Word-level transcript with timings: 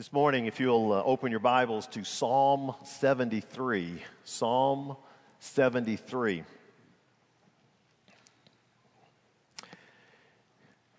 This 0.00 0.14
morning, 0.14 0.46
if 0.46 0.58
you'll 0.58 0.94
uh, 0.94 1.02
open 1.02 1.30
your 1.30 1.40
Bibles 1.40 1.86
to 1.88 2.04
Psalm 2.04 2.74
73, 2.84 4.02
Psalm 4.24 4.96
73. 5.40 6.42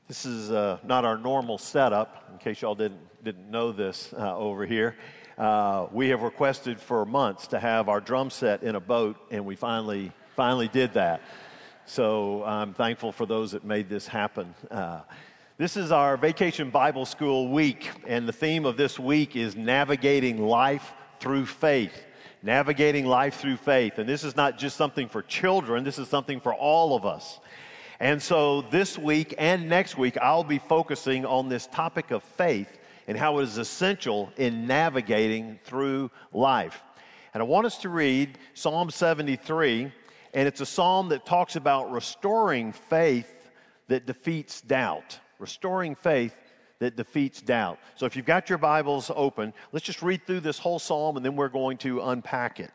This 0.08 0.24
is 0.28 0.52
uh, 0.52 0.78
not 0.84 1.04
our 1.04 1.18
normal 1.18 1.58
setup, 1.58 2.30
in 2.32 2.38
case 2.38 2.62
y'all 2.62 2.76
didn't, 2.76 3.02
didn't 3.24 3.50
know 3.50 3.72
this 3.72 4.14
uh, 4.16 4.38
over 4.38 4.68
here. 4.68 4.96
Uh, 5.36 5.88
we 5.92 6.10
have 6.10 6.22
requested 6.22 6.80
for 6.80 7.04
months 7.04 7.48
to 7.48 7.60
have 7.60 7.90
our 7.90 8.02
drum 8.02 8.30
set 8.30 8.62
in 8.62 8.76
a 8.76 8.80
boat, 8.80 9.18
and 9.32 9.48
we 9.48 9.56
finally, 9.56 10.12
finally 10.36 10.68
did 10.68 10.94
that. 10.94 11.24
So 11.88 12.44
I'm 12.44 12.76
thankful 12.76 13.12
for 13.12 13.26
those 13.26 13.54
that 13.54 13.64
made 13.64 13.90
this 13.90 14.06
happen. 14.06 14.54
This 15.62 15.78
is 15.78 15.92
our 15.92 16.18
Vacation 16.18 16.72
Bible 16.72 17.06
School 17.06 17.50
week, 17.50 17.92
and 18.08 18.28
the 18.28 18.34
theme 18.34 18.66
of 18.66 18.78
this 18.78 18.98
week 18.98 19.36
is 19.36 19.56
navigating 19.56 20.44
life 20.44 20.92
through 21.20 21.46
faith. 21.46 21.94
Navigating 22.42 23.06
life 23.06 23.36
through 23.36 23.58
faith. 23.58 24.00
And 24.00 24.10
this 24.10 24.24
is 24.24 24.36
not 24.36 24.58
just 24.58 24.76
something 24.76 25.08
for 25.08 25.22
children, 25.22 25.84
this 25.84 26.00
is 26.00 26.08
something 26.08 26.40
for 26.40 26.52
all 26.52 26.96
of 26.96 27.06
us. 27.06 27.40
And 28.00 28.20
so 28.20 28.64
this 28.72 28.98
week 28.98 29.36
and 29.38 29.70
next 29.70 30.00
week, 30.00 30.18
I'll 30.18 30.44
be 30.44 30.58
focusing 30.58 31.28
on 31.28 31.48
this 31.48 31.68
topic 31.68 32.10
of 32.10 32.24
faith 32.24 32.80
and 33.08 33.16
how 33.16 33.38
it 33.38 33.44
is 33.44 33.60
essential 33.60 34.34
in 34.38 34.66
navigating 34.66 35.60
through 35.64 36.10
life. 36.34 36.82
And 37.36 37.42
I 37.42 37.46
want 37.46 37.68
us 37.68 37.78
to 37.82 37.90
read 37.90 38.40
Psalm 38.56 38.90
73, 38.90 39.94
and 40.34 40.48
it's 40.48 40.62
a 40.62 40.66
psalm 40.66 41.10
that 41.10 41.24
talks 41.24 41.56
about 41.56 41.92
restoring 41.92 42.72
faith 42.72 43.32
that 43.90 44.08
defeats 44.08 44.62
doubt 44.62 45.20
restoring 45.42 45.96
faith 45.96 46.36
that 46.80 46.96
defeats 46.96 47.42
doubt. 47.42 47.80
So 47.96 48.06
if 48.06 48.16
you've 48.16 48.26
got 48.26 48.50
your 48.50 48.58
Bibles 48.58 49.12
open, 49.14 49.54
let's 49.72 49.86
just 49.86 50.02
read 50.02 50.26
through 50.26 50.40
this 50.40 50.60
whole 50.60 50.80
psalm 50.80 51.18
and 51.18 51.26
then 51.26 51.36
we're 51.36 51.50
going 51.50 51.78
to 51.80 52.02
unpack 52.02 52.60
it. 52.60 52.72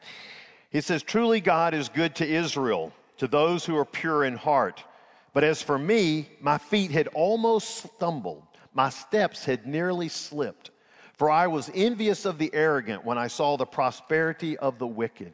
He 0.70 0.80
says, 0.80 1.02
Truly 1.02 1.40
God 1.40 1.74
is 1.74 1.88
good 1.88 2.14
to 2.16 2.26
Israel, 2.26 2.92
to 3.18 3.26
those 3.26 3.64
who 3.64 3.76
are 3.76 3.84
pure 3.84 4.24
in 4.24 4.36
heart. 4.36 4.84
But 5.32 5.44
as 5.44 5.62
for 5.62 5.78
me, 5.78 6.28
my 6.40 6.58
feet 6.58 6.90
had 6.90 7.08
almost 7.08 7.86
stumbled, 7.94 8.42
my 8.74 8.90
steps 8.90 9.44
had 9.44 9.66
nearly 9.66 10.08
slipped. 10.08 10.70
For 11.14 11.30
I 11.30 11.46
was 11.46 11.70
envious 11.74 12.26
of 12.26 12.36
the 12.36 12.50
arrogant 12.52 13.04
when 13.04 13.16
I 13.16 13.28
saw 13.28 13.56
the 13.56 13.64
prosperity 13.64 14.58
of 14.58 14.78
the 14.78 14.86
wicked. 14.86 15.32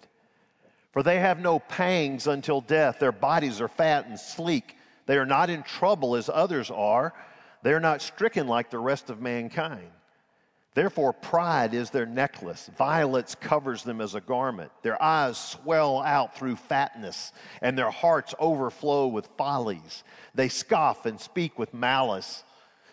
For 0.93 1.03
they 1.03 1.19
have 1.19 1.41
no 1.41 1.59
pangs 1.59 2.27
until 2.27 2.61
death, 2.61 2.99
their 3.01 3.13
bodies 3.13 3.61
are 3.61 3.69
fat 3.69 4.07
and 4.07 4.19
sleek. 4.19 4.77
They 5.07 5.19
are 5.19 5.27
not 5.27 5.51
in 5.51 5.63
trouble 5.63 6.15
as 6.17 6.31
others 6.33 6.71
are. 6.71 7.13
They 7.63 7.73
are 7.73 7.81
not 7.81 8.03
stricken 8.03 8.47
like 8.47 8.71
the 8.71 8.79
rest 8.79 9.11
of 9.11 9.21
mankind. 9.21 9.91
Therefore, 10.75 11.13
pride 11.13 11.75
is 11.75 11.91
their 11.91 12.07
necklace. 12.07 12.71
Violence 12.79 13.35
covers 13.35 13.83
them 13.83 14.01
as 14.01 14.15
a 14.15 14.23
garment. 14.23 14.73
Their 14.83 15.01
eyes 15.03 15.37
swell 15.37 16.01
out 16.01 16.37
through 16.37 16.57
fatness, 16.57 17.33
and 17.61 17.77
their 17.77 17.91
hearts 17.91 18.35
overflow 18.39 19.07
with 19.07 19.29
follies. 19.37 20.03
They 20.35 20.49
scoff 20.49 21.05
and 21.05 21.21
speak 21.21 21.59
with 21.59 21.75
malice. 21.75 22.43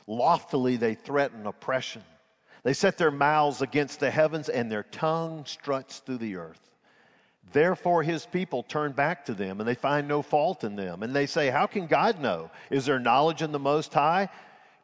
Loftily, 0.07 0.75
they 0.75 0.93
threaten 0.93 1.47
oppression. 1.47 2.03
They 2.63 2.73
set 2.73 2.97
their 2.97 3.11
mouths 3.11 3.61
against 3.61 4.01
the 4.01 4.11
heavens, 4.11 4.49
and 4.49 4.69
their 4.69 4.83
tongue 4.83 5.45
struts 5.45 5.99
through 5.99 6.17
the 6.17 6.35
earth. 6.35 6.69
Therefore, 7.51 8.03
his 8.03 8.25
people 8.25 8.63
turn 8.63 8.91
back 8.91 9.25
to 9.25 9.33
them 9.33 9.59
and 9.59 9.67
they 9.67 9.73
find 9.73 10.07
no 10.07 10.21
fault 10.21 10.63
in 10.63 10.75
them. 10.75 11.01
And 11.01 11.15
they 11.15 11.25
say, 11.25 11.49
How 11.49 11.65
can 11.65 11.87
God 11.87 12.19
know? 12.19 12.51
Is 12.69 12.85
there 12.85 12.99
knowledge 12.99 13.41
in 13.41 13.51
the 13.51 13.57
Most 13.57 13.91
High? 13.91 14.29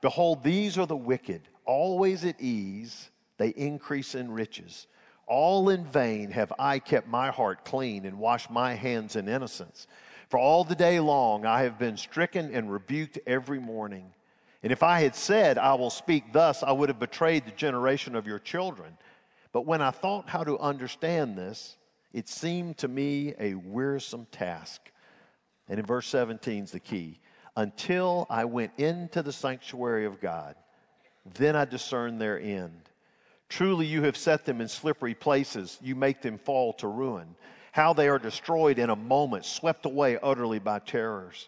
Behold, 0.06 0.44
these 0.44 0.78
are 0.78 0.86
the 0.86 0.96
wicked, 0.96 1.42
always 1.66 2.26
at 2.26 2.40
ease, 2.40 3.10
they 3.38 3.48
increase 3.50 4.14
in 4.14 4.32
riches. 4.32 4.86
All 5.26 5.70
in 5.70 5.84
vain 5.84 6.30
have 6.30 6.54
I 6.60 6.78
kept 6.78 7.08
my 7.08 7.32
heart 7.32 7.66
clean 7.66 8.06
and 8.06 8.20
washed 8.20 8.52
my 8.52 8.76
hands 8.76 9.16
in 9.16 9.28
innocence. 9.28 9.88
For 10.30 10.40
all 10.40 10.64
the 10.64 10.76
day 10.76 11.00
long 11.00 11.48
I 11.48 11.64
have 11.64 11.80
been 11.80 11.98
stricken 11.98 12.54
and 12.54 12.72
rebuked 12.72 13.18
every 13.26 13.60
morning. 13.60 14.14
And 14.62 14.72
if 14.72 14.84
I 14.84 15.00
had 15.00 15.16
said, 15.16 15.58
I 15.58 15.74
will 15.74 15.90
speak 15.90 16.32
thus, 16.32 16.62
I 16.62 16.72
would 16.72 16.90
have 16.90 17.00
betrayed 17.00 17.48
the 17.48 17.52
generation 17.54 18.16
of 18.16 18.28
your 18.28 18.38
children. 18.38 18.96
But 19.54 19.66
when 19.66 19.82
I 19.82 19.90
thought 19.90 20.30
how 20.30 20.44
to 20.44 20.60
understand 20.60 21.36
this, 21.36 21.78
it 22.14 22.30
seemed 22.30 22.78
to 22.78 22.88
me 22.88 23.34
a 23.40 23.56
wearisome 23.56 24.28
task. 24.32 24.82
And 25.68 25.80
in 25.80 25.86
verse 25.88 26.06
17 26.06 26.66
is 26.66 26.72
the 26.74 26.80
key. 26.80 27.22
Until 27.56 28.28
I 28.30 28.46
went 28.46 28.72
into 28.78 29.22
the 29.22 29.32
sanctuary 29.32 30.06
of 30.06 30.20
God, 30.20 30.56
then 31.36 31.56
I 31.56 31.66
discerned 31.66 32.20
their 32.20 32.40
end. 32.40 32.90
Truly, 33.48 33.86
you 33.86 34.04
have 34.04 34.18
set 34.18 34.46
them 34.46 34.60
in 34.60 34.68
slippery 34.68 35.14
places. 35.14 35.78
You 35.82 35.96
make 35.96 36.22
them 36.22 36.38
fall 36.38 36.74
to 36.74 36.88
ruin. 36.88 37.36
How 37.72 37.94
they 37.94 38.08
are 38.08 38.20
destroyed 38.20 38.80
in 38.80 38.90
a 38.90 38.96
moment, 38.96 39.46
swept 39.46 39.86
away 39.86 40.18
utterly 40.22 40.60
by 40.60 40.80
terrors. 40.80 41.48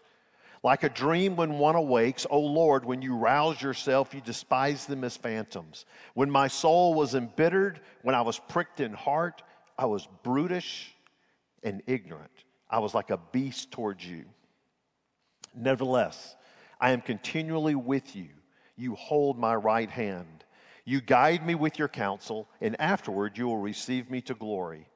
Like 0.62 0.82
a 0.82 0.88
dream 0.88 1.36
when 1.36 1.58
one 1.58 1.76
awakes, 1.76 2.26
O 2.30 2.40
Lord, 2.40 2.84
when 2.84 3.00
you 3.00 3.16
rouse 3.16 3.62
yourself, 3.62 4.12
you 4.12 4.20
despise 4.20 4.86
them 4.86 5.04
as 5.04 5.16
phantoms. 5.16 5.84
When 6.14 6.30
my 6.30 6.48
soul 6.48 6.94
was 6.94 7.14
embittered, 7.14 7.80
when 8.02 8.14
I 8.14 8.22
was 8.22 8.40
pricked 8.48 8.80
in 8.80 8.92
heart, 8.92 9.42
I 9.78 9.86
was 9.86 10.08
brutish 10.24 10.94
and 11.62 11.82
ignorant. 11.86 12.30
I 12.68 12.80
was 12.80 12.94
like 12.94 13.10
a 13.10 13.20
beast 13.32 13.70
towards 13.70 14.04
you. 14.04 14.24
Nevertheless, 15.58 16.36
I 16.80 16.92
am 16.92 17.00
continually 17.00 17.74
with 17.74 18.14
you. 18.14 18.28
You 18.76 18.94
hold 18.94 19.38
my 19.38 19.54
right 19.54 19.90
hand. 19.90 20.44
You 20.84 21.00
guide 21.00 21.44
me 21.44 21.54
with 21.54 21.78
your 21.78 21.88
counsel, 21.88 22.48
and 22.60 22.80
afterward 22.80 23.36
you 23.36 23.46
will 23.46 23.58
receive 23.58 24.10
me 24.10 24.20
to 24.22 24.34
glory. 24.34 24.88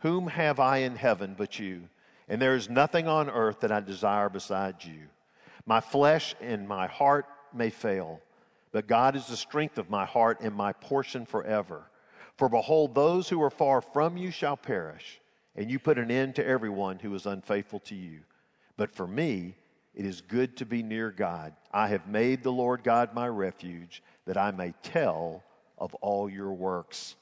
Whom 0.00 0.26
have 0.26 0.58
I 0.58 0.78
in 0.78 0.96
heaven 0.96 1.34
but 1.38 1.58
you? 1.58 1.88
And 2.28 2.42
there 2.42 2.56
is 2.56 2.68
nothing 2.68 3.08
on 3.08 3.30
earth 3.30 3.60
that 3.60 3.72
I 3.72 3.80
desire 3.80 4.28
besides 4.28 4.84
you. 4.84 5.08
My 5.66 5.80
flesh 5.80 6.34
and 6.40 6.66
my 6.66 6.86
heart 6.86 7.26
may 7.54 7.70
fail, 7.70 8.20
but 8.72 8.86
God 8.86 9.16
is 9.16 9.26
the 9.26 9.36
strength 9.36 9.78
of 9.78 9.90
my 9.90 10.04
heart 10.04 10.40
and 10.40 10.54
my 10.54 10.72
portion 10.72 11.26
forever. 11.26 11.90
For 12.36 12.48
behold, 12.48 12.94
those 12.94 13.28
who 13.28 13.42
are 13.42 13.50
far 13.50 13.80
from 13.80 14.16
you 14.16 14.30
shall 14.30 14.56
perish, 14.56 15.20
and 15.56 15.70
you 15.70 15.78
put 15.78 15.98
an 15.98 16.10
end 16.10 16.36
to 16.36 16.46
everyone 16.46 16.98
who 16.98 17.14
is 17.14 17.26
unfaithful 17.26 17.80
to 17.80 17.94
you. 17.94 18.20
But 18.76 18.94
for 18.94 19.06
me, 19.06 19.56
it 19.94 20.06
is 20.06 20.20
good 20.20 20.56
to 20.58 20.66
be 20.66 20.82
near 20.82 21.10
God. 21.10 21.52
I 21.72 21.88
have 21.88 22.06
made 22.06 22.42
the 22.42 22.52
Lord 22.52 22.84
God 22.84 23.14
my 23.14 23.28
refuge, 23.28 24.02
that 24.26 24.36
I 24.36 24.50
may 24.50 24.72
tell 24.82 25.42
of 25.78 25.94
all 25.96 26.28
your 26.28 26.52
works. 26.52 27.16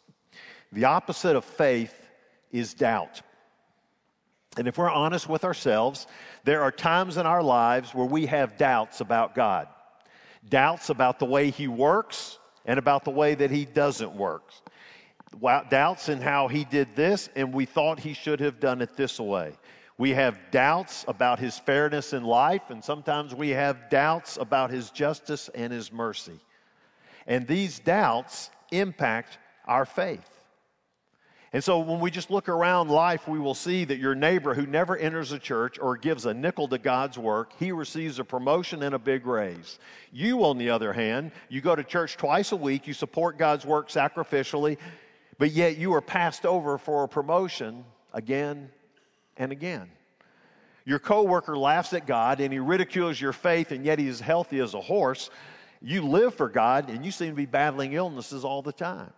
The 0.73 0.85
opposite 0.85 1.37
of 1.37 1.45
faith 1.45 1.95
is 2.53 2.75
doubt. 2.75 3.23
And 4.57 4.67
if 4.67 4.77
we're 4.77 4.91
honest 4.91 5.29
with 5.29 5.45
ourselves, 5.45 6.07
there 6.45 6.63
are 6.63 6.73
times 6.73 7.17
in 7.17 7.27
our 7.27 7.43
lives 7.43 7.95
where 7.95 8.07
we 8.07 8.27
have 8.27 8.59
doubts 8.59 9.01
about 9.01 9.35
God. 9.35 9.69
Doubts 10.49 10.91
about 10.91 11.19
the 11.19 11.27
way 11.27 11.51
He 11.51 11.69
works 11.69 12.39
and 12.67 12.79
about 12.79 13.05
the 13.05 13.11
way 13.11 13.35
that 13.35 13.51
He 13.51 13.65
doesn't 13.65 14.15
work 14.15 14.53
doubts 15.71 16.09
in 16.09 16.21
how 16.21 16.49
he 16.49 16.65
did 16.65 16.89
this, 16.95 17.29
and 17.37 17.53
we 17.53 17.65
thought 17.65 18.01
he 18.01 18.13
should 18.13 18.41
have 18.41 18.61
done 18.61 18.81
it 18.81 18.97
this 18.97 19.21
way. 19.21 19.53
We 19.99 20.11
have 20.11 20.39
doubts 20.53 21.05
about 21.09 21.41
his 21.41 21.59
fairness 21.59 22.13
in 22.13 22.23
life, 22.23 22.71
and 22.71 22.83
sometimes 22.83 23.35
we 23.35 23.51
have 23.51 23.91
doubts 23.91 24.37
about 24.37 24.71
his 24.71 24.91
justice 24.91 25.51
and 25.53 25.73
his 25.73 25.93
mercy. 25.93 26.39
And 27.27 27.49
these 27.49 27.81
doubts 27.81 28.51
impact 28.71 29.39
our 29.67 29.85
faith. 29.85 30.39
And 31.53 31.65
so 31.65 31.81
when 31.81 31.99
we 31.99 32.11
just 32.11 32.31
look 32.31 32.49
around 32.49 32.91
life, 32.91 33.27
we 33.27 33.41
will 33.41 33.55
see 33.55 33.85
that 33.87 33.99
your 33.99 34.15
neighbor 34.15 34.55
who 34.55 34.67
never 34.67 34.97
enters 34.97 35.33
a 35.33 35.39
church 35.39 35.79
or 35.81 35.97
gives 35.97 36.27
a 36.27 36.35
nickel 36.35 36.69
to 36.69 36.79
God's 36.79 37.19
work, 37.19 37.53
he 37.59 37.73
receives 37.73 38.19
a 38.19 38.25
promotion 38.25 38.83
and 38.85 38.95
a 38.95 38.99
big 38.99 39.27
raise. 39.27 39.79
You, 40.13 40.45
on 40.45 40.59
the 40.59 40.71
other 40.71 40.93
hand, 40.93 41.33
you 41.49 41.61
go 41.61 41.75
to 41.75 41.83
church 41.83 42.17
twice 42.17 42.53
a 42.53 42.57
week, 42.57 42.87
you 42.87 42.95
support 42.95 43.37
God's 43.37 43.65
work 43.65 43.89
sacrificially, 43.89 44.77
but 45.39 45.51
yet 45.51 45.79
you 45.79 45.93
are 45.95 46.03
passed 46.03 46.45
over 46.47 46.79
for 46.79 47.03
a 47.03 47.09
promotion 47.09 47.85
again 48.13 48.71
and 49.39 49.53
again. 49.53 49.89
Your 50.85 50.99
coworker 50.99 51.57
laughs 51.57 51.93
at 51.93 52.07
God 52.07 52.41
and 52.41 52.53
he 52.53 52.59
ridicules 52.59 53.21
your 53.21 53.33
faith, 53.33 53.73
and 53.73 53.85
yet 53.85 53.99
he's 53.99 54.21
healthy 54.21 54.59
as 54.61 54.75
a 54.75 54.81
horse. 54.81 55.31
You 55.81 56.03
live 56.03 56.35
for 56.35 56.49
God 56.49 56.91
and 56.91 57.05
you 57.05 57.11
seem 57.11 57.31
to 57.31 57.37
be 57.37 57.47
battling 57.47 57.93
illnesses 57.93 58.45
all 58.45 58.63
the 58.63 58.73
time. 58.73 59.13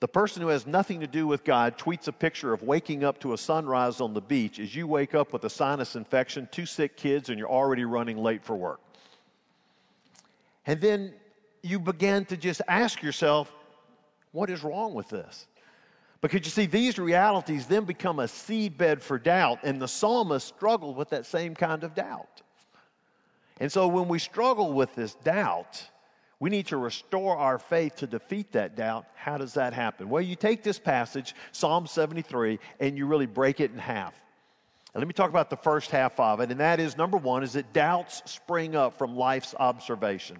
The 0.00 0.08
person 0.08 0.42
who 0.42 0.48
has 0.48 0.66
nothing 0.66 0.98
to 0.98 1.06
do 1.06 1.28
with 1.28 1.44
God 1.44 1.78
tweets 1.78 2.08
a 2.08 2.12
picture 2.12 2.52
of 2.52 2.64
waking 2.64 3.04
up 3.04 3.20
to 3.20 3.34
a 3.34 3.38
sunrise 3.38 4.00
on 4.00 4.14
the 4.14 4.20
beach 4.20 4.58
as 4.58 4.74
you 4.74 4.88
wake 4.88 5.14
up 5.14 5.32
with 5.32 5.44
a 5.44 5.50
sinus 5.50 5.94
infection, 5.94 6.48
two 6.50 6.66
sick 6.66 6.96
kids, 6.96 7.28
and 7.28 7.38
you're 7.38 7.48
already 7.48 7.84
running 7.84 8.16
late 8.16 8.42
for 8.42 8.56
work. 8.56 8.80
And 10.66 10.80
then 10.80 11.14
you 11.62 11.78
begin 11.78 12.24
to 12.24 12.36
just 12.36 12.62
ask 12.66 13.00
yourself, 13.00 13.52
what 14.32 14.50
is 14.50 14.64
wrong 14.64 14.94
with 14.94 15.08
this? 15.08 15.46
Because 16.22 16.44
you 16.44 16.50
see, 16.50 16.66
these 16.66 16.98
realities 16.98 17.66
then 17.66 17.84
become 17.84 18.20
a 18.20 18.24
seedbed 18.24 19.02
for 19.02 19.18
doubt, 19.18 19.58
and 19.64 19.82
the 19.82 19.88
psalmist 19.88 20.46
struggled 20.46 20.96
with 20.96 21.10
that 21.10 21.26
same 21.26 21.54
kind 21.54 21.84
of 21.84 21.94
doubt. 21.94 22.42
And 23.60 23.70
so 23.70 23.88
when 23.88 24.08
we 24.08 24.18
struggle 24.18 24.72
with 24.72 24.94
this 24.94 25.14
doubt, 25.16 25.84
We 26.42 26.50
need 26.50 26.66
to 26.66 26.76
restore 26.76 27.36
our 27.36 27.56
faith 27.56 27.94
to 27.98 28.06
defeat 28.08 28.50
that 28.50 28.74
doubt. 28.74 29.06
How 29.14 29.38
does 29.38 29.54
that 29.54 29.72
happen? 29.72 30.08
Well, 30.08 30.22
you 30.22 30.34
take 30.34 30.64
this 30.64 30.76
passage, 30.76 31.36
Psalm 31.52 31.86
73, 31.86 32.58
and 32.80 32.98
you 32.98 33.06
really 33.06 33.26
break 33.26 33.60
it 33.60 33.70
in 33.70 33.78
half. 33.78 34.12
And 34.92 35.00
let 35.00 35.06
me 35.06 35.12
talk 35.12 35.30
about 35.30 35.50
the 35.50 35.56
first 35.56 35.92
half 35.92 36.18
of 36.18 36.40
it, 36.40 36.50
and 36.50 36.58
that 36.58 36.80
is 36.80 36.96
number 36.96 37.16
one, 37.16 37.44
is 37.44 37.52
that 37.52 37.72
doubts 37.72 38.28
spring 38.28 38.74
up 38.74 38.98
from 38.98 39.14
life's 39.14 39.54
observation. 39.56 40.36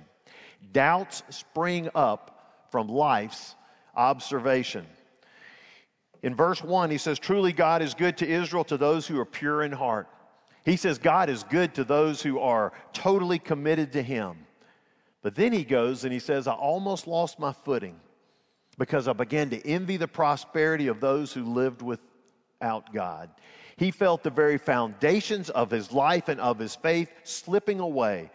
Doubts 0.72 1.22
spring 1.30 1.88
up 1.94 2.66
from 2.72 2.88
life's 2.88 3.54
observation. 3.94 4.84
In 6.22 6.34
verse 6.34 6.62
1, 6.62 6.90
he 6.90 6.98
says, 6.98 7.18
Truly 7.18 7.52
God 7.52 7.82
is 7.82 7.94
good 7.94 8.16
to 8.18 8.28
Israel, 8.28 8.64
to 8.64 8.76
those 8.76 9.06
who 9.06 9.18
are 9.18 9.24
pure 9.24 9.62
in 9.62 9.72
heart. 9.72 10.08
He 10.64 10.76
says, 10.76 10.98
God 10.98 11.28
is 11.28 11.42
good 11.42 11.74
to 11.74 11.84
those 11.84 12.22
who 12.22 12.38
are 12.38 12.72
totally 12.92 13.38
committed 13.38 13.92
to 13.92 14.02
Him. 14.02 14.46
But 15.22 15.36
then 15.36 15.52
he 15.52 15.64
goes 15.64 16.04
and 16.04 16.12
he 16.12 16.18
says, 16.18 16.46
I 16.46 16.52
almost 16.52 17.06
lost 17.06 17.38
my 17.38 17.52
footing 17.52 17.98
because 18.76 19.06
I 19.06 19.12
began 19.12 19.50
to 19.50 19.66
envy 19.66 19.96
the 19.96 20.08
prosperity 20.08 20.88
of 20.88 21.00
those 21.00 21.32
who 21.32 21.44
lived 21.44 21.80
without 21.80 22.92
God. 22.92 23.30
He 23.76 23.90
felt 23.90 24.22
the 24.22 24.30
very 24.30 24.58
foundations 24.58 25.48
of 25.50 25.70
his 25.70 25.92
life 25.92 26.28
and 26.28 26.40
of 26.40 26.58
his 26.58 26.74
faith 26.74 27.10
slipping 27.22 27.80
away 27.80 28.30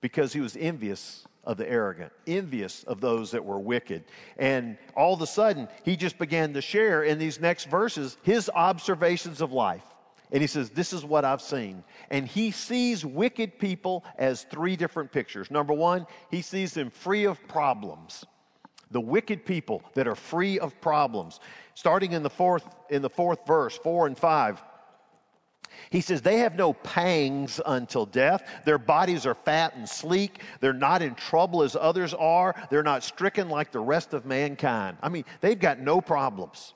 because 0.00 0.32
he 0.32 0.40
was 0.40 0.56
envious 0.56 1.24
of 1.46 1.56
the 1.56 1.68
arrogant, 1.68 2.12
envious 2.26 2.84
of 2.84 3.00
those 3.00 3.30
that 3.30 3.44
were 3.44 3.58
wicked. 3.58 4.04
And 4.38 4.76
all 4.96 5.14
of 5.14 5.20
a 5.22 5.26
sudden, 5.26 5.68
he 5.84 5.96
just 5.96 6.18
began 6.18 6.52
to 6.54 6.60
share 6.60 7.04
in 7.04 7.18
these 7.18 7.40
next 7.40 7.66
verses 7.66 8.16
his 8.22 8.50
observations 8.54 9.40
of 9.40 9.52
life. 9.52 9.84
And 10.32 10.40
he 10.40 10.46
says, 10.46 10.70
This 10.70 10.92
is 10.92 11.04
what 11.04 11.24
I've 11.24 11.42
seen. 11.42 11.84
And 12.10 12.26
he 12.26 12.50
sees 12.50 13.04
wicked 13.04 13.58
people 13.58 14.04
as 14.18 14.44
three 14.44 14.76
different 14.76 15.12
pictures. 15.12 15.50
Number 15.50 15.72
one, 15.72 16.06
he 16.30 16.42
sees 16.42 16.74
them 16.74 16.90
free 16.90 17.24
of 17.24 17.46
problems. 17.46 18.24
The 18.90 19.00
wicked 19.00 19.44
people 19.44 19.82
that 19.94 20.08
are 20.08 20.14
free 20.14 20.58
of 20.58 20.80
problems. 20.80 21.40
Starting 21.74 22.12
in 22.12 22.22
the 22.22 22.30
fourth, 22.30 22.64
in 22.90 23.02
the 23.02 23.10
fourth 23.10 23.46
verse, 23.46 23.76
four 23.76 24.06
and 24.06 24.16
five. 24.16 24.62
He 25.90 26.00
says, 26.00 26.22
They 26.22 26.38
have 26.38 26.54
no 26.54 26.72
pangs 26.72 27.60
until 27.64 28.06
death. 28.06 28.48
Their 28.64 28.78
bodies 28.78 29.26
are 29.26 29.34
fat 29.34 29.76
and 29.76 29.88
sleek. 29.88 30.40
They're 30.60 30.72
not 30.72 31.02
in 31.02 31.14
trouble 31.14 31.62
as 31.62 31.76
others 31.76 32.14
are. 32.14 32.54
They're 32.70 32.82
not 32.82 33.02
stricken 33.02 33.48
like 33.48 33.72
the 33.72 33.80
rest 33.80 34.14
of 34.14 34.26
mankind. 34.26 34.98
I 35.02 35.08
mean, 35.08 35.24
they've 35.40 35.58
got 35.58 35.78
no 35.78 36.00
problems. 36.00 36.74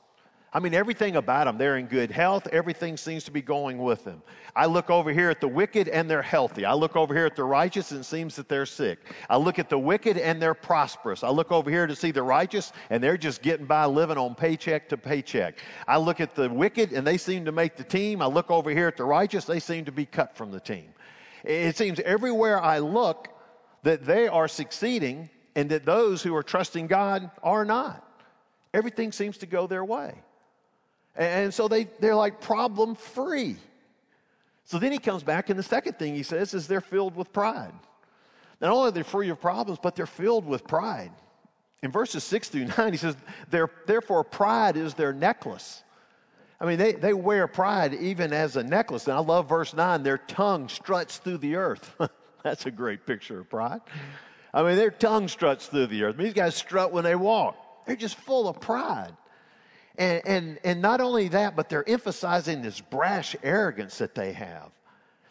I 0.51 0.61
mean, 0.61 0.73
everything 0.73 1.17
about 1.17 1.45
them, 1.45 1.59
they're 1.59 1.77
in 1.77 1.87
good 1.87 2.11
health. 2.11 2.47
Everything 2.53 2.97
seems 2.97 3.25
to 3.25 3.31
be 3.31 3.43
going 3.43 3.77
with 3.77 4.05
them. 4.05 4.23
I 4.57 4.65
look 4.65 4.89
over 4.89 5.13
here 5.13 5.29
at 5.29 5.43
the 5.43 5.49
wicked 5.49 5.89
and 5.89 6.09
they're 6.09 6.23
healthy. 6.23 6.65
I 6.65 6.73
look 6.73 6.97
over 6.97 7.15
here 7.15 7.27
at 7.27 7.37
the 7.37 7.45
righteous 7.45 7.91
and 7.91 8.01
it 8.01 8.05
seems 8.05 8.35
that 8.37 8.49
they're 8.49 8.65
sick. 8.65 8.99
I 9.29 9.37
look 9.37 9.59
at 9.59 9.69
the 9.69 9.79
wicked 9.79 10.17
and 10.17 10.41
they're 10.41 10.55
prosperous. 10.55 11.23
I 11.23 11.29
look 11.29 11.53
over 11.53 11.71
here 11.71 11.87
to 11.87 11.95
see 11.95 12.13
the 12.13 12.23
righteous 12.23 12.73
and 12.89 13.03
they're 13.03 13.19
just 13.19 13.43
getting 13.43 13.67
by 13.67 13.85
living 13.85 14.17
on 14.17 14.35
paycheck 14.35 14.89
to 14.89 14.97
paycheck. 14.97 15.59
I 15.87 15.99
look 15.99 16.19
at 16.19 16.35
the 16.35 16.49
wicked 16.49 16.93
and 16.93 17.07
they 17.07 17.19
seem 17.19 17.45
to 17.45 17.53
make 17.53 17.77
the 17.77 17.85
team. 17.85 18.23
I 18.23 18.27
look 18.27 18.51
over 18.51 18.71
here 18.71 18.89
at 18.89 18.97
the 18.97 19.05
righteous, 19.05 19.45
they 19.45 19.61
seem 19.61 19.85
to 19.85 19.93
be 19.93 20.07
cut 20.07 20.35
from 20.35 20.51
the 20.51 20.61
team. 20.61 20.95
It 21.45 21.77
seems 21.77 22.01
everywhere 22.01 22.61
I 22.61 22.79
look 22.79 23.29
that 23.83 24.07
they 24.07 24.29
are 24.29 24.49
succeeding 24.49 25.29
and 25.55 25.71
that 25.71 25.85
those 25.85 26.23
who 26.23 26.35
are 26.35 26.43
trusting 26.43 26.87
God 26.87 27.31
are 27.43 27.67
not. 27.67 28.03
Everything 28.73 29.13
seems 29.13 29.39
to 29.39 29.47
go 29.47 29.67
their 29.67 29.85
way. 29.85 30.15
And 31.19 31.53
so 31.53 31.67
they, 31.67 31.89
they're 31.99 32.15
like 32.15 32.41
problem 32.41 32.95
free. 32.95 33.57
So 34.65 34.79
then 34.79 34.93
he 34.93 34.99
comes 34.99 35.23
back, 35.23 35.51
and 35.51 35.59
the 35.59 35.65
second 35.65 35.99
thing 35.99 36.15
he 36.15 36.23
says 36.23 36.55
is 36.55 36.69
they're 36.69 36.81
filled 36.81 37.17
with 37.17 37.33
pride. 37.33 37.73
Not 38.61 38.71
only 38.71 38.89
are 38.89 38.93
they 38.93 39.03
free 39.03 39.29
of 39.31 39.41
problems, 39.41 39.79
but 39.83 39.97
they're 39.97 40.07
filled 40.07 40.47
with 40.47 40.67
pride. 40.67 41.11
In 41.83 41.91
verses 41.91 42.23
6 42.25 42.49
through 42.49 42.67
9, 42.79 42.93
he 42.93 42.99
says, 42.99 43.17
Therefore, 43.51 44.25
pride 44.25 44.77
is 44.77 44.95
their 44.95 45.13
necklace. 45.13 45.83
I 46.61 46.67
mean, 46.67 46.79
they, 46.79 46.93
they 46.93 47.13
wear 47.13 47.47
pride 47.47 47.95
even 47.95 48.33
as 48.33 48.57
a 48.57 48.63
necklace. 48.63 49.07
And 49.07 49.17
I 49.17 49.21
love 49.21 49.49
verse 49.49 49.75
9 49.75 50.03
their 50.03 50.19
tongue 50.19 50.69
struts 50.69 51.19
through 51.19 51.39
the 51.39 51.57
earth. 51.57 51.95
That's 52.43 52.67
a 52.67 52.71
great 52.71 53.07
picture 53.07 53.41
of 53.41 53.51
pride. 53.51 53.81
I 54.53 54.63
mean, 54.63 54.77
their 54.77 54.91
tongue 54.91 55.29
struts 55.29 55.67
through 55.67 55.87
the 55.87 56.05
earth. 56.05 56.15
I 56.15 56.19
mean, 56.19 56.27
these 56.27 56.35
guys 56.35 56.57
strut 56.57 56.93
when 56.93 57.05
they 57.05 57.15
walk, 57.15 57.57
they're 57.87 57.97
just 57.97 58.17
full 58.17 58.49
of 58.49 58.61
pride. 58.61 59.13
And, 59.99 60.23
and, 60.25 60.59
and 60.63 60.81
not 60.81 61.01
only 61.01 61.29
that, 61.29 61.57
but 61.57 61.69
they're 61.69 61.89
emphasizing 61.89 62.63
this 62.63 62.81
brash 62.81 63.35
arrogance 63.43 63.99
that 63.99 64.15
they 64.15 64.33
have. 64.33 64.71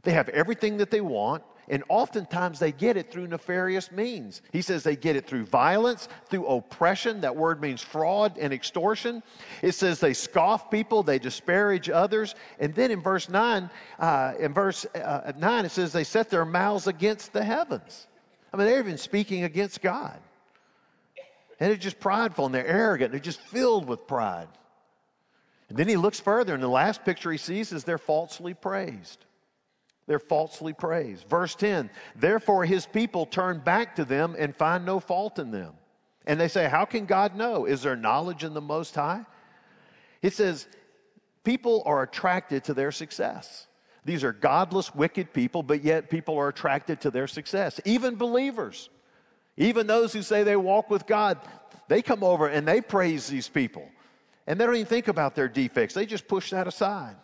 They 0.04 0.12
have 0.12 0.28
everything 0.30 0.78
that 0.78 0.92
they 0.92 1.02
want, 1.02 1.44
and 1.70 1.84
oftentimes 1.90 2.60
they 2.60 2.74
get 2.74 2.98
it 2.98 3.12
through 3.12 3.28
nefarious 3.28 3.92
means. 3.92 4.42
He 4.52 4.62
says 4.62 4.84
they 4.84 4.96
get 4.96 5.16
it 5.16 5.26
through 5.26 5.46
violence, 5.46 6.10
through 6.30 6.46
oppression. 6.48 7.22
That 7.22 7.36
word 7.36 7.62
means 7.62 7.82
fraud 7.82 8.38
and 8.38 8.54
extortion. 8.54 9.24
It 9.62 9.74
says 9.74 10.00
they 10.00 10.14
scoff 10.14 10.70
people, 10.70 11.02
they 11.02 11.20
disparage 11.20 11.90
others. 11.90 12.36
And 12.60 12.76
then 12.76 12.92
in 12.92 13.02
verse 13.02 13.30
9, 13.30 13.70
uh, 14.00 14.34
in 14.40 14.54
verse 14.54 14.86
uh, 14.96 15.32
9, 15.38 15.66
it 15.66 15.72
says 15.72 15.94
they 15.94 16.04
set 16.04 16.30
their 16.30 16.46
mouths 16.46 16.88
against 16.88 17.34
the 17.34 17.44
heavens. 17.44 18.08
I 18.54 18.58
mean, 18.58 18.68
they're 18.68 18.80
even 18.80 18.98
speaking 18.98 19.44
against 19.44 19.82
God. 19.82 20.20
And 21.60 21.70
they're 21.70 21.78
just 21.78 22.00
prideful 22.00 22.46
and 22.46 22.56
they're 22.56 22.68
arrogant. 22.68 23.12
They're 23.12 23.20
just 23.20 23.42
filled 23.42 23.88
with 23.88 24.08
pride. 24.08 24.48
And 25.70 25.78
then 25.78 25.88
he 25.88 25.98
looks 25.98 26.20
further, 26.20 26.54
and 26.54 26.64
the 26.64 26.68
last 26.68 27.04
picture 27.04 27.32
he 27.32 27.38
sees 27.38 27.74
is 27.74 27.84
they're 27.84 27.98
falsely 27.98 28.54
praised. 28.54 29.26
They're 30.06 30.20
falsely 30.20 30.72
praised. 30.72 31.28
Verse 31.28 31.56
10 31.56 31.90
Therefore, 32.16 32.64
his 32.66 32.86
people 32.86 33.26
turn 33.26 33.60
back 33.60 33.96
to 33.98 34.06
them 34.06 34.36
and 34.40 34.56
find 34.56 34.86
no 34.86 35.00
fault 35.00 35.40
in 35.40 35.52
them. 35.52 35.74
And 36.26 36.40
they 36.40 36.48
say, 36.48 36.70
How 36.70 36.86
can 36.86 37.06
God 37.06 37.36
know? 37.36 37.66
Is 37.66 37.82
there 37.82 37.96
knowledge 37.96 38.44
in 38.44 38.54
the 38.54 38.62
Most 38.62 38.96
High? 38.96 39.26
It 40.22 40.34
says, 40.34 40.68
People 41.44 41.84
are 41.86 42.04
attracted 42.04 42.64
to 42.66 42.74
their 42.74 42.92
success. 42.92 43.68
These 44.06 44.24
are 44.24 44.32
godless, 44.32 44.96
wicked 44.96 45.34
people, 45.34 45.64
but 45.64 45.84
yet 45.84 46.10
people 46.10 46.38
are 46.38 46.48
attracted 46.48 47.02
to 47.02 47.12
their 47.12 47.28
success. 47.28 47.82
Even 47.84 48.16
believers. 48.16 48.90
Even 49.58 49.88
those 49.88 50.14
who 50.14 50.22
say 50.22 50.44
they 50.44 50.56
walk 50.56 50.90
with 50.90 51.08
God, 51.08 51.40
they 51.88 52.02
come 52.02 52.24
over 52.24 52.48
and 52.48 52.68
they 52.68 52.80
praise 52.80 53.28
these 53.28 53.50
people. 53.50 53.88
And 54.46 54.60
they 54.60 54.66
don't 54.66 54.76
even 54.76 54.88
think 54.88 55.08
about 55.08 55.36
their 55.36 55.50
defects, 55.50 55.94
they 55.94 56.06
just 56.06 56.28
push 56.28 56.52
that 56.52 56.68
aside. 56.68 57.16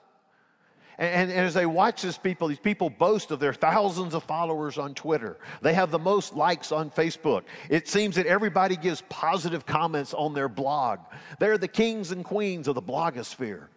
And, 0.98 1.32
and, 1.32 1.40
as 1.40 1.56
they 1.56 1.66
watch 1.66 2.04
these 2.04 2.20
people, 2.20 2.48
these 2.48 2.60
people 2.60 2.90
boast 2.90 3.32
of 3.32 3.40
their 3.40 3.54
thousands 3.54 4.14
of 4.14 4.24
followers 4.24 4.78
on 4.78 4.94
Twitter. 4.94 5.40
They 5.62 5.74
have 5.74 5.90
the 5.90 5.98
most 5.98 6.36
likes 6.36 6.72
on 6.72 6.92
Facebook. 6.92 7.44
It 7.68 7.88
seems 7.88 8.16
that 8.16 8.28
everybody 8.28 8.76
gives 8.76 9.02
positive 9.10 9.66
comments 9.66 10.14
on 10.14 10.36
their 10.36 10.48
blog. 10.48 11.00
They're 11.40 11.58
the 11.58 11.68
kings 11.68 12.12
and 12.12 12.24
queens 12.24 12.68
of 12.68 12.76
the 12.76 12.82
blogosphere. 12.82 13.70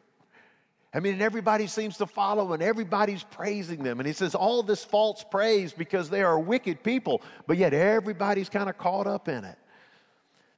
I 0.96 1.00
mean, 1.00 1.20
everybody 1.20 1.66
seems 1.66 1.98
to 1.98 2.06
follow 2.06 2.54
and 2.54 2.62
everybody's 2.62 3.22
praising 3.22 3.82
them. 3.82 4.00
And 4.00 4.06
he 4.06 4.14
says 4.14 4.34
all 4.34 4.62
this 4.62 4.82
false 4.82 5.22
praise 5.30 5.74
because 5.74 6.08
they 6.08 6.22
are 6.22 6.38
wicked 6.38 6.82
people, 6.82 7.20
but 7.46 7.58
yet 7.58 7.74
everybody's 7.74 8.48
kind 8.48 8.70
of 8.70 8.78
caught 8.78 9.06
up 9.06 9.28
in 9.28 9.44
it. 9.44 9.58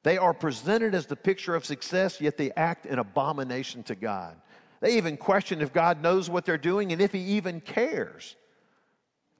They 0.04 0.16
are 0.16 0.33
presented 0.33 0.95
as 0.95 1.07
the 1.07 1.16
picture 1.16 1.57
of 1.57 1.66
success, 1.66 2.21
yet 2.21 2.37
they 2.37 2.52
act 2.52 2.87
in 2.87 3.00
abomination 3.00 3.83
to 3.83 3.97
God. 3.97 4.37
They 4.80 4.97
even 4.97 5.16
question 5.16 5.61
if 5.61 5.73
God 5.73 6.00
knows 6.00 6.30
what 6.30 6.45
they're 6.45 6.57
doing 6.57 6.92
and 6.92 7.02
if 7.02 7.11
He 7.11 7.18
even 7.18 7.61
cares. 7.61 8.37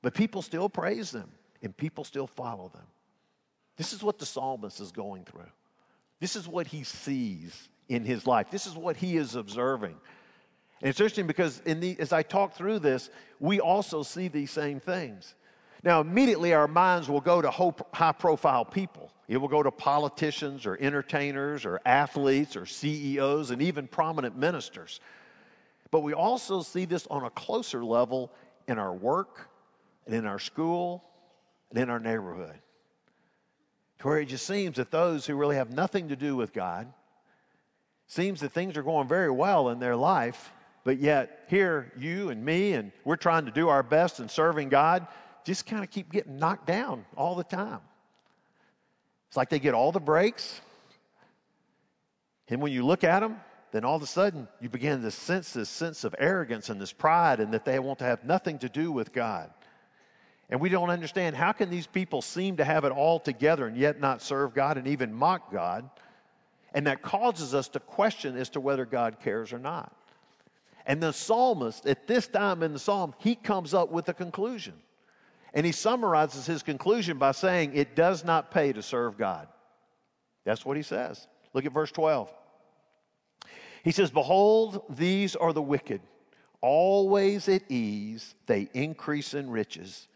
But 0.02 0.14
people 0.14 0.43
still 0.43 0.69
praise 0.69 1.12
them 1.12 1.31
and 1.62 1.76
people 1.76 2.02
still 2.02 2.26
follow 2.26 2.73
them. 2.75 2.87
This 3.76 3.93
is 3.93 4.02
what 4.02 4.19
the 4.19 4.26
psalmist 4.26 4.81
is 4.81 4.90
going 4.90 5.25
through. 5.26 5.52
This 6.19 6.35
is 6.35 6.49
what 6.49 6.67
he 6.67 6.83
sees 6.83 7.69
in 7.88 8.05
his 8.05 8.26
life. 8.26 8.50
This 8.50 8.67
is 8.67 8.75
what 8.75 8.97
he 8.97 9.17
is 9.17 9.37
observing. 9.37 9.95
And 10.80 10.90
it's 10.90 11.00
interesting 11.00 11.26
because 11.26 11.61
the, 11.61 11.97
as 11.99 12.12
I 12.12 12.23
talk 12.23 12.54
through 12.54 12.78
this, 12.80 13.11
we 13.40 13.61
also 13.61 14.02
see 14.02 14.28
these 14.28 14.50
same 14.50 14.80
things. 14.80 15.35
Now, 15.82 16.00
immediately 16.00 16.54
our 16.54 16.68
minds 16.68 17.08
will 17.08 17.20
go 17.20 17.40
to 17.40 17.50
high 17.92 18.12
profile 18.12 18.64
people. 18.64 19.12
It 19.28 19.37
will 19.37 19.49
go 19.49 19.62
to 19.62 19.70
politicians 19.70 20.66
or 20.66 20.76
entertainers 20.80 21.64
or 21.64 21.80
athletes 21.85 22.56
or 22.56 22.66
CEOs 22.66 23.50
and 23.50 23.61
even 23.62 23.87
prominent 23.87 24.37
ministers. 24.37 25.00
But 25.90 26.00
we 26.00 26.14
also 26.14 26.62
see 26.62 26.85
this 26.85 27.06
on 27.08 27.25
a 27.25 27.30
closer 27.30 27.85
level 27.85 28.32
in 28.66 28.78
our 28.78 28.92
work 28.92 29.49
and 30.06 30.14
in 30.14 30.26
our 30.26 30.38
school 30.38 31.04
and 31.70 31.78
in 31.78 31.90
our 31.90 32.00
neighborhood. 32.00 32.58
To 34.00 34.06
where 34.06 34.20
it 34.20 34.26
just 34.26 34.47
seems 34.47 34.76
that 34.76 34.90
those 34.90 35.26
who 35.26 35.35
really 35.35 35.56
have 35.56 35.70
nothing 35.70 36.08
to 36.08 36.16
do 36.16 36.37
with 36.37 36.52
God, 36.52 36.92
seems 38.06 38.40
that 38.40 38.52
things 38.52 38.76
are 38.76 38.82
going 38.82 39.08
very 39.08 39.30
well 39.30 39.68
in 39.68 39.80
their 39.80 39.97
life, 39.97 40.52
but 40.88 41.00
yet, 41.00 41.45
here, 41.49 41.92
you 41.99 42.30
and 42.30 42.42
me, 42.42 42.73
and 42.73 42.92
we're 43.04 43.16
trying 43.16 43.45
to 43.45 43.50
do 43.50 43.68
our 43.68 43.83
best 43.83 44.21
in 44.21 44.28
serving 44.30 44.71
God, 44.71 45.07
just 45.45 45.66
kind 45.66 45.85
of 45.85 45.90
keep 45.90 46.11
getting 46.11 46.38
knocked 46.38 46.66
down 46.66 47.04
all 47.14 47.35
the 47.35 47.45
time. 47.45 47.80
It's 49.26 49.37
like 49.37 49.50
they 49.50 49.59
get 49.59 49.75
all 49.75 49.92
the 49.92 50.00
breaks. 50.00 50.62
And 52.49 52.62
when 52.62 52.73
you 52.73 52.87
look 52.87 53.04
at 53.04 53.21
them, 53.21 53.37
then 53.71 53.85
all 53.85 53.97
of 53.97 54.02
a 54.02 54.07
sudden 54.07 54.49
you 54.62 54.71
begin 54.71 55.02
to 55.02 55.11
sense 55.11 55.52
this 55.52 55.68
sense 55.68 56.04
of 56.04 56.14
arrogance 56.18 56.71
and 56.71 56.80
this 56.80 56.95
pride, 56.95 57.40
and 57.40 57.52
that 57.52 57.66
they 57.66 57.78
want 57.78 57.99
to 57.99 58.07
have 58.07 58.25
nothing 58.25 58.59
to 58.61 58.71
do 58.71 58.90
with 58.90 59.12
God. 59.12 59.50
And 60.49 60.59
we 60.59 60.71
don't 60.71 60.88
understand 60.88 61.37
how 61.37 61.52
can 61.52 61.68
these 61.68 61.87
people 61.87 62.23
seem 62.23 62.57
to 62.57 62.64
have 62.64 62.87
it 62.87 62.92
all 62.92 63.21
together 63.21 63.66
and 63.66 63.76
yet 63.76 64.00
not 64.00 64.23
serve 64.23 64.54
God 64.54 64.78
and 64.78 64.88
even 64.88 65.12
mock 65.12 65.52
God? 65.52 65.90
And 66.73 66.87
that 66.87 67.02
causes 67.02 67.54
us 67.54 67.68
to 67.68 67.78
question 67.78 68.38
as 68.38 68.49
to 68.49 68.61
whether 68.61 68.87
God 68.87 69.21
cares 69.21 69.52
or 69.52 69.59
not. 69.59 69.95
And 70.88 71.02
the 71.02 71.12
psalmist, 71.12 71.87
at 71.87 72.07
this 72.07 72.26
time 72.26 72.62
in 72.62 72.73
the 72.73 72.78
psalm, 72.78 73.14
he 73.18 73.35
comes 73.35 73.75
up 73.75 73.90
with 73.92 74.09
a 74.09 74.14
conclusion. 74.14 74.73
And 75.52 75.66
he 75.66 75.73
summarizes 75.73 76.47
his 76.47 76.62
conclusion 76.62 77.18
by 77.18 77.33
saying, 77.33 77.73
It 77.75 77.95
does 77.95 78.25
not 78.25 78.50
pay 78.50 78.73
to 78.73 78.83
serve 78.83 79.18
God. 79.18 79.49
That's 80.45 80.64
what 80.64 80.78
he 80.78 80.83
says. 80.83 81.28
Look 81.52 81.66
at 81.66 81.73
verse 81.73 81.92
12. 81.92 82.33
He 83.85 83.92
says, 83.92 84.11
Behold, 84.11 84.83
these 84.88 85.37
are 85.37 85.52
the 85.52 85.62
wicked, 85.62 86.00
always 86.62 87.49
at 87.50 87.71
ease, 87.71 88.35
they 88.47 88.68
increase 88.73 89.35
in 89.35 89.50
riches. 89.50 90.09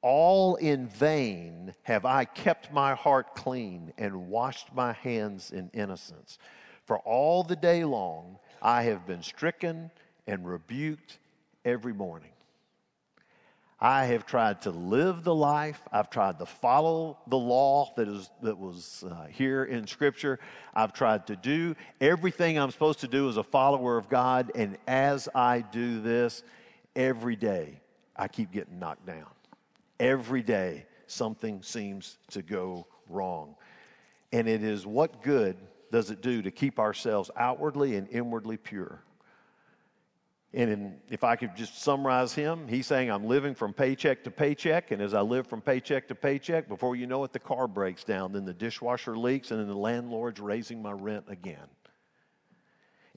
All 0.00 0.56
in 0.56 0.88
vain 0.88 1.74
have 1.82 2.04
I 2.04 2.24
kept 2.24 2.72
my 2.72 2.94
heart 2.94 3.34
clean 3.34 3.92
and 3.98 4.28
washed 4.28 4.74
my 4.74 4.92
hands 4.92 5.50
in 5.50 5.70
innocence. 5.74 6.38
For 6.84 6.98
all 7.00 7.42
the 7.42 7.56
day 7.56 7.84
long 7.84 8.38
I 8.62 8.82
have 8.84 9.06
been 9.06 9.22
stricken 9.22 9.90
and 10.26 10.46
rebuked 10.46 11.18
every 11.64 11.92
morning. 11.92 12.30
I 13.78 14.06
have 14.06 14.24
tried 14.24 14.62
to 14.62 14.70
live 14.70 15.22
the 15.22 15.34
life. 15.34 15.82
I've 15.92 16.08
tried 16.08 16.38
to 16.38 16.46
follow 16.46 17.18
the 17.26 17.36
law 17.36 17.92
that, 17.96 18.08
is, 18.08 18.30
that 18.42 18.56
was 18.56 19.04
uh, 19.08 19.26
here 19.26 19.64
in 19.64 19.86
Scripture. 19.86 20.38
I've 20.74 20.94
tried 20.94 21.26
to 21.26 21.36
do 21.36 21.76
everything 22.00 22.58
I'm 22.58 22.70
supposed 22.70 23.00
to 23.00 23.08
do 23.08 23.28
as 23.28 23.36
a 23.36 23.42
follower 23.42 23.98
of 23.98 24.08
God. 24.08 24.50
And 24.54 24.78
as 24.86 25.28
I 25.34 25.60
do 25.60 26.00
this, 26.00 26.42
every 26.94 27.36
day 27.36 27.80
I 28.16 28.28
keep 28.28 28.50
getting 28.50 28.78
knocked 28.78 29.04
down. 29.04 29.26
Every 30.00 30.42
day 30.42 30.86
something 31.06 31.62
seems 31.62 32.16
to 32.30 32.40
go 32.40 32.86
wrong. 33.10 33.56
And 34.32 34.48
it 34.48 34.62
is 34.62 34.86
what 34.86 35.22
good 35.22 35.56
does 35.92 36.10
it 36.10 36.22
do 36.22 36.40
to 36.40 36.50
keep 36.50 36.78
ourselves 36.78 37.30
outwardly 37.36 37.96
and 37.96 38.08
inwardly 38.08 38.56
pure? 38.56 39.02
And 40.56 40.98
if 41.10 41.22
I 41.22 41.36
could 41.36 41.54
just 41.54 41.82
summarize 41.82 42.32
him, 42.32 42.66
he's 42.66 42.86
saying, 42.86 43.10
I'm 43.10 43.26
living 43.26 43.54
from 43.54 43.74
paycheck 43.74 44.24
to 44.24 44.30
paycheck. 44.30 44.90
And 44.90 45.02
as 45.02 45.12
I 45.12 45.20
live 45.20 45.46
from 45.46 45.60
paycheck 45.60 46.08
to 46.08 46.14
paycheck, 46.14 46.66
before 46.66 46.96
you 46.96 47.06
know 47.06 47.22
it, 47.24 47.34
the 47.34 47.38
car 47.38 47.68
breaks 47.68 48.04
down, 48.04 48.32
then 48.32 48.46
the 48.46 48.54
dishwasher 48.54 49.18
leaks, 49.18 49.50
and 49.50 49.60
then 49.60 49.68
the 49.68 49.76
landlord's 49.76 50.40
raising 50.40 50.80
my 50.80 50.92
rent 50.92 51.26
again. 51.28 51.68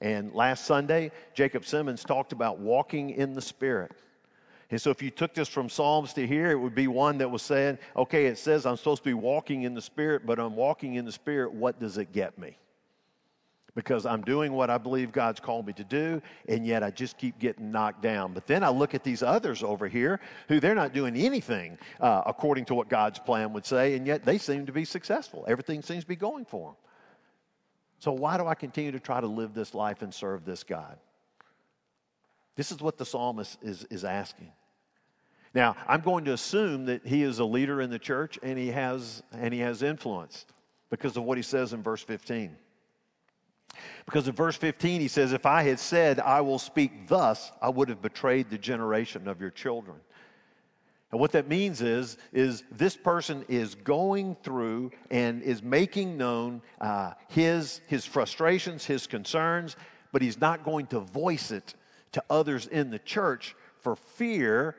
And 0.00 0.34
last 0.34 0.66
Sunday, 0.66 1.12
Jacob 1.32 1.64
Simmons 1.64 2.04
talked 2.04 2.32
about 2.32 2.58
walking 2.58 3.08
in 3.08 3.32
the 3.32 3.42
Spirit. 3.42 3.92
And 4.70 4.78
so 4.78 4.90
if 4.90 5.00
you 5.00 5.10
took 5.10 5.32
this 5.32 5.48
from 5.48 5.70
Psalms 5.70 6.12
to 6.14 6.26
here, 6.26 6.50
it 6.50 6.58
would 6.58 6.74
be 6.74 6.88
one 6.88 7.16
that 7.18 7.30
was 7.30 7.40
saying, 7.40 7.78
okay, 7.96 8.26
it 8.26 8.36
says 8.36 8.66
I'm 8.66 8.76
supposed 8.76 9.02
to 9.02 9.08
be 9.08 9.14
walking 9.14 9.62
in 9.62 9.72
the 9.72 9.82
Spirit, 9.82 10.26
but 10.26 10.38
I'm 10.38 10.56
walking 10.56 10.96
in 10.96 11.06
the 11.06 11.12
Spirit. 11.12 11.54
What 11.54 11.80
does 11.80 11.96
it 11.96 12.12
get 12.12 12.38
me? 12.38 12.58
Because 13.74 14.06
I'm 14.06 14.22
doing 14.22 14.52
what 14.52 14.70
I 14.70 14.78
believe 14.78 15.12
God's 15.12 15.40
called 15.40 15.66
me 15.66 15.72
to 15.74 15.84
do, 15.84 16.20
and 16.48 16.66
yet 16.66 16.82
I 16.82 16.90
just 16.90 17.18
keep 17.18 17.38
getting 17.38 17.70
knocked 17.70 18.02
down. 18.02 18.32
But 18.32 18.46
then 18.46 18.64
I 18.64 18.68
look 18.68 18.94
at 18.94 19.04
these 19.04 19.22
others 19.22 19.62
over 19.62 19.88
here 19.88 20.20
who 20.48 20.60
they're 20.60 20.74
not 20.74 20.92
doing 20.92 21.16
anything 21.16 21.78
uh, 22.00 22.22
according 22.26 22.64
to 22.66 22.74
what 22.74 22.88
God's 22.88 23.18
plan 23.18 23.52
would 23.52 23.66
say, 23.66 23.94
and 23.94 24.06
yet 24.06 24.24
they 24.24 24.38
seem 24.38 24.66
to 24.66 24.72
be 24.72 24.84
successful. 24.84 25.44
Everything 25.48 25.82
seems 25.82 26.04
to 26.04 26.08
be 26.08 26.16
going 26.16 26.44
for 26.44 26.70
them. 26.70 26.76
So 27.98 28.12
why 28.12 28.38
do 28.38 28.46
I 28.46 28.54
continue 28.54 28.92
to 28.92 29.00
try 29.00 29.20
to 29.20 29.26
live 29.26 29.52
this 29.54 29.74
life 29.74 30.02
and 30.02 30.12
serve 30.12 30.44
this 30.44 30.64
God? 30.64 30.98
This 32.56 32.72
is 32.72 32.80
what 32.80 32.98
the 32.98 33.04
psalmist 33.04 33.58
is, 33.62 33.86
is 33.90 34.04
asking. 34.04 34.52
Now, 35.54 35.76
I'm 35.88 36.00
going 36.00 36.24
to 36.26 36.32
assume 36.32 36.86
that 36.86 37.06
he 37.06 37.22
is 37.22 37.38
a 37.40 37.44
leader 37.44 37.80
in 37.80 37.90
the 37.90 37.98
church 37.98 38.38
and 38.42 38.58
he 38.58 38.68
has 38.68 39.22
and 39.32 39.52
he 39.52 39.60
has 39.60 39.82
influence 39.82 40.46
because 40.90 41.16
of 41.16 41.24
what 41.24 41.36
he 41.38 41.42
says 41.42 41.72
in 41.72 41.82
verse 41.82 42.02
15. 42.02 42.56
Because 44.04 44.28
in 44.28 44.34
verse 44.34 44.56
15, 44.56 45.00
he 45.00 45.08
says, 45.08 45.32
If 45.32 45.46
I 45.46 45.62
had 45.62 45.78
said, 45.78 46.20
I 46.20 46.40
will 46.40 46.58
speak 46.58 47.08
thus, 47.08 47.52
I 47.60 47.68
would 47.68 47.88
have 47.88 48.02
betrayed 48.02 48.50
the 48.50 48.58
generation 48.58 49.28
of 49.28 49.40
your 49.40 49.50
children. 49.50 49.96
And 51.12 51.20
what 51.20 51.32
that 51.32 51.48
means 51.48 51.82
is, 51.82 52.16
is 52.32 52.62
this 52.70 52.96
person 52.96 53.44
is 53.48 53.74
going 53.74 54.36
through 54.42 54.92
and 55.10 55.42
is 55.42 55.62
making 55.62 56.16
known 56.16 56.62
uh, 56.80 57.12
his, 57.28 57.80
his 57.88 58.04
frustrations, 58.04 58.84
his 58.84 59.06
concerns, 59.06 59.76
but 60.12 60.22
he's 60.22 60.40
not 60.40 60.64
going 60.64 60.86
to 60.88 61.00
voice 61.00 61.50
it 61.50 61.74
to 62.12 62.22
others 62.30 62.66
in 62.66 62.90
the 62.90 62.98
church 62.98 63.56
for 63.80 63.96
fear 63.96 64.76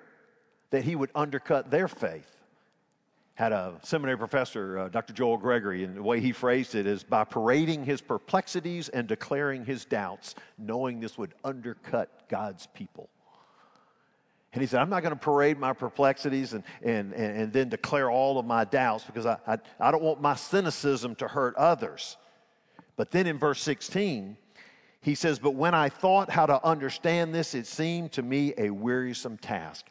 that 0.69 0.85
he 0.85 0.95
would 0.95 1.11
undercut 1.15 1.69
their 1.69 1.89
faith 1.89 2.40
had 3.41 3.53
a 3.53 3.73
seminary 3.81 4.19
professor, 4.19 4.77
uh, 4.77 4.89
Dr. 4.89 5.13
Joel 5.13 5.35
Gregory, 5.35 5.83
and 5.83 5.97
the 5.97 6.03
way 6.03 6.19
he 6.19 6.31
phrased 6.31 6.75
it 6.75 6.85
is 6.85 7.03
by 7.03 7.23
parading 7.23 7.83
his 7.83 7.99
perplexities 7.99 8.87
and 8.89 9.07
declaring 9.07 9.65
his 9.65 9.83
doubts, 9.83 10.35
knowing 10.59 10.99
this 10.99 11.17
would 11.17 11.33
undercut 11.43 12.29
God's 12.29 12.67
people. 12.67 13.09
And 14.53 14.61
he 14.61 14.67
said, 14.67 14.79
I'm 14.79 14.91
not 14.91 15.01
going 15.01 15.15
to 15.15 15.19
parade 15.19 15.57
my 15.57 15.73
perplexities 15.73 16.53
and, 16.53 16.63
and, 16.83 17.13
and, 17.13 17.35
and, 17.35 17.51
then 17.51 17.69
declare 17.69 18.11
all 18.11 18.37
of 18.37 18.45
my 18.45 18.63
doubts 18.63 19.05
because 19.05 19.25
I, 19.25 19.39
I, 19.47 19.57
I 19.79 19.89
don't 19.89 20.03
want 20.03 20.21
my 20.21 20.35
cynicism 20.35 21.15
to 21.15 21.27
hurt 21.27 21.55
others. 21.55 22.17
But 22.95 23.09
then 23.09 23.25
in 23.25 23.39
verse 23.39 23.59
16, 23.63 24.37
he 25.01 25.15
says, 25.15 25.39
But 25.39 25.55
when 25.55 25.73
I 25.73 25.89
thought 25.89 26.29
how 26.29 26.45
to 26.45 26.63
understand 26.63 27.33
this, 27.33 27.55
it 27.55 27.65
seemed 27.65 28.11
to 28.11 28.21
me 28.21 28.53
a 28.59 28.69
wearisome 28.69 29.39
task. 29.39 29.87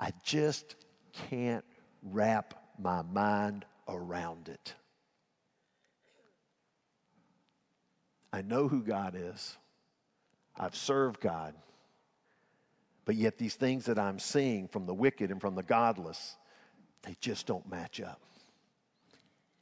I 0.00 0.12
just 0.24 0.76
can't 1.12 1.64
wrap 2.02 2.54
my 2.78 3.02
mind 3.02 3.64
around 3.88 4.48
it. 4.48 4.74
I 8.32 8.42
know 8.42 8.68
who 8.68 8.82
God 8.82 9.14
is. 9.16 9.56
I've 10.58 10.76
served 10.76 11.20
God. 11.20 11.54
But 13.04 13.14
yet, 13.14 13.38
these 13.38 13.54
things 13.54 13.86
that 13.86 13.98
I'm 13.98 14.18
seeing 14.18 14.68
from 14.68 14.86
the 14.86 14.94
wicked 14.94 15.30
and 15.30 15.40
from 15.40 15.54
the 15.54 15.62
godless, 15.62 16.36
they 17.02 17.16
just 17.20 17.46
don't 17.46 17.68
match 17.70 18.00
up. 18.00 18.20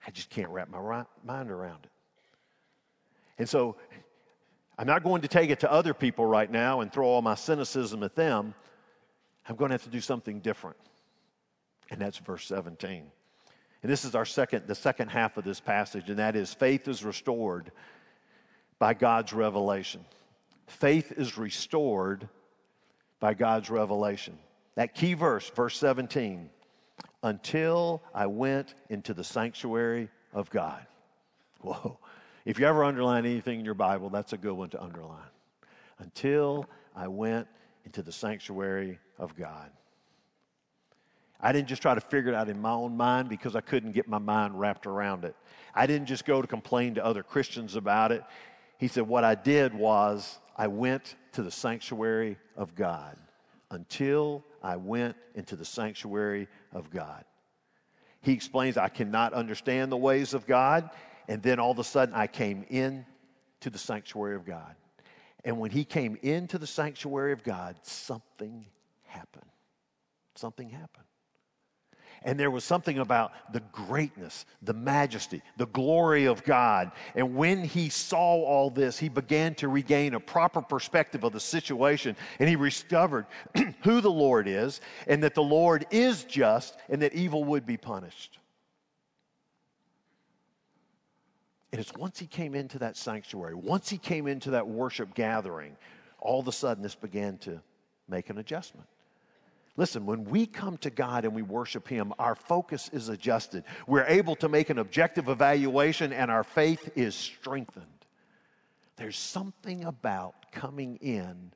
I 0.06 0.10
just 0.10 0.30
can't 0.30 0.48
wrap 0.48 0.68
my 0.68 1.04
mind 1.24 1.50
around 1.50 1.80
it. 1.84 1.90
And 3.38 3.48
so, 3.48 3.76
I'm 4.78 4.86
not 4.86 5.04
going 5.04 5.22
to 5.22 5.28
take 5.28 5.50
it 5.50 5.60
to 5.60 5.70
other 5.70 5.94
people 5.94 6.26
right 6.26 6.50
now 6.50 6.80
and 6.80 6.92
throw 6.92 7.06
all 7.06 7.22
my 7.22 7.34
cynicism 7.34 8.02
at 8.02 8.16
them. 8.16 8.54
I'm 9.48 9.56
going 9.56 9.68
to 9.68 9.74
have 9.74 9.84
to 9.84 9.90
do 9.90 10.00
something 10.00 10.40
different. 10.40 10.76
And 11.90 12.00
that's 12.00 12.18
verse 12.18 12.46
17. 12.46 13.04
And 13.82 13.92
this 13.92 14.04
is 14.04 14.14
our 14.14 14.24
second, 14.24 14.66
the 14.66 14.74
second 14.74 15.08
half 15.08 15.36
of 15.36 15.44
this 15.44 15.60
passage, 15.60 16.08
and 16.08 16.18
that 16.18 16.36
is 16.36 16.54
faith 16.54 16.88
is 16.88 17.04
restored 17.04 17.70
by 18.78 18.94
God's 18.94 19.32
revelation. 19.32 20.04
Faith 20.66 21.12
is 21.12 21.36
restored 21.36 22.28
by 23.20 23.34
God's 23.34 23.68
revelation. 23.70 24.38
That 24.74 24.94
key 24.94 25.14
verse, 25.14 25.50
verse 25.50 25.76
17, 25.78 26.48
until 27.22 28.02
I 28.14 28.26
went 28.26 28.74
into 28.88 29.14
the 29.14 29.24
sanctuary 29.24 30.08
of 30.32 30.50
God. 30.50 30.84
Whoa. 31.60 31.98
If 32.44 32.58
you 32.58 32.66
ever 32.66 32.84
underline 32.84 33.24
anything 33.24 33.60
in 33.60 33.64
your 33.64 33.74
Bible, 33.74 34.10
that's 34.10 34.32
a 34.32 34.36
good 34.36 34.52
one 34.52 34.70
to 34.70 34.82
underline. 34.82 35.20
Until 35.98 36.66
I 36.94 37.08
went 37.08 37.48
into 37.84 38.02
the 38.02 38.12
sanctuary 38.12 38.98
of 39.18 39.36
God. 39.36 39.70
I 41.44 41.52
didn't 41.52 41.68
just 41.68 41.82
try 41.82 41.94
to 41.94 42.00
figure 42.00 42.32
it 42.32 42.34
out 42.34 42.48
in 42.48 42.58
my 42.58 42.70
own 42.72 42.96
mind 42.96 43.28
because 43.28 43.54
I 43.54 43.60
couldn't 43.60 43.92
get 43.92 44.08
my 44.08 44.16
mind 44.16 44.58
wrapped 44.58 44.86
around 44.86 45.26
it. 45.26 45.36
I 45.74 45.86
didn't 45.86 46.06
just 46.06 46.24
go 46.24 46.40
to 46.40 46.48
complain 46.48 46.94
to 46.94 47.04
other 47.04 47.22
Christians 47.22 47.76
about 47.76 48.12
it. 48.12 48.24
He 48.78 48.88
said, 48.88 49.06
What 49.06 49.24
I 49.24 49.34
did 49.34 49.74
was 49.74 50.38
I 50.56 50.68
went 50.68 51.16
to 51.32 51.42
the 51.42 51.50
sanctuary 51.50 52.38
of 52.56 52.74
God 52.74 53.18
until 53.70 54.42
I 54.62 54.76
went 54.76 55.16
into 55.34 55.54
the 55.54 55.66
sanctuary 55.66 56.48
of 56.72 56.88
God. 56.90 57.26
He 58.22 58.32
explains, 58.32 58.78
I 58.78 58.88
cannot 58.88 59.34
understand 59.34 59.92
the 59.92 59.98
ways 59.98 60.32
of 60.32 60.46
God. 60.46 60.88
And 61.28 61.42
then 61.42 61.58
all 61.58 61.72
of 61.72 61.78
a 61.78 61.84
sudden, 61.84 62.14
I 62.14 62.26
came 62.26 62.64
in 62.70 63.04
to 63.60 63.68
the 63.68 63.78
sanctuary 63.78 64.34
of 64.34 64.46
God. 64.46 64.76
And 65.44 65.58
when 65.58 65.70
he 65.70 65.84
came 65.84 66.16
into 66.22 66.56
the 66.56 66.66
sanctuary 66.66 67.32
of 67.32 67.42
God, 67.42 67.76
something 67.82 68.64
happened. 69.02 69.44
Something 70.36 70.70
happened. 70.70 71.04
And 72.24 72.40
there 72.40 72.50
was 72.50 72.64
something 72.64 72.98
about 72.98 73.32
the 73.52 73.60
greatness, 73.70 74.46
the 74.62 74.72
majesty, 74.72 75.42
the 75.58 75.66
glory 75.66 76.24
of 76.24 76.42
God. 76.42 76.90
And 77.14 77.36
when 77.36 77.62
he 77.62 77.90
saw 77.90 78.42
all 78.42 78.70
this, 78.70 78.98
he 78.98 79.10
began 79.10 79.54
to 79.56 79.68
regain 79.68 80.14
a 80.14 80.20
proper 80.20 80.62
perspective 80.62 81.22
of 81.22 81.34
the 81.34 81.40
situation. 81.40 82.16
And 82.38 82.48
he 82.48 82.56
discovered 82.56 83.26
who 83.82 84.00
the 84.00 84.10
Lord 84.10 84.48
is, 84.48 84.80
and 85.06 85.22
that 85.22 85.34
the 85.34 85.42
Lord 85.42 85.86
is 85.90 86.24
just, 86.24 86.78
and 86.88 87.02
that 87.02 87.12
evil 87.12 87.44
would 87.44 87.66
be 87.66 87.76
punished. 87.76 88.38
And 91.72 91.80
it's 91.80 91.92
once 91.92 92.18
he 92.18 92.26
came 92.26 92.54
into 92.54 92.78
that 92.78 92.96
sanctuary, 92.96 93.54
once 93.54 93.90
he 93.90 93.98
came 93.98 94.28
into 94.28 94.52
that 94.52 94.66
worship 94.66 95.12
gathering, 95.12 95.76
all 96.20 96.40
of 96.40 96.48
a 96.48 96.52
sudden 96.52 96.82
this 96.82 96.94
began 96.94 97.36
to 97.38 97.60
make 98.08 98.30
an 98.30 98.38
adjustment. 98.38 98.86
Listen, 99.76 100.06
when 100.06 100.24
we 100.24 100.46
come 100.46 100.76
to 100.78 100.90
God 100.90 101.24
and 101.24 101.34
we 101.34 101.42
worship 101.42 101.88
Him, 101.88 102.12
our 102.18 102.36
focus 102.36 102.88
is 102.92 103.08
adjusted. 103.08 103.64
We're 103.86 104.06
able 104.06 104.36
to 104.36 104.48
make 104.48 104.70
an 104.70 104.78
objective 104.78 105.28
evaluation 105.28 106.12
and 106.12 106.30
our 106.30 106.44
faith 106.44 106.90
is 106.94 107.14
strengthened. 107.14 107.86
There's 108.96 109.18
something 109.18 109.84
about 109.84 110.52
coming 110.52 110.96
in 110.96 111.50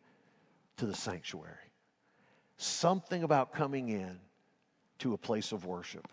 to 0.79 0.87
the 0.87 0.95
sanctuary, 0.95 1.55
something 2.57 3.23
about 3.23 3.53
coming 3.53 3.89
in 3.89 4.19
to 4.99 5.15
a 5.15 5.19
place 5.19 5.53
of 5.53 5.65
worship. 5.65 6.09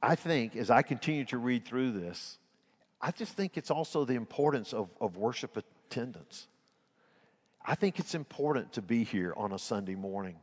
I 0.00 0.14
think 0.14 0.54
as 0.54 0.70
I 0.70 0.82
continue 0.82 1.24
to 1.26 1.38
read 1.38 1.64
through 1.64 1.92
this, 1.92 2.38
I 3.02 3.10
just 3.10 3.32
think 3.32 3.56
it's 3.56 3.70
also 3.72 4.04
the 4.04 4.14
importance 4.14 4.72
of, 4.72 4.88
of 5.00 5.16
worship 5.16 5.56
attendance. 5.56 6.46
I 7.64 7.74
think 7.74 7.98
it's 7.98 8.14
important 8.14 8.72
to 8.74 8.82
be 8.82 9.02
here 9.02 9.34
on 9.36 9.52
a 9.52 9.58
Sunday 9.58 9.96
morning. 9.96 10.36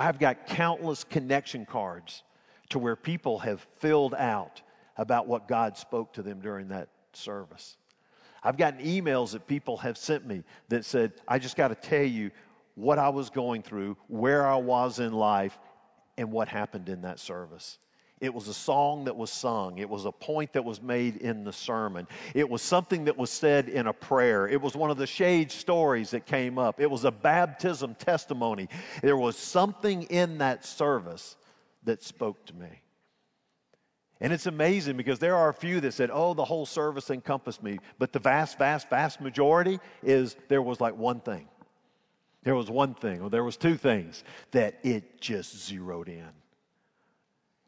I've 0.00 0.18
got 0.18 0.46
countless 0.46 1.04
connection 1.04 1.66
cards 1.66 2.22
to 2.70 2.78
where 2.78 2.96
people 2.96 3.38
have 3.40 3.66
filled 3.76 4.14
out 4.14 4.62
about 4.96 5.26
what 5.26 5.46
God 5.46 5.76
spoke 5.76 6.14
to 6.14 6.22
them 6.22 6.40
during 6.40 6.68
that 6.68 6.88
service. 7.12 7.76
I've 8.42 8.56
gotten 8.56 8.80
emails 8.80 9.32
that 9.32 9.46
people 9.46 9.76
have 9.76 9.98
sent 9.98 10.26
me 10.26 10.42
that 10.70 10.86
said, 10.86 11.12
I 11.28 11.38
just 11.38 11.54
got 11.54 11.68
to 11.68 11.74
tell 11.74 12.02
you 12.02 12.30
what 12.76 12.98
I 12.98 13.10
was 13.10 13.28
going 13.28 13.62
through, 13.62 13.98
where 14.08 14.46
I 14.46 14.56
was 14.56 15.00
in 15.00 15.12
life, 15.12 15.58
and 16.16 16.32
what 16.32 16.48
happened 16.48 16.88
in 16.88 17.02
that 17.02 17.18
service. 17.18 17.78
It 18.20 18.34
was 18.34 18.48
a 18.48 18.54
song 18.54 19.04
that 19.04 19.16
was 19.16 19.30
sung. 19.30 19.78
It 19.78 19.88
was 19.88 20.04
a 20.04 20.12
point 20.12 20.52
that 20.52 20.64
was 20.64 20.82
made 20.82 21.16
in 21.16 21.42
the 21.42 21.54
sermon. 21.54 22.06
It 22.34 22.48
was 22.48 22.60
something 22.60 23.06
that 23.06 23.16
was 23.16 23.30
said 23.30 23.70
in 23.70 23.86
a 23.86 23.94
prayer. 23.94 24.46
It 24.46 24.60
was 24.60 24.76
one 24.76 24.90
of 24.90 24.98
the 24.98 25.06
shade 25.06 25.50
stories 25.50 26.10
that 26.10 26.26
came 26.26 26.58
up. 26.58 26.80
It 26.80 26.90
was 26.90 27.04
a 27.04 27.10
baptism 27.10 27.94
testimony. 27.94 28.68
There 29.00 29.16
was 29.16 29.36
something 29.36 30.02
in 30.04 30.38
that 30.38 30.66
service 30.66 31.36
that 31.84 32.02
spoke 32.02 32.44
to 32.46 32.54
me. 32.54 32.82
And 34.20 34.34
it's 34.34 34.44
amazing 34.44 34.98
because 34.98 35.18
there 35.18 35.34
are 35.34 35.48
a 35.48 35.54
few 35.54 35.80
that 35.80 35.94
said, 35.94 36.10
oh, 36.12 36.34
the 36.34 36.44
whole 36.44 36.66
service 36.66 37.08
encompassed 37.08 37.62
me. 37.62 37.78
But 37.98 38.12
the 38.12 38.18
vast, 38.18 38.58
vast, 38.58 38.90
vast 38.90 39.22
majority 39.22 39.80
is 40.02 40.36
there 40.48 40.60
was 40.60 40.78
like 40.78 40.94
one 40.94 41.20
thing. 41.20 41.48
There 42.42 42.54
was 42.54 42.70
one 42.70 42.94
thing, 42.94 43.22
or 43.22 43.30
there 43.30 43.44
was 43.44 43.56
two 43.56 43.76
things 43.76 44.24
that 44.50 44.78
it 44.82 45.22
just 45.22 45.66
zeroed 45.66 46.08
in. 46.08 46.28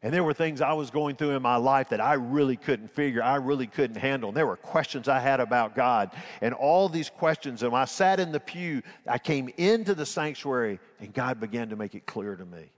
And 0.03 0.13
there 0.13 0.23
were 0.23 0.33
things 0.33 0.59
I 0.59 0.73
was 0.73 0.91
going 0.91 1.15
through 1.15 1.31
in 1.31 1.41
my 1.41 1.55
life 1.55 1.89
that 1.89 2.01
I 2.01 2.15
really 2.15 2.57
couldn't 2.57 2.89
figure, 2.89 3.23
I 3.23 3.35
really 3.37 3.67
couldn't 3.67 3.95
handle. 3.95 4.29
And 4.29 4.37
there 4.37 4.45
were 4.45 4.57
questions 4.57 5.07
I 5.07 5.19
had 5.19 5.39
about 5.39 5.75
God. 5.75 6.11
And 6.41 6.53
all 6.53 6.89
these 6.89 7.09
questions, 7.09 7.63
and 7.63 7.73
I 7.73 7.85
sat 7.85 8.19
in 8.19 8.33
the 8.33 8.39
pew, 8.41 8.81
I 9.07 9.17
came 9.17 9.49
into 9.55 9.95
the 9.95 10.05
sanctuary, 10.05 10.81
and 10.99 11.13
God 11.13 11.39
began 11.39 11.69
to 11.69 11.77
make 11.77 11.95
it 11.95 12.05
clear 12.05 12.35
to 12.35 12.45
me. 12.45 12.69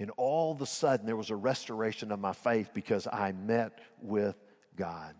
And 0.00 0.10
all 0.16 0.50
of 0.50 0.60
a 0.60 0.66
sudden, 0.66 1.06
there 1.06 1.14
was 1.14 1.30
a 1.30 1.36
restoration 1.36 2.10
of 2.10 2.18
my 2.18 2.32
faith 2.32 2.70
because 2.74 3.06
I 3.06 3.30
met 3.30 3.78
with 4.00 4.34
God. 4.74 5.14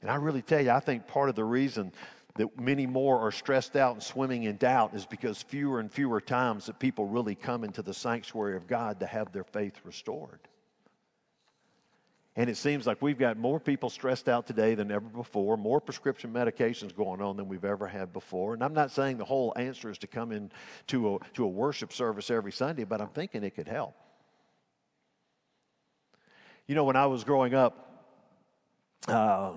And 0.00 0.10
I 0.10 0.14
really 0.14 0.42
tell 0.42 0.60
you, 0.60 0.70
I 0.70 0.78
think 0.78 1.08
part 1.08 1.28
of 1.28 1.34
the 1.34 1.44
reason 1.44 1.92
that 2.36 2.58
many 2.58 2.86
more 2.86 3.18
are 3.18 3.30
stressed 3.30 3.76
out 3.76 3.94
and 3.94 4.02
swimming 4.02 4.44
in 4.44 4.56
doubt 4.56 4.94
is 4.94 5.04
because 5.04 5.42
fewer 5.42 5.80
and 5.80 5.92
fewer 5.92 6.20
times 6.20 6.66
that 6.66 6.78
people 6.78 7.06
really 7.06 7.34
come 7.34 7.62
into 7.64 7.82
the 7.82 7.92
sanctuary 7.92 8.56
of 8.56 8.66
God 8.66 9.00
to 9.00 9.06
have 9.06 9.32
their 9.32 9.44
faith 9.44 9.78
restored. 9.84 10.40
And 12.34 12.48
it 12.48 12.56
seems 12.56 12.86
like 12.86 13.02
we've 13.02 13.18
got 13.18 13.36
more 13.36 13.60
people 13.60 13.90
stressed 13.90 14.26
out 14.26 14.46
today 14.46 14.74
than 14.74 14.90
ever 14.90 15.06
before, 15.06 15.58
more 15.58 15.82
prescription 15.82 16.32
medications 16.32 16.96
going 16.96 17.20
on 17.20 17.36
than 17.36 17.46
we've 17.46 17.66
ever 17.66 17.86
had 17.86 18.14
before. 18.14 18.54
And 18.54 18.64
I'm 18.64 18.72
not 18.72 18.90
saying 18.90 19.18
the 19.18 19.24
whole 19.26 19.52
answer 19.54 19.90
is 19.90 19.98
to 19.98 20.06
come 20.06 20.32
in 20.32 20.50
to 20.86 21.16
a, 21.16 21.18
to 21.34 21.44
a 21.44 21.48
worship 21.48 21.92
service 21.92 22.30
every 22.30 22.52
Sunday, 22.52 22.84
but 22.84 23.02
I'm 23.02 23.08
thinking 23.08 23.44
it 23.44 23.54
could 23.54 23.68
help. 23.68 23.94
You 26.66 26.74
know, 26.74 26.84
when 26.84 26.96
I 26.96 27.04
was 27.04 27.22
growing 27.22 27.52
up, 27.52 28.16
uh, 29.08 29.52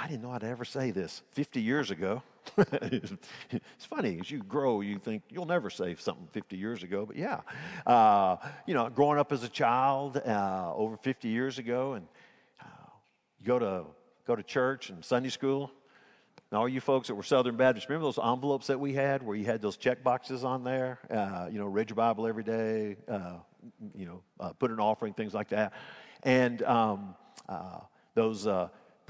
I 0.00 0.08
didn't 0.08 0.22
know 0.22 0.30
I'd 0.30 0.44
ever 0.44 0.64
say 0.64 0.92
this 0.92 1.20
50 1.32 1.60
years 1.60 1.90
ago. 1.90 2.22
it's 2.56 3.84
funny 3.84 4.18
as 4.18 4.30
you 4.30 4.38
grow, 4.38 4.80
you 4.80 4.98
think 4.98 5.22
you'll 5.28 5.44
never 5.44 5.68
say 5.68 5.94
something 5.94 6.26
50 6.32 6.56
years 6.56 6.82
ago, 6.82 7.04
but 7.04 7.16
yeah, 7.16 7.40
uh, 7.86 8.36
you 8.66 8.72
know, 8.72 8.88
growing 8.88 9.18
up 9.18 9.30
as 9.30 9.42
a 9.44 9.48
child 9.48 10.16
uh, 10.16 10.72
over 10.74 10.96
50 10.96 11.28
years 11.28 11.58
ago, 11.58 11.92
and 11.92 12.06
uh, 12.62 12.88
you 13.40 13.46
go 13.46 13.58
to 13.58 13.84
go 14.26 14.34
to 14.34 14.42
church 14.42 14.88
and 14.88 15.04
Sunday 15.04 15.28
school. 15.28 15.70
And 16.50 16.58
all 16.58 16.66
you 16.66 16.80
folks 16.80 17.08
that 17.08 17.14
were 17.14 17.22
Southern 17.22 17.56
Baptists, 17.56 17.90
remember 17.90 18.06
those 18.06 18.18
envelopes 18.18 18.68
that 18.68 18.80
we 18.80 18.94
had 18.94 19.22
where 19.22 19.36
you 19.36 19.44
had 19.44 19.60
those 19.60 19.76
check 19.76 20.02
boxes 20.02 20.44
on 20.44 20.64
there? 20.64 20.98
Uh, 21.10 21.48
you 21.52 21.58
know, 21.58 21.66
read 21.66 21.90
your 21.90 21.96
Bible 21.96 22.26
every 22.26 22.42
day. 22.42 22.96
Uh, 23.06 23.34
you 23.94 24.06
know, 24.06 24.22
uh, 24.40 24.54
put 24.54 24.70
an 24.70 24.80
offering, 24.80 25.12
things 25.12 25.34
like 25.34 25.50
that, 25.50 25.74
and 26.22 26.62
um, 26.62 27.14
those 28.14 28.46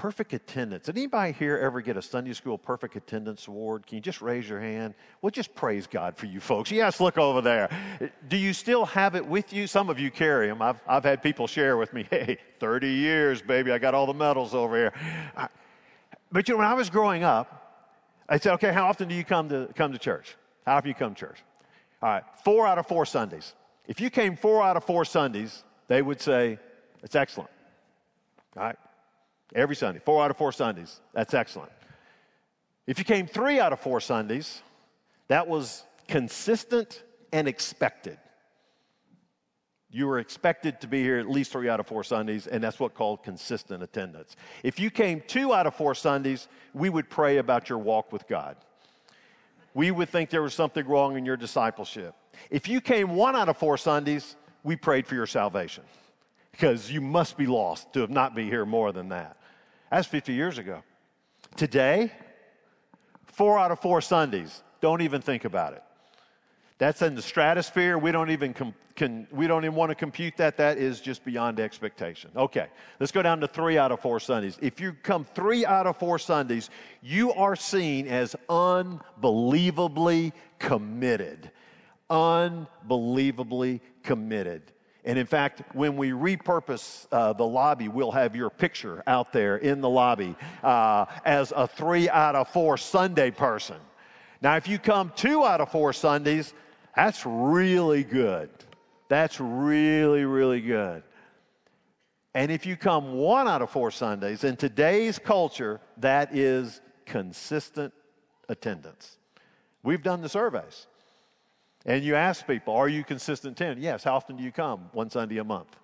perfect 0.01 0.33
attendance. 0.33 0.87
Did 0.87 0.97
anybody 0.97 1.31
here 1.31 1.59
ever 1.59 1.79
get 1.79 1.95
a 1.95 2.01
Sunday 2.01 2.33
school 2.33 2.57
perfect 2.57 2.95
attendance 2.95 3.47
award? 3.47 3.85
Can 3.85 3.97
you 3.97 4.01
just 4.01 4.19
raise 4.19 4.49
your 4.49 4.59
hand? 4.59 4.95
We'll 5.21 5.29
just 5.29 5.53
praise 5.53 5.85
God 5.85 6.17
for 6.17 6.25
you 6.25 6.39
folks. 6.39 6.71
Yes, 6.71 6.99
look 6.99 7.19
over 7.19 7.39
there. 7.39 7.69
Do 8.27 8.35
you 8.35 8.51
still 8.51 8.83
have 8.85 9.13
it 9.13 9.23
with 9.23 9.53
you? 9.53 9.67
Some 9.67 9.91
of 9.91 9.99
you 9.99 10.09
carry 10.09 10.47
them. 10.47 10.59
I've, 10.59 10.81
I've 10.87 11.03
had 11.03 11.21
people 11.21 11.45
share 11.45 11.77
with 11.77 11.93
me, 11.93 12.07
hey, 12.09 12.39
30 12.59 12.87
years, 12.87 13.43
baby, 13.43 13.71
I 13.71 13.77
got 13.77 13.93
all 13.93 14.07
the 14.07 14.13
medals 14.15 14.55
over 14.55 14.75
here. 14.75 14.93
But 16.31 16.47
you 16.47 16.55
know, 16.55 16.57
when 16.57 16.67
I 16.67 16.73
was 16.73 16.89
growing 16.89 17.23
up, 17.23 17.93
I 18.27 18.39
said, 18.39 18.53
okay, 18.53 18.73
how 18.73 18.87
often 18.87 19.07
do 19.07 19.13
you 19.13 19.23
come 19.23 19.49
to, 19.49 19.69
come 19.75 19.91
to 19.91 19.99
church? 19.99 20.35
How 20.65 20.77
often 20.77 20.87
you 20.87 20.95
come 20.95 21.13
to 21.13 21.19
church? 21.19 21.43
All 22.01 22.09
right, 22.09 22.23
four 22.43 22.65
out 22.65 22.79
of 22.79 22.87
four 22.87 23.05
Sundays. 23.05 23.53
If 23.87 24.01
you 24.01 24.09
came 24.09 24.35
four 24.35 24.63
out 24.63 24.77
of 24.77 24.83
four 24.83 25.05
Sundays, 25.05 25.63
they 25.87 26.01
would 26.01 26.19
say, 26.19 26.57
it's 27.03 27.15
excellent. 27.15 27.51
All 28.57 28.63
right, 28.63 28.77
Every 29.53 29.75
Sunday, 29.75 29.99
four 30.03 30.23
out 30.23 30.31
of 30.31 30.37
four 30.37 30.51
Sundays. 30.51 30.99
That's 31.13 31.33
excellent. 31.33 31.71
If 32.87 32.97
you 32.99 33.05
came 33.05 33.27
three 33.27 33.59
out 33.59 33.73
of 33.73 33.79
four 33.79 33.99
Sundays, 33.99 34.61
that 35.27 35.47
was 35.47 35.83
consistent 36.07 37.03
and 37.31 37.47
expected. 37.47 38.17
You 39.89 40.07
were 40.07 40.19
expected 40.19 40.79
to 40.81 40.87
be 40.87 41.03
here 41.03 41.19
at 41.19 41.29
least 41.29 41.51
three 41.51 41.67
out 41.67 41.81
of 41.81 41.87
four 41.87 42.03
Sundays, 42.03 42.47
and 42.47 42.63
that's 42.63 42.79
what 42.79 42.93
called 42.93 43.23
consistent 43.23 43.83
attendance. 43.83 44.37
If 44.63 44.79
you 44.79 44.89
came 44.89 45.21
two 45.27 45.53
out 45.53 45.67
of 45.67 45.75
four 45.75 45.95
Sundays, 45.95 46.47
we 46.73 46.89
would 46.89 47.09
pray 47.09 47.37
about 47.37 47.67
your 47.67 47.77
walk 47.77 48.13
with 48.13 48.25
God. 48.27 48.55
We 49.73 49.91
would 49.91 50.09
think 50.09 50.29
there 50.29 50.41
was 50.41 50.53
something 50.53 50.85
wrong 50.87 51.17
in 51.17 51.25
your 51.25 51.37
discipleship. 51.37 52.15
If 52.49 52.69
you 52.69 52.79
came 52.79 53.15
one 53.15 53.35
out 53.35 53.49
of 53.49 53.57
four 53.57 53.77
Sundays, 53.77 54.37
we 54.63 54.77
prayed 54.77 55.07
for 55.07 55.15
your 55.15 55.27
salvation 55.27 55.83
because 56.51 56.89
you 56.91 57.01
must 57.01 57.37
be 57.37 57.45
lost 57.45 57.91
to 57.93 58.01
have 58.01 58.09
not 58.09 58.35
be 58.35 58.45
here 58.45 58.65
more 58.65 58.91
than 58.91 59.09
that. 59.09 59.37
That's 59.91 60.07
50 60.07 60.33
years 60.33 60.57
ago. 60.57 60.81
Today, 61.57 62.11
four 63.25 63.59
out 63.59 63.71
of 63.71 63.79
four 63.79 64.01
Sundays, 64.01 64.63
don't 64.79 65.01
even 65.01 65.21
think 65.21 65.45
about 65.45 65.73
it. 65.73 65.83
That's 66.77 67.01
in 67.01 67.13
the 67.13 67.21
stratosphere. 67.21 67.97
We 67.97 68.11
don't 68.11 68.31
even 68.31 68.53
com- 68.53 68.73
can, 68.95 69.27
we 69.31 69.47
don't 69.47 69.63
even 69.63 69.75
want 69.75 69.89
to 69.89 69.95
compute 69.95 70.37
that. 70.37 70.57
That 70.57 70.77
is 70.77 71.01
just 71.01 71.23
beyond 71.23 71.59
expectation. 71.59 72.31
Okay, 72.35 72.67
let's 72.99 73.11
go 73.11 73.21
down 73.21 73.39
to 73.41 73.47
three 73.47 73.77
out 73.77 73.91
of 73.91 73.99
four 73.99 74.19
Sundays. 74.19 74.57
If 74.61 74.79
you 74.79 74.93
come 75.03 75.25
three 75.35 75.65
out 75.65 75.85
of 75.85 75.97
four 75.97 76.17
Sundays, 76.17 76.69
you 77.01 77.33
are 77.33 77.55
seen 77.55 78.07
as 78.07 78.35
unbelievably 78.49 80.33
committed. 80.57 81.51
Unbelievably 82.09 83.81
committed. 84.03 84.71
And 85.03 85.17
in 85.17 85.25
fact, 85.25 85.63
when 85.73 85.97
we 85.97 86.11
repurpose 86.11 87.07
uh, 87.11 87.33
the 87.33 87.45
lobby, 87.45 87.87
we'll 87.87 88.11
have 88.11 88.35
your 88.35 88.49
picture 88.49 89.01
out 89.07 89.33
there 89.33 89.57
in 89.57 89.81
the 89.81 89.89
lobby 89.89 90.35
uh, 90.63 91.05
as 91.25 91.51
a 91.55 91.67
three 91.67 92.07
out 92.09 92.35
of 92.35 92.47
four 92.49 92.77
Sunday 92.77 93.31
person. 93.31 93.77
Now, 94.41 94.57
if 94.57 94.67
you 94.67 94.77
come 94.77 95.11
two 95.15 95.43
out 95.43 95.59
of 95.59 95.71
four 95.71 95.91
Sundays, 95.93 96.53
that's 96.95 97.25
really 97.25 98.03
good. 98.03 98.49
That's 99.07 99.39
really, 99.39 100.25
really 100.25 100.61
good. 100.61 101.03
And 102.33 102.51
if 102.51 102.65
you 102.65 102.77
come 102.77 103.13
one 103.13 103.47
out 103.47 103.61
of 103.61 103.69
four 103.69 103.91
Sundays, 103.91 104.43
in 104.43 104.55
today's 104.55 105.19
culture, 105.19 105.81
that 105.97 106.35
is 106.35 106.79
consistent 107.05 107.93
attendance. 108.47 109.17
We've 109.83 110.01
done 110.03 110.21
the 110.21 110.29
surveys. 110.29 110.87
And 111.85 112.03
you 112.03 112.15
ask 112.15 112.45
people, 112.45 112.75
are 112.75 112.89
you 112.89 113.03
consistent 113.03 113.59
attendance? 113.59 113.83
Yes. 113.83 114.03
How 114.03 114.15
often 114.15 114.37
do 114.37 114.43
you 114.43 114.51
come? 114.51 114.89
One 114.93 115.09
Sunday 115.09 115.37
a 115.37 115.43
month. 115.43 115.75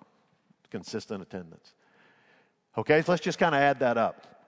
Consistent 0.70 1.22
attendance. 1.22 1.74
Okay, 2.76 3.02
so 3.02 3.12
let's 3.12 3.24
just 3.24 3.38
kind 3.38 3.54
of 3.54 3.60
add 3.60 3.80
that 3.80 3.98
up. 3.98 4.38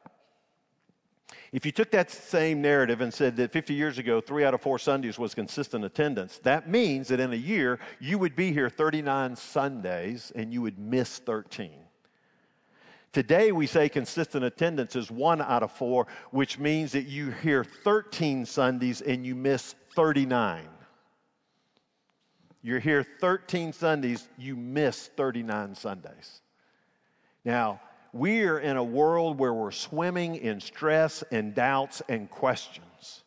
If 1.52 1.66
you 1.66 1.72
took 1.72 1.90
that 1.90 2.12
same 2.12 2.62
narrative 2.62 3.00
and 3.00 3.12
said 3.12 3.36
that 3.36 3.52
50 3.52 3.74
years 3.74 3.98
ago, 3.98 4.20
three 4.20 4.44
out 4.44 4.54
of 4.54 4.60
four 4.60 4.78
Sundays 4.78 5.18
was 5.18 5.34
consistent 5.34 5.84
attendance, 5.84 6.38
that 6.44 6.68
means 6.68 7.08
that 7.08 7.18
in 7.18 7.32
a 7.32 7.36
year, 7.36 7.80
you 7.98 8.18
would 8.18 8.36
be 8.36 8.52
here 8.52 8.70
39 8.70 9.34
Sundays 9.34 10.30
and 10.36 10.52
you 10.52 10.62
would 10.62 10.78
miss 10.78 11.18
13. 11.18 11.72
Today, 13.12 13.50
we 13.50 13.66
say 13.66 13.88
consistent 13.88 14.44
attendance 14.44 14.94
is 14.94 15.10
one 15.10 15.40
out 15.40 15.64
of 15.64 15.72
four, 15.72 16.06
which 16.30 16.60
means 16.60 16.92
that 16.92 17.06
you 17.06 17.32
hear 17.32 17.64
13 17.64 18.46
Sundays 18.46 19.00
and 19.00 19.26
you 19.26 19.34
miss 19.34 19.74
39. 19.96 20.68
You're 22.62 22.80
here 22.80 23.02
13 23.02 23.72
Sundays, 23.72 24.28
you 24.36 24.54
miss 24.54 25.08
39 25.16 25.74
Sundays. 25.74 26.42
Now, 27.44 27.80
we're 28.12 28.58
in 28.58 28.76
a 28.76 28.84
world 28.84 29.38
where 29.38 29.54
we're 29.54 29.70
swimming 29.70 30.36
in 30.36 30.60
stress 30.60 31.24
and 31.30 31.54
doubts 31.54 32.02
and 32.08 32.28
questions. 32.28 33.24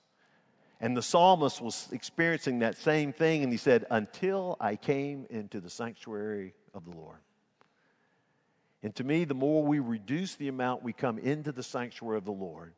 And 0.80 0.96
the 0.96 1.02
psalmist 1.02 1.62
was 1.62 1.88
experiencing 1.91 2.60
that 2.60 2.78
same 2.78 3.13
thing, 3.13 3.41
and 3.43 3.52
he 3.52 3.58
said, 3.58 3.86
Until 3.89 4.58
I 4.60 4.76
came 4.76 5.26
into 5.30 5.62
the 5.62 5.69
sanctuary 5.69 6.54
of 6.74 6.86
the 6.86 6.91
Lord. 6.91 7.19
And 8.84 8.93
to 8.96 9.04
me, 9.04 9.24
the 9.24 9.34
more 9.34 9.63
we 9.63 9.80
reduce 9.80 10.36
the 10.36 10.50
amount 10.50 10.84
we 10.84 10.93
come 10.93 11.17
into 11.17 11.54
the 11.54 11.63
sanctuary 11.63 12.17
of 12.17 12.26
the 12.26 12.32
Lord, 12.32 12.74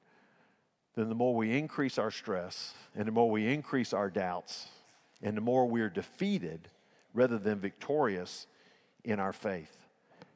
then 0.94 1.10
the 1.10 1.16
more 1.16 1.36
we 1.36 1.58
increase 1.58 1.98
our 1.98 2.12
stress, 2.12 2.74
and 2.96 3.08
the 3.08 3.12
more 3.12 3.30
we 3.30 3.52
increase 3.52 3.92
our 3.92 4.10
doubts, 4.10 4.68
and 5.26 5.36
the 5.36 5.42
more 5.42 5.66
we're 5.66 5.90
defeated 5.90 6.70
rather 7.16 7.40
than 7.40 7.60
victorious 7.60 8.46
in 9.04 9.20
our 9.20 9.34
faith. 9.34 9.76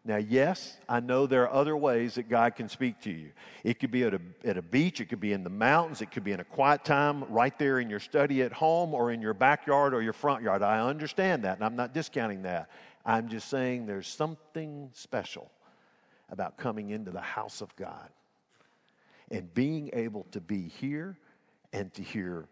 Now, 0.04 0.18
yes, 0.18 0.78
I 0.88 1.00
know 1.00 1.28
there 1.28 1.44
are 1.44 1.54
other 1.54 1.78
ways 1.78 2.16
that 2.16 2.28
God 2.28 2.56
can 2.56 2.68
speak 2.68 3.00
to 3.02 3.12
you. 3.12 3.30
It 3.64 3.80
could 3.80 3.92
be 3.92 4.04
at 4.04 4.16
a, 4.16 4.22
at 4.44 4.58
a 4.58 4.64
beach, 4.64 5.00
it 5.00 5.06
could 5.06 5.20
be 5.20 5.32
in 5.32 5.44
the 5.44 5.50
mountains, 5.50 6.02
it 6.02 6.10
could 6.10 6.24
be 6.24 6.32
in 6.32 6.40
a 6.40 6.44
quiet 6.44 6.84
time 6.84 7.24
right 7.26 7.58
there 7.60 7.80
in 7.80 7.90
your 7.90 8.00
study 8.00 8.42
at 8.42 8.52
home 8.52 8.96
or 8.96 9.12
in 9.12 9.22
your 9.22 9.36
backyard 9.36 9.94
or 9.94 10.02
your 10.02 10.14
front 10.14 10.42
yard. 10.42 10.64
I 10.64 10.80
understand 10.80 11.44
that, 11.44 11.58
and 11.58 11.64
I'm 11.64 11.76
not 11.76 11.94
discounting 11.94 12.42
that. 12.44 12.72
I'm 13.06 13.30
just 13.30 13.48
saying 13.50 13.86
there's 13.86 14.08
something 14.08 14.90
special 14.94 15.52
about 16.32 16.58
coming 16.58 16.90
into 16.90 17.12
the 17.12 17.22
house 17.22 17.62
of 17.62 17.76
God 17.76 18.10
and 19.30 19.54
being 19.54 19.92
able 19.94 20.26
to 20.32 20.42
be 20.42 20.68
here 20.68 21.16
and 21.74 21.94
to 21.94 22.02
hear 22.02 22.48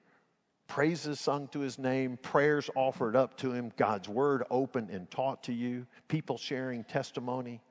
praises 0.67 1.19
sung 1.19 1.47
to 1.49 1.59
his 1.59 1.79
name, 1.79 2.17
prayers 2.17 2.69
offered 2.75 3.15
up 3.15 3.37
to 3.37 3.51
him, 3.51 3.71
God's 3.77 4.07
word 4.09 4.43
opened 4.49 4.89
and 4.89 5.09
taught 5.09 5.43
to 5.43 5.53
you, 5.53 5.85
people 6.07 6.37
sharing 6.37 6.83
testimony. 6.83 7.61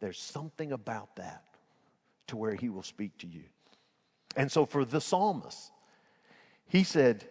There's 0.00 0.18
something 0.18 0.72
about 0.72 1.16
that 1.16 1.44
to 2.28 2.36
where 2.36 2.54
he 2.54 2.68
will 2.68 2.82
speak 2.82 3.16
to 3.18 3.26
you. 3.26 3.44
And 4.36 4.50
so 4.50 4.66
for 4.66 4.84
the 4.84 5.00
psalmist, 5.00 5.70
he 6.66 6.82
said, 6.82 7.28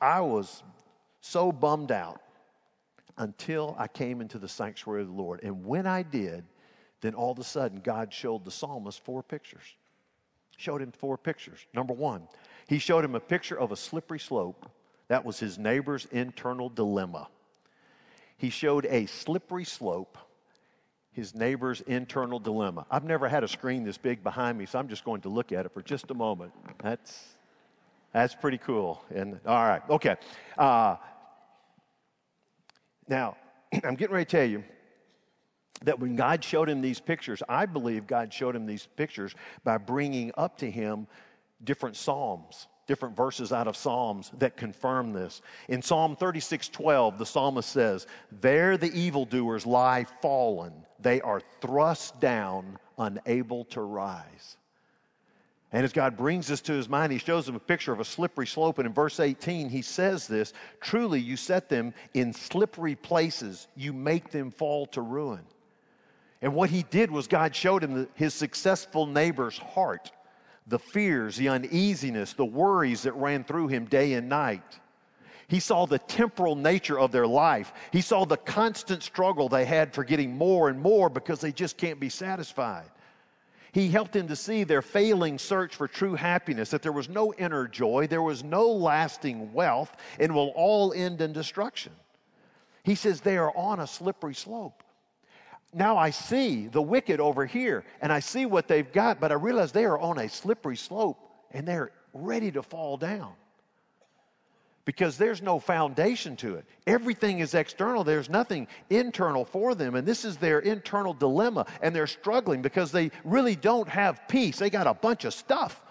I 0.00 0.20
was 0.20 0.62
so 1.20 1.50
bummed 1.50 1.90
out 1.90 2.20
until 3.16 3.74
I 3.78 3.88
came 3.88 4.20
into 4.20 4.38
the 4.38 4.48
sanctuary 4.48 5.02
of 5.02 5.08
the 5.08 5.14
Lord. 5.14 5.40
And 5.42 5.64
when 5.64 5.86
I 5.86 6.02
did, 6.02 6.44
then 7.00 7.14
all 7.14 7.32
of 7.32 7.38
a 7.38 7.44
sudden 7.44 7.80
God 7.80 8.12
showed 8.12 8.44
the 8.44 8.50
psalmist 8.50 9.04
four 9.04 9.22
pictures. 9.22 9.62
Showed 10.56 10.82
him 10.82 10.92
four 10.92 11.18
pictures. 11.18 11.66
Number 11.74 11.94
one, 11.94 12.28
he 12.66 12.78
showed 12.78 13.04
him 13.04 13.14
a 13.14 13.20
picture 13.20 13.58
of 13.58 13.72
a 13.72 13.76
slippery 13.76 14.18
slope. 14.18 14.70
That 15.08 15.24
was 15.24 15.38
his 15.38 15.58
neighbor's 15.58 16.06
internal 16.06 16.68
dilemma. 16.68 17.28
He 18.36 18.50
showed 18.50 18.86
a 18.86 19.06
slippery 19.06 19.64
slope, 19.64 20.18
his 21.12 21.34
neighbor's 21.34 21.80
internal 21.82 22.38
dilemma. 22.38 22.86
I've 22.90 23.04
never 23.04 23.28
had 23.28 23.44
a 23.44 23.48
screen 23.48 23.84
this 23.84 23.98
big 23.98 24.22
behind 24.22 24.58
me, 24.58 24.66
so 24.66 24.78
I'm 24.78 24.88
just 24.88 25.04
going 25.04 25.20
to 25.22 25.28
look 25.28 25.52
at 25.52 25.66
it 25.66 25.72
for 25.72 25.82
just 25.82 26.10
a 26.10 26.14
moment. 26.14 26.52
That's, 26.82 27.36
that's 28.12 28.34
pretty 28.34 28.58
cool. 28.58 29.02
And 29.14 29.38
all 29.46 29.64
right, 29.64 29.82
okay. 29.90 30.16
Uh, 30.58 30.96
now, 33.08 33.36
I'm 33.84 33.94
getting 33.94 34.14
ready 34.14 34.24
to 34.24 34.30
tell 34.30 34.48
you 34.48 34.64
that 35.82 36.00
when 36.00 36.16
God 36.16 36.42
showed 36.42 36.68
him 36.68 36.80
these 36.80 37.00
pictures, 37.00 37.42
I 37.48 37.66
believe 37.66 38.06
God 38.06 38.32
showed 38.32 38.56
him 38.56 38.66
these 38.66 38.88
pictures 38.96 39.34
by 39.64 39.78
bringing 39.78 40.32
up 40.36 40.58
to 40.58 40.70
him 40.70 41.06
different 41.64 41.96
Psalms, 41.96 42.66
different 42.86 43.16
verses 43.16 43.52
out 43.52 43.66
of 43.66 43.76
Psalms 43.76 44.30
that 44.38 44.56
confirm 44.56 45.12
this. 45.12 45.42
In 45.68 45.82
Psalm 45.82 46.16
36 46.16 46.68
12, 46.68 47.18
the 47.18 47.26
psalmist 47.26 47.70
says, 47.70 48.06
There 48.40 48.76
the 48.76 48.92
evildoers 48.92 49.66
lie 49.66 50.04
fallen, 50.22 50.72
they 51.00 51.20
are 51.20 51.42
thrust 51.60 52.20
down, 52.20 52.78
unable 52.98 53.64
to 53.66 53.80
rise. 53.80 54.56
And 55.74 55.84
as 55.84 55.92
God 55.92 56.16
brings 56.16 56.46
this 56.46 56.60
to 56.62 56.72
his 56.72 56.88
mind, 56.88 57.10
he 57.10 57.18
shows 57.18 57.48
him 57.48 57.56
a 57.56 57.60
picture 57.60 57.92
of 57.92 57.98
a 57.98 58.04
slippery 58.04 58.46
slope. 58.46 58.78
And 58.78 58.86
in 58.86 58.92
verse 58.92 59.18
18, 59.18 59.68
he 59.68 59.82
says 59.82 60.28
this 60.28 60.52
Truly, 60.80 61.20
you 61.20 61.36
set 61.36 61.68
them 61.68 61.92
in 62.14 62.32
slippery 62.32 62.94
places, 62.94 63.66
you 63.74 63.92
make 63.92 64.30
them 64.30 64.52
fall 64.52 64.86
to 64.86 65.00
ruin. 65.00 65.40
And 66.40 66.54
what 66.54 66.70
he 66.70 66.84
did 66.84 67.10
was 67.10 67.26
God 67.26 67.56
showed 67.56 67.82
him 67.82 68.06
his 68.14 68.34
successful 68.34 69.06
neighbor's 69.06 69.58
heart 69.58 70.12
the 70.66 70.78
fears, 70.78 71.36
the 71.36 71.48
uneasiness, 71.48 72.32
the 72.32 72.44
worries 72.44 73.02
that 73.02 73.12
ran 73.14 73.44
through 73.44 73.68
him 73.68 73.84
day 73.84 74.14
and 74.14 74.28
night. 74.28 74.80
He 75.46 75.60
saw 75.60 75.84
the 75.84 75.98
temporal 75.98 76.56
nature 76.56 76.98
of 76.98 77.12
their 77.12 77.26
life. 77.26 77.72
He 77.92 78.00
saw 78.00 78.24
the 78.24 78.38
constant 78.38 79.02
struggle 79.02 79.48
they 79.48 79.66
had 79.66 79.92
for 79.92 80.02
getting 80.02 80.36
more 80.36 80.70
and 80.70 80.80
more 80.80 81.10
because 81.10 81.40
they 81.40 81.52
just 81.52 81.76
can't 81.76 82.00
be 82.00 82.08
satisfied. 82.08 82.90
He 83.72 83.88
helped 83.88 84.14
him 84.14 84.28
to 84.28 84.36
see 84.36 84.64
their 84.64 84.82
failing 84.82 85.36
search 85.36 85.74
for 85.74 85.88
true 85.88 86.14
happiness, 86.14 86.70
that 86.70 86.80
there 86.80 86.92
was 86.92 87.08
no 87.08 87.34
inner 87.34 87.66
joy, 87.66 88.06
there 88.06 88.22
was 88.22 88.44
no 88.44 88.68
lasting 88.68 89.52
wealth, 89.52 89.94
and 90.20 90.32
will 90.32 90.52
all 90.54 90.92
end 90.92 91.20
in 91.20 91.32
destruction. 91.32 91.92
He 92.84 92.94
says 92.94 93.20
they 93.20 93.36
are 93.36 93.54
on 93.56 93.80
a 93.80 93.86
slippery 93.86 94.34
slope 94.34 94.83
now 95.74 95.96
I 95.96 96.10
see 96.10 96.68
the 96.68 96.82
wicked 96.82 97.20
over 97.20 97.46
here 97.46 97.84
and 98.00 98.12
I 98.12 98.20
see 98.20 98.46
what 98.46 98.68
they've 98.68 98.90
got, 98.90 99.20
but 99.20 99.32
I 99.32 99.34
realize 99.34 99.72
they 99.72 99.84
are 99.84 99.98
on 99.98 100.18
a 100.18 100.28
slippery 100.28 100.76
slope 100.76 101.18
and 101.50 101.66
they're 101.66 101.90
ready 102.12 102.50
to 102.52 102.62
fall 102.62 102.96
down 102.96 103.32
because 104.84 105.16
there's 105.16 105.42
no 105.42 105.58
foundation 105.58 106.36
to 106.36 106.56
it. 106.56 106.66
Everything 106.86 107.38
is 107.38 107.54
external, 107.54 108.04
there's 108.04 108.28
nothing 108.28 108.68
internal 108.90 109.44
for 109.44 109.74
them. 109.74 109.94
And 109.94 110.06
this 110.06 110.24
is 110.24 110.36
their 110.36 110.60
internal 110.60 111.14
dilemma. 111.14 111.66
And 111.80 111.94
they're 111.94 112.06
struggling 112.06 112.62
because 112.62 112.92
they 112.92 113.10
really 113.24 113.56
don't 113.56 113.88
have 113.88 114.20
peace. 114.28 114.58
They 114.58 114.70
got 114.70 114.86
a 114.86 114.94
bunch 114.94 115.24
of 115.24 115.32
stuff, 115.32 115.82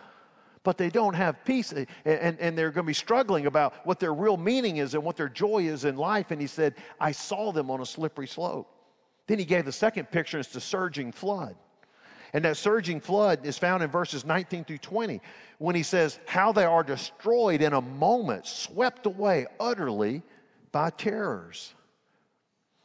but 0.63 0.78
they 0.78 0.89
don't 0.89 1.15
have 1.15 1.43
peace. 1.43 1.72
And, 1.72 1.88
and, 2.06 2.39
and 2.39 2.58
they're 2.58 2.72
going 2.72 2.86
to 2.86 2.88
be 2.88 2.93
struggling 2.93 3.48
about 3.48 3.86
what 3.86 4.00
their 4.00 4.13
real 4.13 4.38
meaning 4.38 4.78
is 4.78 4.93
and 4.93 5.04
what 5.04 5.17
their 5.17 5.30
joy 5.30 5.63
is 5.63 5.86
in 5.86 5.98
life. 5.98 6.32
And 6.32 6.39
he 6.39 6.48
said, 6.48 6.76
I 7.00 7.12
saw 7.12 7.52
them 7.52 7.72
on 7.72 7.82
a 7.82 7.86
slippery 7.86 8.28
slope. 8.28 8.69
Then 9.28 9.40
he 9.40 9.46
gave 9.46 9.66
the 9.66 9.72
second 9.72 10.12
picture, 10.12 10.40
it's 10.40 10.50
the 10.50 10.62
surging 10.62 11.12
flood. 11.12 11.56
And 12.34 12.44
that 12.46 12.58
surging 12.58 13.00
flood 13.00 13.46
is 13.46 13.60
found 13.60 13.84
in 13.84 13.92
verses 13.92 14.26
19 14.26 14.66
through 14.66 14.80
20 14.80 15.22
when 15.60 15.76
he 15.76 15.84
says, 15.84 16.20
How 16.26 16.52
they 16.52 16.66
are 16.66 16.84
destroyed 16.84 17.62
in 17.62 17.74
a 17.74 17.82
moment, 17.82 18.48
swept 18.48 19.06
away 19.06 19.46
utterly 19.60 20.24
by 20.72 20.90
terrors. 20.90 21.76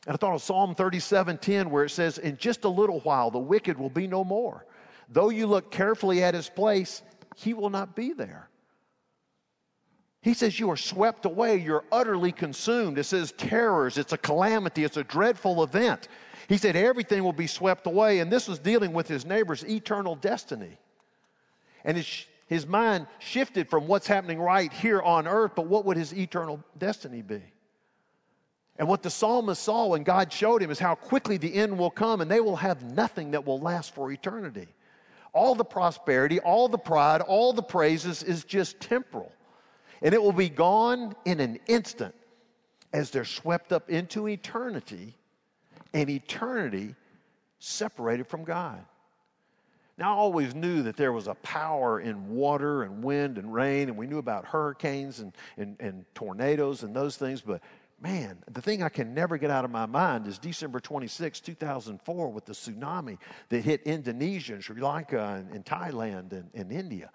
And 0.07 0.14
I 0.14 0.16
thought 0.16 0.35
of 0.35 0.42
Psalm 0.42 0.74
37:10, 0.74 1.68
where 1.68 1.85
it 1.85 1.90
says, 1.90 2.18
In 2.18 2.37
just 2.37 2.64
a 2.64 2.68
little 2.68 3.01
while 3.01 3.31
the 3.31 3.38
wicked 3.38 3.79
will 3.79 3.90
be 3.90 4.07
no 4.07 4.22
more. 4.22 4.66
Though 5.09 5.31
you 5.31 5.46
look 5.46 5.70
carefully 5.70 6.22
at 6.22 6.35
his 6.35 6.51
place, 6.51 7.03
he 7.35 7.55
will 7.55 7.70
not 7.70 7.96
be 7.96 8.12
there. 8.12 8.51
He 10.20 10.35
says, 10.35 10.61
You 10.61 10.70
are 10.70 10.77
swept 10.77 11.24
away, 11.24 11.57
you're 11.57 11.85
utterly 11.90 12.33
consumed. 12.33 12.98
It 12.98 13.05
says 13.05 13.33
terrors, 13.33 13.96
it's 13.96 14.12
a 14.12 14.18
calamity, 14.18 14.85
it's 14.85 14.96
a 14.98 15.05
dreadful 15.05 15.62
event. 15.62 16.09
He 16.48 16.56
said 16.56 16.76
everything 16.76 17.22
will 17.22 17.34
be 17.34 17.46
swept 17.46 17.87
away, 17.87 18.20
and 18.20 18.32
this 18.32 18.48
was 18.48 18.58
dealing 18.58 18.94
with 18.94 19.06
his 19.06 19.26
neighbor's 19.26 19.62
eternal 19.64 20.16
destiny. 20.16 20.78
And 21.84 21.98
his, 21.98 22.24
his 22.46 22.66
mind 22.66 23.06
shifted 23.18 23.68
from 23.68 23.87
what's 23.87 24.06
happening 24.06 24.40
right 24.40 24.72
here 24.72 25.02
on 25.02 25.28
earth, 25.28 25.52
but 25.54 25.66
what 25.66 25.84
would 25.84 25.98
his 25.98 26.14
eternal 26.14 26.64
destiny 26.78 27.20
be? 27.20 27.42
And 28.78 28.88
what 28.88 29.02
the 29.02 29.11
psalmist 29.11 29.62
saw 29.62 29.88
when 29.88 30.04
God 30.04 30.32
showed 30.32 30.62
him 30.62 30.70
is 30.70 30.78
how 30.78 30.94
quickly 30.94 31.37
the 31.37 31.52
end 31.52 31.78
will 31.78 31.90
come, 31.90 32.22
and 32.22 32.30
they 32.30 32.40
will 32.40 32.56
have 32.56 32.82
nothing 32.82 33.32
that 33.32 33.44
will 33.44 33.61
last 33.61 33.94
for 33.94 34.11
eternity. 34.11 34.68
All 35.34 35.54
the 35.54 35.64
prosperity, 35.64 36.40
all 36.40 36.68
the 36.68 36.78
pride, 36.78 37.20
all 37.20 37.52
the 37.52 37.62
praises 37.62 38.22
is 38.22 38.44
just 38.44 38.80
temporal. 38.80 39.32
And 40.00 40.14
it 40.14 40.22
will 40.22 40.32
be 40.32 40.48
gone 40.48 41.14
in 41.26 41.40
an 41.40 41.58
instant 41.66 42.14
as 42.94 43.11
they're 43.11 43.26
swept 43.26 43.70
up 43.70 43.90
into 43.90 44.28
eternity 44.28 45.14
and 45.92 46.09
eternity 46.11 46.94
separated 47.59 48.27
from 48.27 48.44
God. 48.44 48.85
Now, 49.98 50.14
I 50.14 50.16
always 50.16 50.55
knew 50.55 50.85
that 50.85 50.96
there 50.96 51.12
was 51.12 51.27
a 51.27 51.35
power 51.35 52.01
in 52.01 52.29
water 52.29 52.85
and 52.85 53.03
wind 53.03 53.37
and 53.37 53.53
rain, 53.53 53.88
and 53.88 53.96
we 53.96 54.07
knew 54.07 54.18
about 54.18 54.44
hurricanes 54.44 55.18
and, 55.18 55.33
and, 55.57 55.77
and 55.81 56.05
tornadoes 56.14 56.85
and 56.85 56.94
those 56.94 57.16
things, 57.16 57.40
but 57.40 57.61
man, 58.01 58.38
the 58.51 58.62
thing 58.62 58.83
I 58.83 58.88
can 58.88 59.12
never 59.12 59.37
get 59.38 59.51
out 59.51 59.64
of 59.64 59.70
my 59.70 59.87
mind 59.87 60.27
is 60.27 60.38
December 60.38 60.81
26, 60.81 61.40
2004, 61.40 62.29
with 62.29 62.44
the 62.44 62.53
tsunami 62.53 63.18
that 63.48 63.62
hit 63.62 63.83
Indonesia 63.83 64.55
and 64.55 64.62
Sri 64.62 64.81
Lanka 64.81 65.20
and, 65.20 65.51
and 65.53 65.64
Thailand 65.64 66.33
and, 66.33 66.48
and 66.55 66.70
India. 66.70 67.11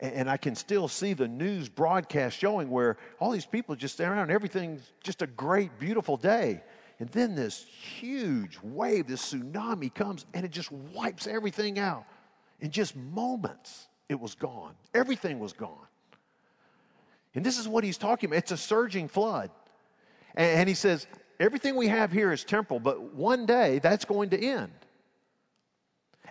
And, 0.00 0.14
and, 0.14 0.30
I 0.30 0.38
can 0.38 0.54
still 0.54 0.88
see 0.88 1.12
the 1.12 1.28
news 1.28 1.68
broadcast 1.68 2.38
showing 2.38 2.70
where 2.70 2.96
all 3.18 3.30
these 3.30 3.44
people 3.44 3.76
just 3.76 3.94
stay 3.94 4.04
around, 4.04 4.30
everything's 4.30 4.90
just 5.02 5.20
a 5.20 5.26
great, 5.26 5.78
beautiful 5.78 6.16
day. 6.16 6.62
And 7.00 7.08
then 7.08 7.34
this 7.34 7.64
huge 7.64 8.58
wave, 8.62 9.06
this 9.06 9.32
tsunami 9.32 9.92
comes 9.92 10.26
and 10.34 10.44
it 10.44 10.50
just 10.50 10.70
wipes 10.70 11.26
everything 11.26 11.78
out. 11.78 12.04
In 12.60 12.70
just 12.70 12.94
moments, 12.94 13.88
it 14.10 14.20
was 14.20 14.34
gone. 14.34 14.74
Everything 14.92 15.38
was 15.38 15.54
gone. 15.54 15.86
And 17.34 17.44
this 17.44 17.58
is 17.58 17.66
what 17.66 17.84
he's 17.84 17.96
talking 17.96 18.28
about 18.28 18.38
it's 18.38 18.52
a 18.52 18.56
surging 18.56 19.08
flood. 19.08 19.50
And, 20.36 20.68
he 20.68 20.76
says, 20.76 21.08
everything 21.40 21.74
we 21.74 21.88
have 21.88 22.12
here 22.12 22.32
is 22.32 22.44
temporal, 22.44 22.78
but 22.78 23.14
one 23.14 23.46
day 23.46 23.80
that's 23.80 24.04
going 24.04 24.30
to 24.30 24.40
end. 24.40 24.70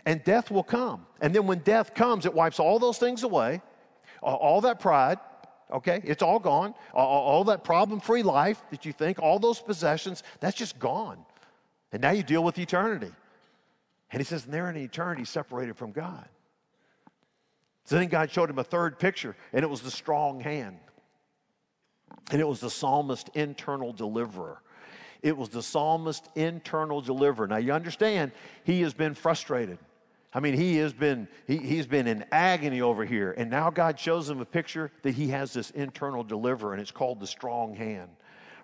And 0.06 0.24
death 0.24 0.50
will 0.52 0.64
come. 0.64 1.06
And 1.20 1.36
then 1.36 1.48
when 1.48 1.60
death 1.60 1.94
comes, 1.94 2.26
it 2.26 2.34
wipes 2.34 2.60
all 2.60 2.80
those 2.80 2.98
things 2.98 3.24
away, 3.24 3.62
all 4.22 4.62
that 4.62 4.80
pride, 4.80 5.20
okay? 5.72 6.02
It's 6.04 6.24
all 6.24 6.40
gone. 6.40 6.74
All, 6.94 7.08
all 7.08 7.44
that 7.46 7.64
problem 7.64 8.00
free 8.00 8.24
life 8.24 8.62
that 8.72 8.86
you 8.86 8.94
think, 8.94 9.20
all 9.20 9.40
those 9.40 9.60
possessions, 9.60 10.24
that's 10.40 10.58
just 10.58 10.80
gone. 10.80 11.18
And 11.92 12.02
now 12.02 12.12
you 12.12 12.24
deal 12.24 12.44
with 12.44 12.58
eternity. 12.60 13.12
And 14.12 14.20
he 14.20 14.24
says, 14.24 14.46
and 14.46 14.54
they're 14.54 14.70
in 14.70 14.78
eternity 14.78 15.26
separated 15.26 15.78
from 15.78 15.92
God. 15.92 16.28
So 17.86 17.96
then 17.96 18.08
God 18.08 18.32
showed 18.32 18.50
him 18.50 18.60
a 18.60 18.64
third 18.64 19.00
picture, 19.00 19.36
and 19.52 19.64
it 19.64 19.70
was 19.70 19.82
the 19.82 19.92
strong 19.92 20.40
hand. 20.40 20.78
And 22.32 22.40
it 22.40 22.48
was 22.48 22.60
the 22.60 22.70
psalmist 22.70 23.30
internal 23.34 23.94
deliverer. 23.94 24.62
It 25.22 25.36
was 25.36 25.50
the 25.50 25.64
psalmist 25.64 26.28
internal 26.36 27.02
deliverer. 27.02 27.48
Now 27.48 27.58
you 27.58 27.74
understand, 27.74 28.32
he 28.64 28.82
has 28.82 28.94
been 28.94 29.14
frustrated. 29.16 29.80
I 30.34 30.40
mean, 30.40 30.54
he 30.54 30.78
has 30.78 30.94
been, 30.94 31.28
he, 31.48 31.58
he's 31.58 31.88
been 31.88 32.08
in 32.08 32.24
agony 32.32 32.82
over 32.82 33.04
here. 33.04 33.34
And 33.38 33.50
now 33.50 33.70
God 33.70 34.00
shows 34.00 34.30
him 34.30 34.42
a 34.42 34.46
picture 34.46 34.92
that 35.02 35.16
he 35.16 35.30
has 35.30 35.54
this 35.54 35.72
internal 35.72 36.24
deliverer, 36.24 36.74
and 36.74 36.82
it's 36.82 36.92
called 36.92 37.20
the 37.20 37.28
strong 37.28 37.76
hand. 37.76 38.10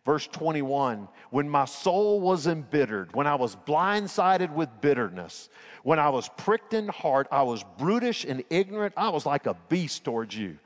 Verse 0.06 0.28
21 0.28 1.08
When 1.32 1.49
my 1.49 1.65
soul 1.65 2.21
was 2.21 2.45
embittered, 2.45 3.13
when 3.15 3.25
I 3.25 3.36
was 3.36 3.56
blindsided 3.56 4.54
with 4.54 4.69
bitterness, 4.80 5.49
when 5.84 5.97
I 5.97 6.10
was 6.10 6.30
pricked 6.38 6.75
in 6.75 6.88
heart, 6.88 7.28
I 7.32 7.41
was 7.41 7.63
brutish 7.80 8.25
and 8.25 8.43
ignorant, 8.51 8.93
I 8.95 9.10
was 9.10 9.25
like 9.25 9.47
a 9.47 9.56
beast 9.67 10.04
towards 10.04 10.38
you. 10.38 10.60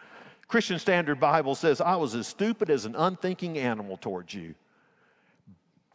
Christian 0.49 0.79
Standard 0.79 1.19
Bible 1.19 1.55
says, 1.55 1.79
I 1.79 1.95
was 1.95 2.15
as 2.15 2.27
stupid 2.27 2.69
as 2.69 2.85
an 2.85 2.95
unthinking 2.95 3.57
animal 3.57 3.97
towards 3.97 4.33
you. 4.33 4.55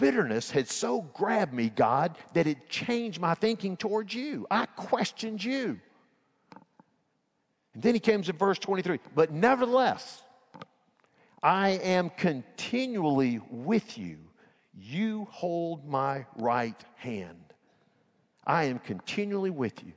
Bitterness 0.05 0.51
had 0.51 0.69
so 0.69 1.01
grabbed 1.15 1.55
me, 1.55 1.71
God, 1.71 2.19
that 2.35 2.47
it 2.47 2.69
changed 2.69 3.23
my 3.23 3.33
thinking 3.33 3.75
towards 3.75 4.13
you. 4.13 4.47
I 4.51 4.67
questioned 4.67 5.43
you. 5.43 5.81
And 7.73 7.83
then 7.83 7.95
he 7.95 8.01
comes 8.01 8.29
in 8.29 8.37
verse 8.37 8.59
23 8.59 8.99
But 9.15 9.33
nevertheless, 9.33 10.23
I 11.43 11.71
am 11.83 12.11
continually 12.11 13.41
with 13.51 13.97
you. 13.97 14.19
You 14.79 15.27
hold 15.31 15.89
my 15.89 16.27
right 16.37 16.85
hand. 16.97 17.55
I 18.47 18.65
am 18.65 18.81
continually 18.81 19.49
with 19.49 19.83
you. 19.83 19.95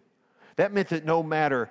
That 0.56 0.72
meant 0.72 0.88
that 0.88 1.04
no 1.04 1.22
matter 1.22 1.70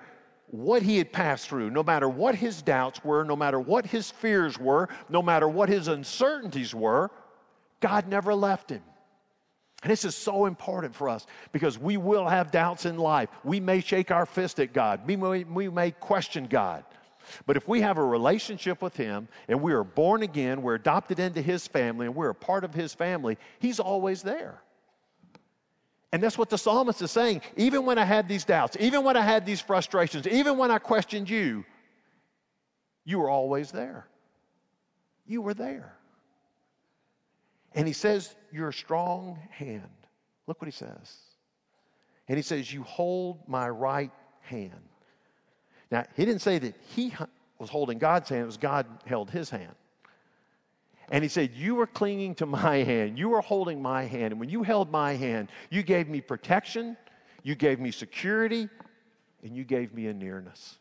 what 0.49 0.83
he 0.83 0.99
had 0.99 1.11
passed 1.11 1.49
through, 1.49 1.71
no 1.71 1.83
matter 1.83 2.07
what 2.07 2.35
his 2.35 2.61
doubts 2.61 3.03
were, 3.03 3.25
no 3.25 3.35
matter 3.35 3.59
what 3.59 3.87
his 3.87 4.11
fears 4.11 4.59
were, 4.59 4.91
no 5.09 5.23
matter 5.23 5.49
what 5.49 5.71
his 5.71 5.89
uncertainties 5.89 6.75
were, 6.75 7.11
God 7.81 8.09
never 8.09 8.35
left 8.35 8.71
him. 8.71 8.83
And 9.83 9.91
this 9.91 10.05
is 10.05 10.17
so 10.17 10.47
important 10.47 10.95
for 10.95 11.09
us 11.09 11.27
because 11.53 11.79
we 11.79 11.97
will 11.97 12.27
have 12.27 12.51
doubts 12.51 12.87
in 12.87 12.97
life. 12.97 13.29
We 13.45 13.61
may 13.61 13.81
shake 13.81 14.11
our 14.11 14.27
fist 14.27 14.59
at 14.59 14.73
God, 14.73 15.07
we 15.07 15.17
may, 15.17 15.45
we 15.45 15.69
may 15.69 15.91
question 15.91 16.47
God. 16.47 16.85
But 17.45 17.57
if 17.57 17.67
we 17.67 17.81
have 17.81 17.99
a 17.99 18.05
relationship 18.05 18.81
with 18.81 18.97
Him 18.97 19.29
and 19.49 19.61
we 19.61 19.73
are 19.73 19.85
born 19.85 20.23
again, 20.23 20.63
we're 20.63 20.77
adopted 20.77 21.19
into 21.19 21.43
His 21.43 21.67
family, 21.67 22.07
and 22.07 22.15
we're 22.15 22.31
a 22.31 22.35
part 22.35 22.65
of 22.65 22.73
His 22.73 22.95
family, 22.95 23.37
He's 23.59 23.81
always 23.81 24.23
there. 24.23 24.63
And 26.13 26.23
that's 26.23 26.39
what 26.39 26.51
the 26.51 26.57
psalmist 26.59 27.03
is 27.03 27.11
saying. 27.11 27.43
Even 27.57 27.85
when 27.85 27.99
I 27.99 28.05
had 28.05 28.29
these 28.29 28.45
doubts, 28.45 28.77
even 28.79 29.03
when 29.03 29.17
I 29.17 29.23
had 29.23 29.45
these 29.45 29.61
frustrations, 29.61 30.27
even 30.27 30.57
when 30.57 30.71
I 30.71 30.79
questioned 30.79 31.29
you, 31.29 31.65
you 33.05 33.19
were 33.19 33.29
always 33.29 33.73
there. 33.73 34.07
You 35.27 35.43
were 35.43 35.55
there. 35.55 35.96
And 37.77 37.87
he 37.87 37.93
says, 37.93 38.35
Your 38.51 38.73
strong 38.73 39.39
hand. 39.51 39.83
Look 40.49 40.61
what 40.61 40.67
he 40.67 40.73
says. 40.73 41.17
And 42.27 42.37
he 42.37 42.43
says, 42.43 42.73
You 42.73 42.83
hold 42.83 43.47
my 43.47 43.69
right 43.69 44.11
hand. 44.41 44.73
Now, 45.91 46.05
he 46.17 46.25
didn't 46.25 46.43
say 46.43 46.59
that 46.59 46.75
he 46.89 47.15
was 47.59 47.71
holding 47.71 47.99
God's 47.99 48.29
hand, 48.29 48.43
it 48.43 48.47
was 48.47 48.57
God 48.57 48.87
held 49.05 49.31
his 49.31 49.51
hand. 49.51 49.75
And 51.11 51.23
he 51.23 51.29
said, 51.29 51.53
You 51.55 51.77
were 51.77 51.87
clinging 51.87 52.35
to 52.37 52.47
my 52.47 52.79
hand. 52.79 53.19
You 53.19 53.29
were 53.29 53.43
holding 53.43 53.81
my 53.81 54.05
hand. 54.05 54.33
And 54.33 54.41
when 54.41 54.49
you 54.49 54.63
held 54.63 54.91
my 54.91 55.15
hand, 55.15 55.49
you 55.71 55.83
gave 55.83 56.09
me 56.09 56.21
protection, 56.21 56.97
you 57.43 57.55
gave 57.55 57.79
me 57.79 57.93
security, 57.93 58.69
and 59.45 59.55
you 59.55 59.65
gave 59.65 59.95
me 59.95 60.07
a 60.07 60.15
nearness. 60.15 60.79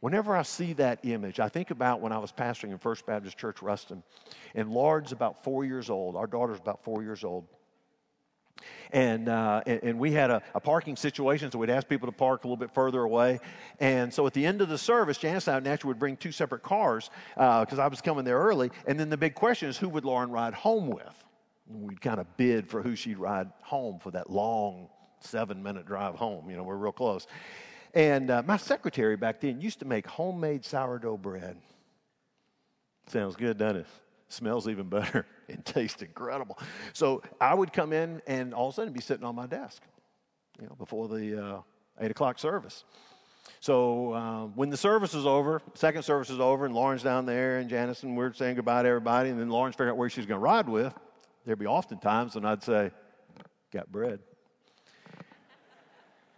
Whenever 0.00 0.34
I 0.34 0.42
see 0.42 0.72
that 0.74 1.00
image, 1.02 1.40
I 1.40 1.48
think 1.48 1.70
about 1.70 2.00
when 2.00 2.12
I 2.12 2.18
was 2.18 2.32
pastoring 2.32 2.70
in 2.70 2.78
First 2.78 3.04
Baptist 3.06 3.36
Church 3.36 3.60
Ruston, 3.60 4.02
and 4.54 4.70
Lauren's 4.70 5.12
about 5.12 5.44
four 5.44 5.64
years 5.64 5.90
old. 5.90 6.16
Our 6.16 6.26
daughter's 6.26 6.58
about 6.58 6.82
four 6.82 7.02
years 7.02 7.22
old. 7.22 7.46
And, 8.92 9.28
uh, 9.28 9.62
and, 9.66 9.80
and, 9.82 9.98
we 9.98 10.12
had 10.12 10.30
a, 10.30 10.42
a, 10.54 10.60
parking 10.60 10.96
situation, 10.96 11.50
so 11.50 11.58
we'd 11.58 11.70
ask 11.70 11.88
people 11.88 12.06
to 12.08 12.12
park 12.12 12.44
a 12.44 12.46
little 12.46 12.58
bit 12.58 12.70
further 12.74 13.02
away. 13.02 13.40
And 13.78 14.12
so 14.12 14.26
at 14.26 14.34
the 14.34 14.44
end 14.44 14.60
of 14.60 14.68
the 14.68 14.76
service, 14.76 15.16
Janice 15.16 15.48
and 15.48 15.56
I 15.56 15.60
naturally 15.60 15.90
would 15.90 15.98
bring 15.98 16.16
two 16.16 16.32
separate 16.32 16.62
cars 16.62 17.08
because 17.34 17.78
uh, 17.78 17.82
I 17.82 17.86
was 17.86 18.02
coming 18.02 18.24
there 18.24 18.38
early. 18.38 18.70
And 18.86 19.00
then 19.00 19.08
the 19.08 19.16
big 19.16 19.34
question 19.34 19.70
is, 19.70 19.78
who 19.78 19.88
would 19.88 20.04
Lauren 20.04 20.30
ride 20.30 20.52
home 20.52 20.88
with? 20.88 21.24
And 21.70 21.88
we'd 21.88 22.00
kind 22.02 22.20
of 22.20 22.36
bid 22.36 22.68
for 22.68 22.82
who 22.82 22.96
she'd 22.96 23.16
ride 23.16 23.48
home 23.62 23.98
for 23.98 24.10
that 24.10 24.28
long 24.28 24.88
seven 25.20 25.62
minute 25.62 25.86
drive 25.86 26.16
home. 26.16 26.50
You 26.50 26.56
know, 26.56 26.64
we're 26.64 26.76
real 26.76 26.92
close. 26.92 27.26
And 27.94 28.30
uh, 28.30 28.42
my 28.46 28.56
secretary 28.56 29.16
back 29.16 29.40
then 29.40 29.60
used 29.60 29.80
to 29.80 29.84
make 29.84 30.06
homemade 30.06 30.64
sourdough 30.64 31.16
bread. 31.16 31.56
Sounds 33.06 33.34
good, 33.34 33.58
doesn't 33.58 33.78
it? 33.78 33.86
Smells 34.28 34.68
even 34.68 34.88
better 34.88 35.26
and 35.48 35.64
tastes 35.64 36.00
incredible. 36.00 36.58
So 36.92 37.22
I 37.40 37.54
would 37.54 37.72
come 37.72 37.92
in 37.92 38.22
and 38.26 38.54
all 38.54 38.68
of 38.68 38.74
a 38.74 38.76
sudden 38.76 38.92
be 38.92 39.00
sitting 39.00 39.24
on 39.24 39.34
my 39.34 39.46
desk, 39.46 39.82
you 40.60 40.66
know, 40.66 40.76
before 40.76 41.08
the 41.08 41.44
uh, 41.44 41.60
eight 42.00 42.12
o'clock 42.12 42.38
service. 42.38 42.84
So 43.58 44.12
uh, 44.12 44.44
when 44.54 44.70
the 44.70 44.76
service 44.76 45.14
is 45.14 45.26
over, 45.26 45.60
second 45.74 46.02
service 46.04 46.30
is 46.30 46.38
over, 46.38 46.64
and 46.64 46.74
Lauren's 46.74 47.02
down 47.02 47.26
there, 47.26 47.58
and 47.58 47.68
Janice 47.68 48.04
and 48.04 48.16
we're 48.16 48.32
saying 48.32 48.54
goodbye 48.54 48.82
to 48.82 48.88
everybody, 48.88 49.30
and 49.30 49.40
then 49.40 49.50
Lauren's 49.50 49.74
figuring 49.74 49.90
out 49.90 49.96
where 49.96 50.08
she's 50.08 50.26
going 50.26 50.38
to 50.38 50.44
ride 50.44 50.68
with. 50.68 50.94
There'd 51.44 51.58
be 51.58 51.66
often 51.66 51.98
times 51.98 52.36
when 52.36 52.44
I'd 52.44 52.62
say, 52.62 52.92
"Got 53.72 53.90
bread." 53.90 54.20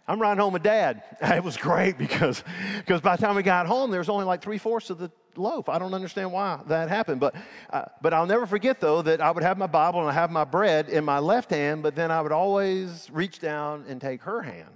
I'm 0.07 0.21
riding 0.21 0.41
home 0.41 0.53
with 0.53 0.63
dad. 0.63 1.03
It 1.21 1.43
was 1.43 1.57
great 1.57 1.97
because, 1.97 2.43
because 2.77 3.01
by 3.01 3.15
the 3.15 3.21
time 3.25 3.35
we 3.35 3.43
got 3.43 3.67
home, 3.67 3.89
there 3.89 3.99
was 3.99 4.09
only 4.09 4.25
like 4.25 4.41
three 4.41 4.57
fourths 4.57 4.89
of 4.89 4.97
the 4.97 5.11
loaf. 5.35 5.69
I 5.69 5.79
don't 5.79 5.93
understand 5.93 6.31
why 6.31 6.59
that 6.67 6.89
happened. 6.89 7.19
But, 7.19 7.35
uh, 7.71 7.85
but 8.01 8.13
I'll 8.13 8.25
never 8.25 8.45
forget, 8.45 8.79
though, 8.79 9.01
that 9.01 9.21
I 9.21 9.31
would 9.31 9.43
have 9.43 9.57
my 9.57 9.67
Bible 9.67 10.01
and 10.01 10.09
I 10.09 10.13
have 10.13 10.31
my 10.31 10.43
bread 10.43 10.89
in 10.89 11.05
my 11.05 11.19
left 11.19 11.49
hand, 11.49 11.83
but 11.83 11.95
then 11.95 12.11
I 12.11 12.21
would 12.21 12.31
always 12.31 13.09
reach 13.11 13.39
down 13.39 13.85
and 13.87 14.01
take 14.01 14.21
her 14.23 14.41
hand. 14.41 14.69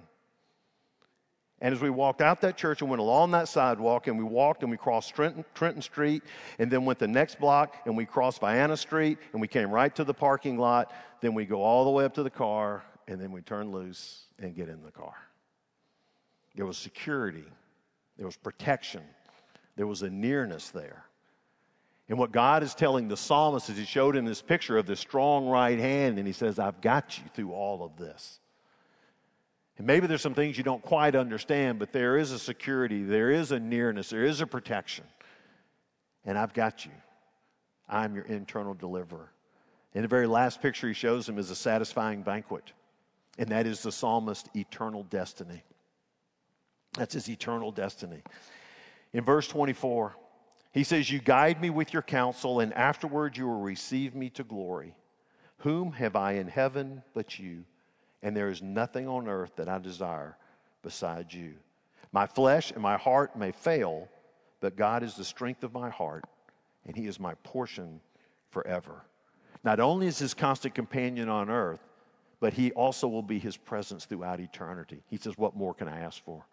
And 1.60 1.74
as 1.74 1.82
we 1.82 1.90
walked 1.90 2.22
out 2.22 2.42
that 2.42 2.56
church 2.56 2.82
and 2.82 2.90
went 2.90 3.02
along 3.02 3.32
that 3.32 3.48
sidewalk, 3.48 4.08
and 4.08 4.18
we 4.18 4.24
walked 4.24 4.62
and 4.62 4.70
we 4.70 4.78
crossed 4.78 5.14
Trenton, 5.16 5.44
Trenton 5.56 5.82
Street, 5.82 6.24
and 6.60 6.70
then 6.72 6.86
went 6.86 7.00
the 7.00 7.08
next 7.08 7.40
block, 7.40 7.76
and 7.86 7.98
we 7.98 8.06
crossed 8.06 8.40
Vienna 8.40 8.78
Street, 8.78 9.18
and 9.34 9.42
we 9.42 9.48
came 9.48 9.72
right 9.72 9.94
to 9.96 10.04
the 10.04 10.14
parking 10.14 10.58
lot. 10.58 10.94
Then 11.20 11.34
we 11.34 11.46
go 11.46 11.64
all 11.64 11.84
the 11.84 11.90
way 11.90 12.06
up 12.06 12.14
to 12.14 12.24
the 12.24 12.30
car, 12.30 12.84
and 13.08 13.20
then 13.20 13.32
we 13.32 13.42
turn 13.42 13.72
loose 13.72 14.26
and 14.40 14.56
get 14.56 14.70
in 14.70 14.84
the 14.84 14.92
car. 14.92 15.16
There 16.56 16.66
was 16.66 16.78
security, 16.78 17.46
there 18.18 18.26
was 18.26 18.36
protection, 18.36 19.04
there 19.76 19.88
was 19.88 20.02
a 20.02 20.10
nearness 20.10 20.70
there. 20.70 21.06
And 22.10 22.18
what 22.18 22.32
God 22.32 22.64
is 22.64 22.74
telling 22.74 23.08
the 23.08 23.18
psalmist 23.18 23.70
is 23.70 23.78
He 23.78 23.86
showed 23.86 24.16
him 24.16 24.26
this 24.26 24.42
picture 24.42 24.78
of 24.78 24.86
this 24.86 25.00
strong 25.00 25.48
right 25.48 25.78
hand, 25.78 26.18
and 26.18 26.26
He 26.26 26.34
says, 26.34 26.58
I've 26.58 26.82
got 26.82 27.18
you 27.18 27.24
through 27.34 27.52
all 27.52 27.84
of 27.84 27.98
this. 27.98 28.40
And 29.78 29.86
maybe 29.86 30.08
there's 30.08 30.22
some 30.22 30.34
things 30.34 30.58
you 30.58 30.64
don't 30.64 30.82
quite 30.82 31.16
understand, 31.16 31.80
but 31.80 31.92
there 31.92 32.18
is 32.18 32.32
a 32.32 32.40
security, 32.40 33.04
there 33.04 33.30
is 33.30 33.52
a 33.52 33.60
nearness, 33.60 34.10
there 34.10 34.24
is 34.24 34.42
a 34.42 34.48
protection. 34.48 35.06
And 36.26 36.38
I've 36.38 36.54
got 36.54 36.86
you. 36.86 36.92
I'm 37.88 38.16
your 38.16 38.26
internal 38.26 38.74
deliverer. 38.74 39.32
And 39.94 40.04
the 40.04 40.10
very 40.10 40.28
last 40.28 40.62
picture 40.62 40.88
he 40.88 40.94
shows 40.94 41.30
him 41.30 41.38
is 41.38 41.52
a 41.52 41.56
satisfying 41.56 42.22
banquet 42.22 42.74
and 43.38 43.50
that 43.50 43.68
is 43.68 43.82
the 43.82 43.92
psalmist's 43.92 44.50
eternal 44.56 45.04
destiny. 45.04 45.64
That's 46.94 47.14
his 47.14 47.30
eternal 47.30 47.72
destiny. 47.72 48.22
In 49.14 49.24
verse 49.24 49.48
24, 49.48 50.16
he 50.72 50.84
says, 50.84 51.10
You 51.10 51.20
guide 51.20 51.62
me 51.62 51.70
with 51.70 51.94
your 51.94 52.02
counsel, 52.02 52.60
and 52.60 52.74
afterward 52.74 53.38
you 53.38 53.48
will 53.48 53.62
receive 53.62 54.16
me 54.16 54.30
to 54.32 54.44
glory. 54.44 54.96
Whom 55.60 55.92
have 55.94 56.16
I 56.16 56.34
in 56.34 56.48
heaven 56.48 57.04
but 57.14 57.40
you? 57.40 57.64
And 58.24 58.36
there 58.36 58.50
is 58.50 58.62
nothing 58.62 59.08
on 59.08 59.28
earth 59.28 59.56
that 59.56 59.70
I 59.70 59.78
desire 59.78 60.38
beside 60.82 61.34
you. 61.34 61.54
My 62.12 62.26
flesh 62.26 62.72
and 62.72 62.82
my 62.82 62.98
heart 62.98 63.36
may 63.36 63.52
fail, 63.52 64.08
but 64.60 64.76
God 64.76 65.04
is 65.04 65.16
the 65.16 65.24
strength 65.24 65.64
of 65.64 65.74
my 65.74 65.90
heart, 65.90 66.26
and 66.86 66.96
He 66.96 67.08
is 67.08 67.20
my 67.20 67.36
portion 67.44 68.00
forever. 68.50 69.04
Not 69.64 69.80
only 69.80 70.08
is 70.08 70.20
His 70.20 70.34
constant 70.34 70.74
companion 70.74 71.30
on 71.30 71.50
earth, 71.50 71.87
but 72.40 72.54
he 72.54 72.72
also 72.72 73.08
will 73.08 73.24
be 73.24 73.40
his 73.40 73.58
presence 73.58 74.06
throughout 74.06 74.40
eternity. 74.40 75.02
He 75.10 75.18
says, 75.18 75.38
What 75.38 75.56
more 75.56 75.74
can 75.74 75.88
I 75.88 76.00
ask 76.02 76.24
for? 76.24 76.46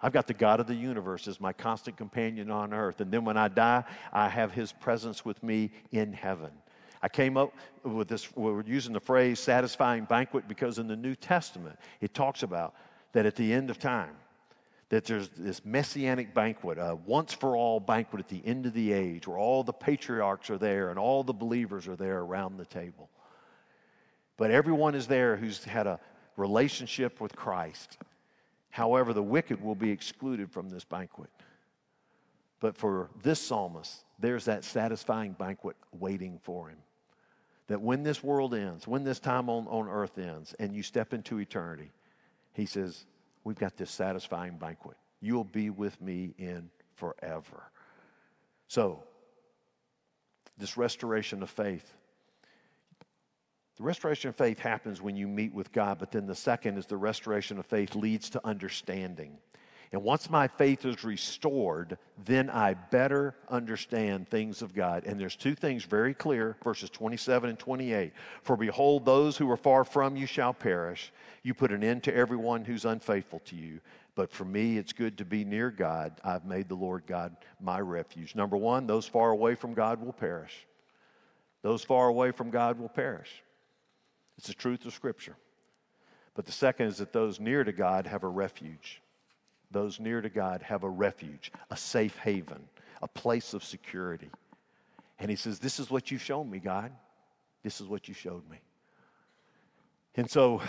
I've 0.00 0.12
got 0.12 0.26
the 0.26 0.34
God 0.34 0.60
of 0.60 0.66
the 0.66 0.74
universe 0.74 1.26
as 1.26 1.40
my 1.40 1.52
constant 1.52 1.96
companion 1.96 2.50
on 2.50 2.74
earth. 2.74 3.00
And 3.00 3.10
then 3.10 3.24
when 3.24 3.36
I 3.36 3.48
die, 3.48 3.82
I 4.12 4.28
have 4.28 4.52
his 4.52 4.72
presence 4.72 5.24
with 5.24 5.42
me 5.42 5.70
in 5.90 6.12
heaven. 6.12 6.50
I 7.02 7.08
came 7.08 7.36
up 7.36 7.54
with 7.82 8.08
this, 8.08 8.34
we're 8.36 8.62
using 8.62 8.92
the 8.92 9.00
phrase 9.00 9.40
satisfying 9.40 10.04
banquet 10.04 10.48
because 10.48 10.78
in 10.78 10.86
the 10.86 10.96
New 10.96 11.14
Testament, 11.14 11.78
it 12.00 12.14
talks 12.14 12.42
about 12.42 12.74
that 13.12 13.26
at 13.26 13.36
the 13.36 13.52
end 13.52 13.70
of 13.70 13.78
time, 13.78 14.16
that 14.88 15.04
there's 15.04 15.28
this 15.36 15.64
messianic 15.64 16.34
banquet, 16.34 16.78
a 16.78 16.94
once 17.06 17.32
for 17.32 17.56
all 17.56 17.80
banquet 17.80 18.20
at 18.20 18.28
the 18.28 18.42
end 18.44 18.66
of 18.66 18.72
the 18.72 18.92
age 18.92 19.26
where 19.26 19.38
all 19.38 19.64
the 19.64 19.72
patriarchs 19.72 20.50
are 20.50 20.58
there 20.58 20.90
and 20.90 20.98
all 20.98 21.24
the 21.24 21.32
believers 21.32 21.88
are 21.88 21.96
there 21.96 22.20
around 22.20 22.56
the 22.56 22.66
table. 22.66 23.08
But 24.36 24.50
everyone 24.50 24.94
is 24.94 25.06
there 25.06 25.36
who's 25.36 25.64
had 25.64 25.86
a 25.86 25.98
relationship 26.36 27.20
with 27.20 27.34
Christ. 27.34 27.98
However, 28.70 29.12
the 29.12 29.22
wicked 29.22 29.62
will 29.62 29.74
be 29.74 29.90
excluded 29.90 30.50
from 30.50 30.68
this 30.68 30.84
banquet. 30.84 31.30
But 32.60 32.76
for 32.76 33.10
this 33.22 33.40
psalmist, 33.40 34.04
there's 34.18 34.44
that 34.46 34.64
satisfying 34.64 35.32
banquet 35.32 35.76
waiting 35.92 36.38
for 36.42 36.68
him. 36.68 36.78
That 37.68 37.80
when 37.80 38.02
this 38.02 38.22
world 38.22 38.54
ends, 38.54 38.86
when 38.86 39.04
this 39.04 39.18
time 39.18 39.48
on, 39.48 39.66
on 39.68 39.88
earth 39.88 40.18
ends, 40.18 40.54
and 40.58 40.74
you 40.74 40.82
step 40.82 41.12
into 41.12 41.38
eternity, 41.38 41.90
he 42.52 42.66
says, 42.66 43.06
We've 43.44 43.58
got 43.58 43.76
this 43.76 43.92
satisfying 43.92 44.56
banquet. 44.58 44.96
You'll 45.20 45.44
be 45.44 45.70
with 45.70 46.00
me 46.00 46.34
in 46.36 46.68
forever. 46.96 47.70
So, 48.66 49.04
this 50.58 50.76
restoration 50.76 51.44
of 51.44 51.50
faith 51.50 51.92
the 53.76 53.82
restoration 53.82 54.30
of 54.30 54.36
faith 54.36 54.58
happens 54.58 55.02
when 55.02 55.16
you 55.16 55.28
meet 55.28 55.52
with 55.52 55.70
God, 55.70 55.98
but 55.98 56.10
then 56.10 56.26
the 56.26 56.34
second 56.34 56.78
is 56.78 56.86
the 56.86 56.96
restoration 56.96 57.58
of 57.58 57.66
faith 57.66 57.94
leads 57.94 58.30
to 58.30 58.46
understanding. 58.46 59.36
And 59.92 60.02
once 60.02 60.28
my 60.28 60.48
faith 60.48 60.84
is 60.84 61.04
restored, 61.04 61.96
then 62.24 62.50
I 62.50 62.74
better 62.74 63.34
understand 63.48 64.28
things 64.28 64.62
of 64.62 64.74
God. 64.74 65.04
And 65.04 65.20
there's 65.20 65.36
two 65.36 65.54
things 65.54 65.84
very 65.84 66.12
clear 66.12 66.56
verses 66.64 66.90
27 66.90 67.50
and 67.50 67.58
28. 67.58 68.12
For 68.42 68.56
behold, 68.56 69.04
those 69.04 69.36
who 69.36 69.50
are 69.50 69.56
far 69.56 69.84
from 69.84 70.16
you 70.16 70.26
shall 70.26 70.52
perish. 70.52 71.12
You 71.42 71.54
put 71.54 71.70
an 71.70 71.84
end 71.84 72.02
to 72.04 72.14
everyone 72.14 72.64
who's 72.64 72.84
unfaithful 72.84 73.40
to 73.46 73.56
you. 73.56 73.80
But 74.16 74.32
for 74.32 74.44
me, 74.44 74.78
it's 74.78 74.94
good 74.94 75.18
to 75.18 75.24
be 75.24 75.44
near 75.44 75.70
God. 75.70 76.20
I've 76.24 76.46
made 76.46 76.68
the 76.68 76.74
Lord 76.74 77.04
God 77.06 77.36
my 77.60 77.78
refuge. 77.80 78.34
Number 78.34 78.56
one, 78.56 78.86
those 78.86 79.06
far 79.06 79.30
away 79.30 79.54
from 79.54 79.74
God 79.74 80.02
will 80.02 80.14
perish. 80.14 80.66
Those 81.62 81.84
far 81.84 82.08
away 82.08 82.32
from 82.32 82.50
God 82.50 82.78
will 82.78 82.88
perish. 82.88 83.42
It's 84.38 84.48
the 84.48 84.54
truth 84.54 84.84
of 84.84 84.92
Scripture. 84.92 85.36
But 86.34 86.44
the 86.44 86.52
second 86.52 86.88
is 86.88 86.98
that 86.98 87.12
those 87.12 87.40
near 87.40 87.64
to 87.64 87.72
God 87.72 88.06
have 88.06 88.22
a 88.22 88.28
refuge. 88.28 89.00
Those 89.70 89.98
near 89.98 90.20
to 90.20 90.28
God 90.28 90.62
have 90.62 90.84
a 90.84 90.88
refuge, 90.88 91.50
a 91.70 91.76
safe 91.76 92.16
haven, 92.18 92.62
a 93.02 93.08
place 93.08 93.54
of 93.54 93.64
security. 93.64 94.30
And 95.18 95.30
he 95.30 95.36
says, 95.36 95.58
This 95.58 95.80
is 95.80 95.90
what 95.90 96.10
you've 96.10 96.22
shown 96.22 96.50
me, 96.50 96.58
God. 96.58 96.92
This 97.62 97.80
is 97.80 97.88
what 97.88 98.06
you 98.06 98.14
showed 98.14 98.48
me. 98.48 98.58
And 100.14 100.30
so, 100.30 100.62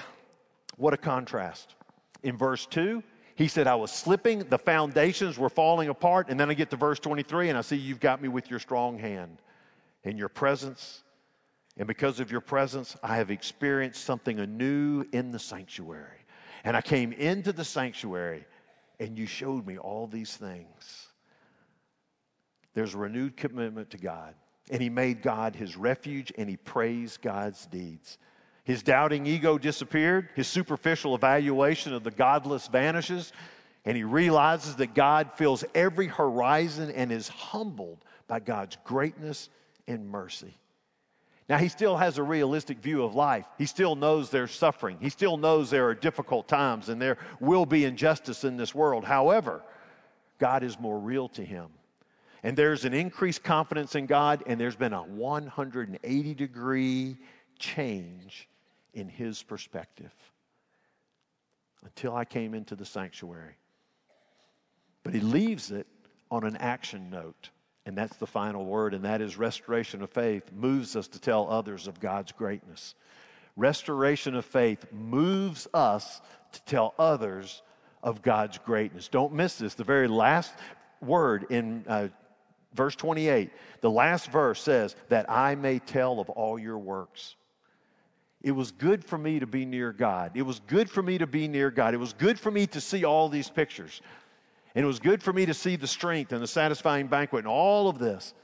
what 0.77 0.93
a 0.93 0.97
contrast. 0.97 1.75
In 2.23 2.38
verse 2.38 2.65
2, 2.65 3.03
he 3.36 3.47
said, 3.47 3.67
I 3.67 3.75
was 3.75 3.91
slipping, 3.91 4.39
the 4.39 4.58
foundations 4.58 5.38
were 5.38 5.49
falling 5.49 5.89
apart. 5.89 6.27
And 6.30 6.39
then 6.39 6.49
I 6.49 6.56
get 6.56 6.71
to 6.71 6.75
verse 6.75 6.99
23, 6.99 7.49
and 7.49 7.58
I 7.58 7.62
see 7.62 7.75
you've 7.75 7.99
got 7.99 8.21
me 8.21 8.30
with 8.30 8.49
your 8.49 8.60
strong 8.60 8.97
hand. 8.97 9.38
In 10.03 10.17
your 10.17 10.30
presence, 10.30 11.03
and 11.78 11.88
because 11.88 12.20
of 12.20 12.32
your 12.32 12.42
presence, 12.42 12.96
I 13.04 13.18
have 13.18 13.30
experienced 13.30 14.04
something 14.04 14.40
anew 14.40 15.06
in 15.12 15.32
the 15.32 15.40
sanctuary. 15.40 16.26
And 16.63 16.76
I 16.76 16.82
came 16.82 17.13
into 17.13 17.54
the 17.54 17.63
sanctuary, 17.63 18.46
and 19.00 19.18
you 19.18 19.28
showed 19.28 19.66
me 19.66 19.78
all 19.78 20.08
these 20.08 20.36
things. 20.36 21.08
There's 22.74 22.96
a 22.96 22.98
renewed 22.98 23.38
commitment 23.38 23.92
to 23.92 23.98
God. 23.98 24.34
And 24.70 24.82
he 24.82 24.90
made 24.90 25.22
God 25.22 25.56
his 25.56 25.78
refuge, 25.78 26.34
and 26.38 26.50
he 26.50 26.58
praised 26.58 27.22
God's 27.22 27.66
deeds. 27.68 28.18
His 28.66 28.84
doubting 28.84 29.26
ego 29.26 29.58
disappeared, 29.58 30.28
his 30.36 30.48
superficial 30.48 31.16
evaluation 31.16 31.94
of 31.94 32.04
the 32.04 32.12
godless 32.12 32.68
vanishes, 32.68 33.32
and 33.86 33.96
he 33.96 34.04
realizes 34.04 34.76
that 34.76 34.94
God 34.94 35.32
fills 35.36 35.63
every 35.74 36.08
horizon 36.08 36.92
and 36.92 37.12
is 37.12 37.30
humbled 37.30 38.04
by 38.28 38.42
God's 38.42 38.78
greatness 38.84 39.48
and 39.88 40.10
mercy. 40.10 40.54
Now, 41.50 41.58
he 41.58 41.70
still 41.70 41.96
has 41.96 42.18
a 42.18 42.24
realistic 42.24 42.80
view 42.80 43.04
of 43.04 43.16
life. 43.16 43.46
He 43.58 43.66
still 43.66 43.96
knows 43.96 44.30
there's 44.30 44.52
suffering. 44.52 44.98
He 45.00 45.10
still 45.10 45.38
knows 45.38 45.70
there 45.70 45.88
are 45.88 45.96
difficult 45.96 46.50
times 46.50 46.90
and 46.90 47.02
there 47.02 47.18
will 47.40 47.66
be 47.66 47.86
injustice 47.86 48.44
in 48.44 48.58
this 48.58 48.76
world. 48.76 49.06
However, 49.06 49.64
God 50.40 50.64
is 50.64 50.78
more 50.78 51.00
real 51.00 51.30
to 51.30 51.46
him. 51.46 51.70
And 52.44 52.56
there's 52.56 52.86
an 52.86 52.94
increased 52.94 53.44
confidence 53.44 53.96
in 53.96 54.06
God, 54.06 54.44
and 54.46 54.60
there's 54.60 54.76
been 54.76 54.94
a 54.94 55.02
180 55.02 56.34
degree 56.34 57.18
change 57.58 58.48
in 58.94 59.10
his 59.10 59.42
perspective 59.42 60.14
until 61.84 62.16
I 62.16 62.26
came 62.26 62.54
into 62.54 62.76
the 62.76 62.86
sanctuary. 62.86 63.56
But 65.04 65.14
he 65.14 65.20
leaves 65.20 65.72
it 65.72 65.88
on 66.30 66.44
an 66.44 66.58
action 66.58 67.10
note. 67.10 67.50
And 67.88 67.97
that's 67.97 68.17
the 68.17 68.28
final 68.28 68.65
word, 68.65 68.93
and 68.93 69.06
that 69.06 69.21
is 69.21 69.38
restoration 69.38 70.02
of 70.02 70.10
faith 70.10 70.52
moves 70.52 70.97
us 70.97 71.08
to 71.08 71.21
tell 71.21 71.50
others 71.50 71.88
of 71.88 72.02
God's 72.02 72.34
greatness. 72.34 72.95
Restoration 73.56 74.36
of 74.36 74.43
faith 74.43 74.86
moves 74.91 75.69
us 75.73 76.19
to 76.52 76.62
tell 76.63 76.93
others 77.00 77.63
of 78.04 78.21
God's 78.21 78.58
greatness. 78.58 79.08
Don't 79.08 79.32
miss 79.32 79.56
this. 79.56 79.73
The 79.73 79.86
very 79.86 80.10
last 80.10 80.54
word 81.02 81.45
in 81.50 81.86
uh, 81.88 82.10
verse 82.73 82.95
28, 82.97 83.52
the 83.80 83.89
last 83.89 84.30
verse 84.32 84.62
says, 84.62 84.93
That 85.08 85.32
I 85.32 85.56
may 85.56 85.80
tell 85.80 86.19
of 86.19 86.30
all 86.30 86.60
your 86.60 86.78
works. 86.78 87.38
It 88.41 88.52
was 88.52 88.71
good 88.71 89.06
for 89.06 89.17
me 89.17 89.39
to 89.39 89.47
be 89.47 89.65
near 89.65 89.93
God. 89.93 90.34
It 90.36 90.41
was 90.41 90.60
good 90.67 90.89
for 90.89 91.02
me 91.02 91.19
to 91.19 91.28
be 91.28 91.47
near 91.47 91.71
God. 91.71 91.93
It 91.93 91.97
was 91.97 92.12
good 92.12 92.38
for 92.38 92.52
me 92.52 92.67
to 92.67 92.82
see 92.82 93.06
all 93.06 93.30
these 93.30 93.50
pictures. 93.50 94.02
And 94.78 94.84
it 94.84 94.88
was 94.88 95.00
good 95.00 95.24
for 95.24 95.34
me 95.34 95.48
to 95.48 95.56
see 95.56 95.76
the 95.76 95.88
strength 95.88 96.32
and 96.32 96.40
the 96.40 96.46
satisfying 96.46 97.08
banquet 97.08 97.40
and 97.40 97.48
all 97.48 97.90
of 97.90 97.98
this. 97.98 98.36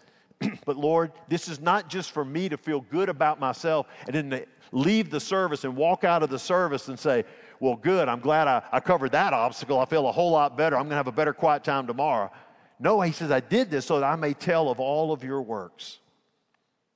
but 0.66 0.76
Lord, 0.76 1.12
this 1.28 1.48
is 1.48 1.60
not 1.60 1.90
just 1.90 2.10
for 2.10 2.26
me 2.26 2.50
to 2.50 2.58
feel 2.58 2.82
good 2.82 3.08
about 3.08 3.40
myself 3.40 3.86
and 4.08 4.16
then 4.16 4.44
leave 4.72 5.12
the 5.12 5.20
service 5.20 5.64
and 5.64 5.76
walk 5.76 6.04
out 6.04 6.24
of 6.24 6.32
the 6.32 6.40
service 6.40 6.88
and 6.88 6.98
say, 6.98 7.24
well, 7.60 7.76
good, 7.76 8.08
I'm 8.08 8.20
glad 8.20 8.48
I, 8.48 8.64
I 8.72 8.80
covered 8.80 9.12
that 9.12 9.32
obstacle. 9.32 9.78
I 9.78 9.86
feel 9.86 10.08
a 10.08 10.12
whole 10.12 10.32
lot 10.32 10.58
better. 10.58 10.76
I'm 10.76 10.86
going 10.86 10.94
to 10.94 10.96
have 10.96 11.06
a 11.06 11.12
better 11.12 11.34
quiet 11.34 11.64
time 11.64 11.86
tomorrow. 11.86 12.32
No, 12.80 13.00
he 13.02 13.12
says, 13.12 13.30
I 13.30 13.40
did 13.40 13.70
this 13.70 13.86
so 13.86 14.00
that 14.00 14.06
I 14.08 14.16
may 14.16 14.34
tell 14.34 14.72
of 14.72 14.80
all 14.80 15.12
of 15.12 15.24
your 15.24 15.44
works. 15.44 16.00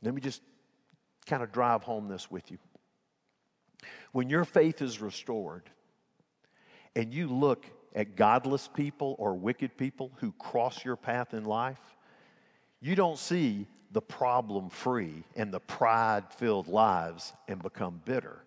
Let 0.01 0.15
me 0.15 0.21
just 0.21 0.41
kind 1.27 1.43
of 1.43 1.51
drive 1.51 1.83
home 1.83 2.07
this 2.07 2.31
with 2.31 2.49
you. 2.49 2.57
When 4.13 4.31
your 4.31 4.45
faith 4.45 4.81
is 4.81 4.99
restored 4.99 5.69
and 6.95 7.13
you 7.13 7.27
look 7.27 7.67
at 7.95 8.15
godless 8.15 8.67
people 8.67 9.15
or 9.19 9.33
wicked 9.33 9.77
people 9.77 10.11
who 10.17 10.31
cross 10.33 10.83
your 10.83 10.95
path 10.95 11.33
in 11.33 11.45
life, 11.45 11.97
you 12.81 12.95
don't 12.95 13.17
see 13.17 13.65
the 13.91 14.01
problem 14.01 14.69
free 14.69 15.23
and 15.35 15.51
the 15.51 15.59
pride 15.59 16.25
filled 16.33 16.67
lives 16.67 17.33
and 17.47 17.61
become 17.61 18.01
bitter. 18.05 18.43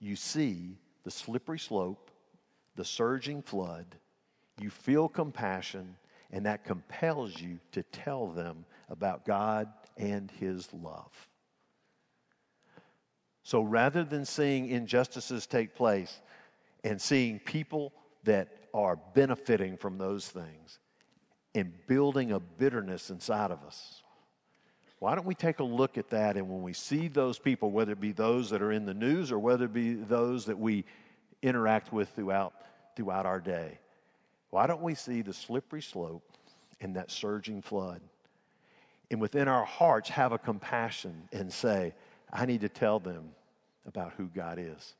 You 0.00 0.16
see 0.16 0.76
the 1.04 1.10
slippery 1.10 1.58
slope, 1.58 2.10
the 2.76 2.84
surging 2.84 3.42
flood, 3.42 3.86
you 4.60 4.70
feel 4.70 5.08
compassion, 5.08 5.96
and 6.30 6.46
that 6.46 6.64
compels 6.64 7.40
you 7.40 7.58
to 7.72 7.82
tell 7.84 8.28
them 8.28 8.64
about 8.88 9.24
God 9.24 9.68
and 9.96 10.30
His 10.38 10.68
love. 10.72 11.12
So 13.42 13.62
rather 13.62 14.02
than 14.04 14.24
seeing 14.24 14.68
injustices 14.68 15.46
take 15.46 15.74
place 15.74 16.20
and 16.84 17.00
seeing 17.00 17.38
people 17.38 17.92
that 18.26 18.48
are 18.74 18.96
benefiting 19.14 19.76
from 19.76 19.98
those 19.98 20.28
things 20.28 20.78
and 21.54 21.72
building 21.86 22.32
a 22.32 22.38
bitterness 22.38 23.10
inside 23.10 23.50
of 23.50 23.62
us. 23.64 24.02
Why 24.98 25.14
don't 25.14 25.26
we 25.26 25.34
take 25.34 25.58
a 25.58 25.64
look 25.64 25.98
at 25.98 26.10
that? 26.10 26.36
And 26.36 26.48
when 26.48 26.62
we 26.62 26.72
see 26.72 27.08
those 27.08 27.38
people, 27.38 27.70
whether 27.70 27.92
it 27.92 28.00
be 28.00 28.12
those 28.12 28.50
that 28.50 28.62
are 28.62 28.72
in 28.72 28.84
the 28.84 28.94
news 28.94 29.32
or 29.32 29.38
whether 29.38 29.64
it 29.64 29.72
be 29.72 29.94
those 29.94 30.44
that 30.46 30.58
we 30.58 30.84
interact 31.42 31.92
with 31.92 32.10
throughout, 32.10 32.54
throughout 32.94 33.26
our 33.26 33.40
day, 33.40 33.78
why 34.50 34.66
don't 34.66 34.82
we 34.82 34.94
see 34.94 35.22
the 35.22 35.32
slippery 35.32 35.82
slope 35.82 36.22
and 36.80 36.96
that 36.96 37.10
surging 37.10 37.62
flood? 37.62 38.00
And 39.10 39.20
within 39.20 39.48
our 39.48 39.64
hearts, 39.64 40.08
have 40.10 40.32
a 40.32 40.38
compassion 40.38 41.28
and 41.32 41.52
say, 41.52 41.94
I 42.32 42.46
need 42.46 42.62
to 42.62 42.68
tell 42.68 42.98
them 42.98 43.30
about 43.86 44.12
who 44.16 44.26
God 44.26 44.58
is. 44.58 44.94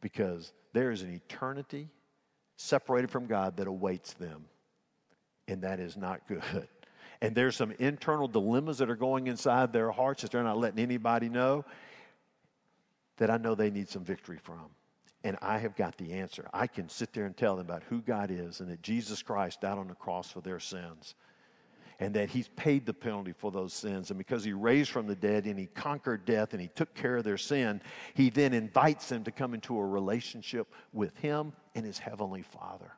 Because 0.00 0.52
there 0.72 0.90
is 0.90 1.02
an 1.02 1.12
eternity 1.12 1.88
separated 2.62 3.10
from 3.10 3.26
God 3.26 3.56
that 3.56 3.66
awaits 3.66 4.14
them. 4.14 4.44
And 5.48 5.62
that 5.62 5.80
is 5.80 5.96
not 5.96 6.26
good. 6.28 6.68
And 7.20 7.36
there's 7.36 7.54
some 7.54 7.70
internal 7.78 8.26
dilemmas 8.26 8.78
that 8.78 8.90
are 8.90 8.96
going 8.96 9.28
inside 9.28 9.72
their 9.72 9.92
hearts 9.92 10.22
that 10.22 10.32
they're 10.32 10.42
not 10.42 10.58
letting 10.58 10.80
anybody 10.80 11.28
know 11.28 11.64
that 13.18 13.30
I 13.30 13.36
know 13.36 13.54
they 13.54 13.70
need 13.70 13.88
some 13.88 14.02
victory 14.02 14.38
from. 14.42 14.70
and 15.22 15.36
I 15.40 15.58
have 15.58 15.76
got 15.76 15.96
the 15.98 16.14
answer. 16.14 16.48
I 16.52 16.66
can 16.66 16.88
sit 16.88 17.12
there 17.12 17.24
and 17.24 17.36
tell 17.36 17.54
them 17.54 17.66
about 17.66 17.84
who 17.84 18.00
God 18.00 18.32
is 18.32 18.58
and 18.58 18.68
that 18.70 18.82
Jesus 18.82 19.22
Christ 19.22 19.60
died 19.60 19.78
on 19.78 19.86
the 19.86 19.94
cross 19.94 20.32
for 20.32 20.40
their 20.40 20.58
sins 20.58 21.14
and 22.02 22.14
that 22.16 22.28
he's 22.28 22.48
paid 22.48 22.84
the 22.84 22.92
penalty 22.92 23.32
for 23.32 23.52
those 23.52 23.72
sins. 23.72 24.10
And 24.10 24.18
because 24.18 24.42
he 24.42 24.52
raised 24.52 24.90
from 24.90 25.06
the 25.06 25.14
dead 25.14 25.44
and 25.44 25.56
he 25.56 25.66
conquered 25.66 26.24
death 26.24 26.52
and 26.52 26.60
he 26.60 26.66
took 26.66 26.92
care 26.94 27.18
of 27.18 27.24
their 27.24 27.38
sin, 27.38 27.80
he 28.14 28.28
then 28.28 28.52
invites 28.52 29.08
them 29.08 29.22
to 29.22 29.30
come 29.30 29.54
into 29.54 29.78
a 29.78 29.86
relationship 29.86 30.66
with 30.92 31.16
him 31.18 31.52
and 31.76 31.86
his 31.86 31.98
heavenly 31.98 32.42
Father. 32.42 32.90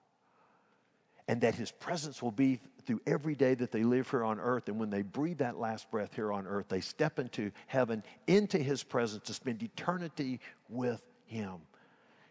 And 1.28 1.42
that 1.42 1.54
his 1.54 1.70
presence 1.70 2.22
will 2.22 2.32
be 2.32 2.60
through 2.86 3.02
every 3.06 3.34
day 3.34 3.54
that 3.54 3.72
they 3.72 3.82
live 3.82 4.10
here 4.10 4.24
on 4.24 4.40
earth. 4.40 4.68
And 4.68 4.78
when 4.78 4.88
they 4.88 5.02
breathe 5.02 5.38
that 5.38 5.58
last 5.58 5.90
breath 5.90 6.14
here 6.14 6.32
on 6.32 6.46
earth, 6.46 6.68
they 6.68 6.80
step 6.80 7.18
into 7.18 7.50
heaven, 7.66 8.02
into 8.26 8.56
his 8.56 8.82
presence 8.82 9.24
to 9.24 9.34
spend 9.34 9.62
eternity 9.62 10.40
with 10.70 11.02
him. 11.26 11.56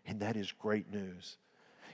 And 0.07 0.19
that 0.21 0.35
is 0.35 0.51
great 0.51 0.91
news. 0.91 1.37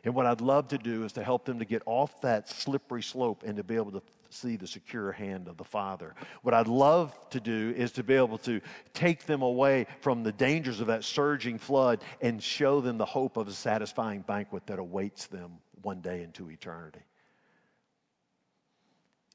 And 0.05 0.15
what 0.15 0.25
I'd 0.25 0.39
love 0.39 0.69
to 0.69 0.77
do 0.77 1.03
is 1.03 1.11
to 1.13 1.23
help 1.23 1.43
them 1.43 1.59
to 1.59 1.65
get 1.65 1.83
off 1.85 2.21
that 2.21 2.47
slippery 2.47 3.03
slope 3.03 3.43
and 3.45 3.57
to 3.57 3.63
be 3.63 3.75
able 3.75 3.91
to 3.91 4.01
see 4.33 4.55
the 4.55 4.67
secure 4.67 5.11
hand 5.11 5.47
of 5.47 5.57
the 5.57 5.63
Father. 5.63 6.15
What 6.41 6.53
I'd 6.53 6.67
love 6.67 7.17
to 7.31 7.39
do 7.39 7.73
is 7.75 7.91
to 7.93 8.03
be 8.03 8.15
able 8.15 8.37
to 8.39 8.61
take 8.93 9.25
them 9.25 9.41
away 9.41 9.87
from 10.01 10.23
the 10.23 10.31
dangers 10.31 10.79
of 10.79 10.87
that 10.87 11.03
surging 11.03 11.57
flood 11.57 12.01
and 12.21 12.41
show 12.41 12.81
them 12.81 12.97
the 12.97 13.05
hope 13.05 13.37
of 13.37 13.47
a 13.47 13.53
satisfying 13.53 14.21
banquet 14.21 14.67
that 14.67 14.79
awaits 14.79 15.27
them 15.27 15.53
one 15.81 16.01
day 16.01 16.23
into 16.23 16.49
eternity. 16.49 17.01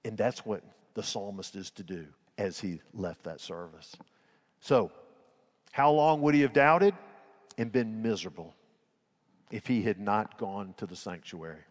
And 0.05 0.17
that's 0.17 0.45
what 0.45 0.63
the 0.95 1.03
psalmist 1.03 1.57
is 1.57 1.71
to 1.73 1.83
do 1.83 2.07
as 2.39 2.61
he 2.61 2.81
left 2.93 3.25
that 3.25 3.41
service. 3.41 3.97
So, 4.61 4.93
how 5.73 5.91
long 5.91 6.21
would 6.23 6.35
he 6.35 6.43
have 6.43 6.53
doubted 6.53 6.95
and 7.59 7.73
been 7.73 8.03
miserable 8.03 8.55
if 9.51 9.67
he 9.67 9.83
had 9.83 9.99
not 9.99 10.39
gone 10.39 10.75
to 10.77 10.87
the 10.87 10.97
sanctuary? 10.97 11.63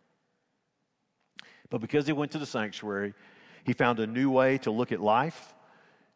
But 1.73 1.81
because 1.81 2.05
he 2.05 2.13
went 2.13 2.31
to 2.33 2.37
the 2.37 2.45
sanctuary, 2.45 3.15
he 3.63 3.73
found 3.73 3.99
a 3.99 4.05
new 4.05 4.29
way 4.29 4.59
to 4.59 4.69
look 4.69 4.91
at 4.91 5.01
life 5.01 5.55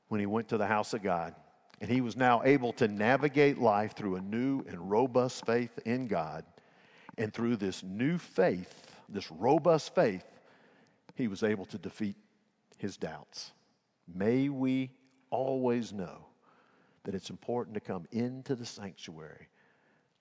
when 0.07 0.19
he 0.19 0.27
went 0.27 0.49
to 0.49 0.57
the 0.59 0.67
house 0.67 0.93
of 0.93 1.01
God. 1.01 1.33
And 1.81 1.89
he 1.89 1.99
was 1.99 2.15
now 2.15 2.43
able 2.43 2.73
to 2.73 2.87
navigate 2.87 3.57
life 3.57 3.95
through 3.95 4.17
a 4.17 4.21
new 4.21 4.63
and 4.67 4.91
robust 4.91 5.47
faith 5.47 5.79
in 5.83 6.05
God. 6.05 6.45
And 7.17 7.33
through 7.33 7.55
this 7.55 7.81
new 7.81 8.19
faith, 8.19 8.71
this 9.09 9.31
robust 9.31 9.95
faith, 9.95 10.23
he 11.15 11.27
was 11.27 11.41
able 11.41 11.65
to 11.65 11.79
defeat 11.79 12.17
his 12.77 12.95
doubts. 12.95 13.51
May 14.07 14.49
we 14.49 14.91
always 15.31 15.91
know 15.91 16.27
that 17.03 17.15
it's 17.15 17.31
important 17.31 17.73
to 17.73 17.79
come 17.79 18.05
into 18.11 18.53
the 18.53 18.67
sanctuary. 18.67 19.47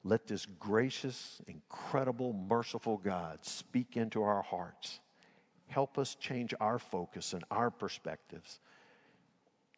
Let 0.02 0.28
this 0.28 0.46
gracious, 0.46 1.42
incredible, 1.46 2.32
merciful 2.32 2.96
God 2.96 3.44
speak 3.44 3.98
into 3.98 4.22
our 4.22 4.40
hearts 4.40 5.00
help 5.68 5.98
us 5.98 6.14
change 6.14 6.54
our 6.60 6.78
focus 6.78 7.32
and 7.32 7.44
our 7.50 7.70
perspectives. 7.70 8.60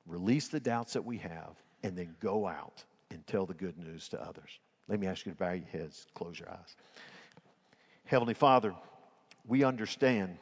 Release 0.07 0.49
the 0.49 0.61
doubts 0.61 0.95
that 0.95 1.05
we 1.05 1.19
have, 1.19 1.55
and 1.83 1.97
then 1.97 2.17
go 2.21 2.47
out 2.47 2.85
and 3.11 3.27
tell 3.27 3.47
the 3.47 3.55
good 3.55 3.79
news 3.79 4.09
to 4.09 4.21
others. 4.21 4.59
Let 4.89 5.01
me 5.01 5.07
ask 5.07 5.27
you 5.27 5.33
to 5.33 5.39
bow 5.39 5.53
your 5.53 5.67
heads, 5.67 6.07
close 6.15 6.39
your 6.39 6.51
eyes. 6.51 6.77
Heavenly 8.05 8.35
Father, 8.35 8.75
we 9.47 9.65
understand 9.65 10.39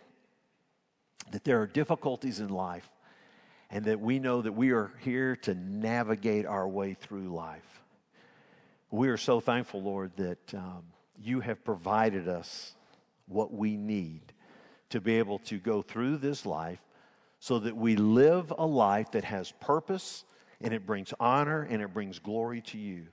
that 1.33 1.43
there 1.45 1.61
are 1.61 1.67
difficulties 1.67 2.39
in 2.39 2.49
life 2.49 2.89
and 3.71 3.85
that 3.87 4.01
we 4.01 4.21
know 4.21 4.43
that 4.43 4.53
we 4.53 4.71
are 4.71 4.93
here 5.01 5.35
to 5.35 5.55
navigate 5.55 6.47
our 6.47 6.69
way 6.69 6.95
through 6.95 7.35
life. 7.35 7.83
We 8.91 9.09
are 9.09 9.17
so 9.17 9.41
thankful, 9.41 9.83
Lord, 9.83 10.13
that 10.17 10.55
um, 10.55 10.85
you 11.21 11.41
have 11.41 11.65
provided 11.65 12.29
us 12.29 12.75
what 13.27 13.53
we 13.53 13.77
need 13.77 14.33
to 14.97 15.01
be 15.01 15.19
able 15.19 15.39
to 15.39 15.59
go 15.59 15.83
through 15.83 16.17
this 16.17 16.47
life 16.47 16.81
so 17.39 17.59
that 17.59 17.77
we 17.77 17.97
live 17.97 18.53
a 18.57 18.67
life 18.67 19.13
that 19.13 19.25
has 19.25 19.53
purpose 19.61 20.25
and 20.63 20.73
it 20.73 20.87
brings 20.87 21.13
honor 21.21 21.63
and 21.63 21.83
it 21.83 21.93
brings 21.93 22.19
glory 22.19 22.63
to 22.63 22.79
you. 22.79 23.07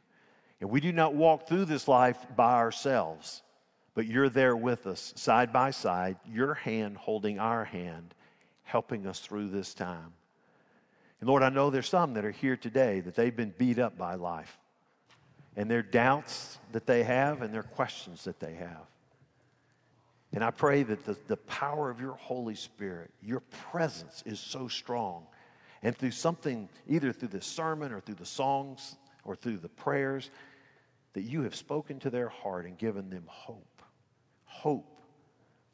And 0.61 0.69
we 0.69 0.79
do 0.79 0.93
not 0.93 1.13
walk 1.13 1.45
through 1.47 1.65
this 1.65 1.89
life 1.89 2.17
by 2.37 2.53
ourselves, 2.53 3.41
but 3.95 4.07
you're 4.07 4.29
there 4.29 4.55
with 4.55 4.87
us, 4.87 5.13
side 5.17 5.51
by 5.51 5.71
side, 5.71 6.15
your 6.25 6.53
hand 6.53 6.95
holding 6.95 7.37
our 7.37 7.65
hand, 7.65 8.13
helping 8.63 9.05
us 9.05 9.19
through 9.19 9.49
this 9.49 9.73
time. 9.73 10.13
And 11.19 11.29
Lord, 11.29 11.43
I 11.43 11.49
know 11.49 11.69
there's 11.69 11.89
some 11.89 12.13
that 12.13 12.23
are 12.23 12.31
here 12.31 12.55
today 12.55 13.01
that 13.01 13.15
they've 13.15 13.35
been 13.35 13.53
beat 13.57 13.77
up 13.77 13.97
by 13.97 14.15
life, 14.15 14.57
and 15.57 15.69
their 15.69 15.83
doubts 15.83 16.59
that 16.71 16.85
they 16.85 17.03
have 17.03 17.41
and 17.41 17.53
their 17.53 17.63
questions 17.63 18.23
that 18.23 18.39
they 18.39 18.53
have. 18.53 18.87
And 20.33 20.43
I 20.43 20.49
pray 20.49 20.81
that 20.83 21.05
the, 21.05 21.15
the 21.27 21.37
power 21.37 21.91
of 21.91 22.01
your 22.01 22.15
Holy 22.15 22.55
Spirit, 22.55 23.11
your 23.21 23.41
presence 23.71 24.23
is 24.25 24.39
so 24.39 24.67
strong. 24.67 25.27
And 25.83 25.95
through 25.95 26.11
something, 26.11 26.69
either 26.87 27.13
through 27.13 27.27
this 27.29 27.45
sermon 27.45 27.93
or 27.93 27.99
through 27.99 28.15
the 28.15 28.25
songs 28.25 28.97
or 29.23 29.35
through 29.35 29.57
the 29.57 29.69
prayers, 29.69 30.31
that 31.13 31.21
you 31.21 31.43
have 31.43 31.55
spoken 31.55 31.99
to 31.99 32.09
their 32.09 32.29
heart 32.29 32.65
and 32.65 32.77
given 32.77 33.09
them 33.11 33.25
hope. 33.27 33.83
Hope 34.45 35.01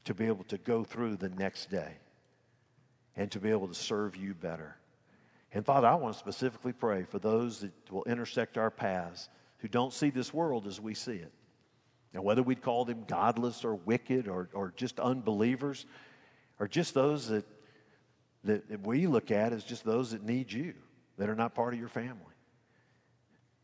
to 0.04 0.14
be 0.14 0.26
able 0.26 0.44
to 0.46 0.58
go 0.58 0.84
through 0.84 1.16
the 1.16 1.30
next 1.30 1.70
day 1.70 1.98
and 3.16 3.32
to 3.32 3.40
be 3.40 3.50
able 3.50 3.68
to 3.68 3.74
serve 3.74 4.16
you 4.18 4.34
better. 4.34 4.76
And 5.54 5.66
Father, 5.66 5.88
I 5.88 5.96
want 5.96 6.14
to 6.14 6.20
specifically 6.20 6.74
pray 6.74 7.04
for 7.04 7.20
those 7.20 7.62
that 7.62 7.72
will 7.92 8.04
intersect 8.04 8.58
our 8.58 8.70
paths 8.70 9.30
who 9.60 9.68
don't 9.68 9.94
see 9.94 10.10
this 10.10 10.34
world 10.34 10.68
as 10.68 10.82
we 10.82 10.94
see 10.94 11.16
it. 11.16 11.32
And 12.14 12.24
whether 12.24 12.42
we'd 12.42 12.62
call 12.62 12.86
them 12.86 13.04
godless 13.08 13.64
or 13.64 13.76
wicked 13.76 14.28
or, 14.28 14.50
or 14.54 14.74
just 14.76 15.00
unbelievers, 15.00 15.86
or 16.60 16.68
just 16.68 16.94
those 16.94 17.28
that, 17.28 17.46
that 18.44 18.86
we 18.86 19.08
look 19.08 19.32
at 19.32 19.54
as 19.54 19.64
just 19.64 19.84
those 19.84 20.12
that 20.12 20.24
need 20.24 20.52
you, 20.52 20.74
that 21.18 21.30
are 21.30 21.36
not 21.36 21.54
part 21.54 21.74
of 21.74 21.80
your 21.80 21.90
family. 21.90 22.16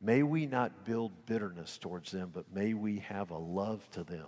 May 0.01 0.23
we 0.23 0.45
not 0.45 0.85
build 0.85 1.25
bitterness 1.25 1.77
towards 1.77 2.11
them, 2.11 2.29
but 2.33 2.53
may 2.53 2.73
we 2.73 2.99
have 2.99 3.31
a 3.31 3.37
love 3.37 3.89
to 3.91 4.03
them. 4.03 4.27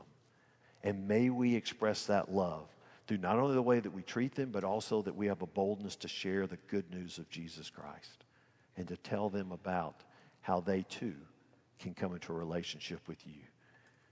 And 0.84 1.08
may 1.08 1.30
we 1.30 1.56
express 1.56 2.06
that 2.08 2.32
love 2.32 2.68
through 3.08 3.18
not 3.18 3.38
only 3.38 3.54
the 3.54 3.62
way 3.62 3.80
that 3.80 3.94
we 3.94 4.02
treat 4.02 4.36
them, 4.36 4.50
but 4.52 4.64
also 4.64 5.02
that 5.02 5.16
we 5.16 5.28
have 5.28 5.42
a 5.42 5.48
boldness 5.48 5.96
to 5.98 6.08
share 6.08 6.48
the 6.48 6.58
good 6.68 6.90
news 6.92 7.18
of 7.18 7.30
Jesus 7.30 7.70
Christ 7.70 8.26
and 8.76 8.88
to 8.88 8.98
tell 8.98 9.30
them 9.30 9.52
about 9.52 10.04
how 10.42 10.60
they 10.60 10.84
too 10.84 11.16
can 11.80 11.94
come 11.94 12.14
into 12.14 12.32
a 12.32 12.36
relationship 12.36 13.08
with 13.08 13.26
you. 13.28 13.42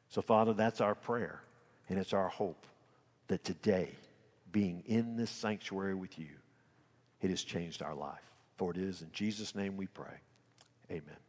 So, 0.10 0.22
Father, 0.22 0.53
that's 0.53 0.82
our 0.82 0.95
prayer, 0.95 1.41
and 1.89 1.99
it's 1.99 2.14
our 2.14 2.30
hope 2.30 2.66
that 3.28 3.43
today, 3.43 3.91
being 4.51 4.84
in 4.86 5.18
this 5.18 5.32
sanctuary 5.32 5.95
with 5.95 6.18
you, 6.18 6.30
it 7.22 7.30
has 7.30 7.43
changed 7.43 7.82
our 7.82 7.95
life. 7.95 8.22
For 8.58 8.72
it 8.72 8.78
is 8.78 9.01
in 9.01 9.12
Jesus' 9.12 9.56
name 9.56 9.76
we 9.76 9.88
pray. 9.88 10.22
Amen. 10.89 11.25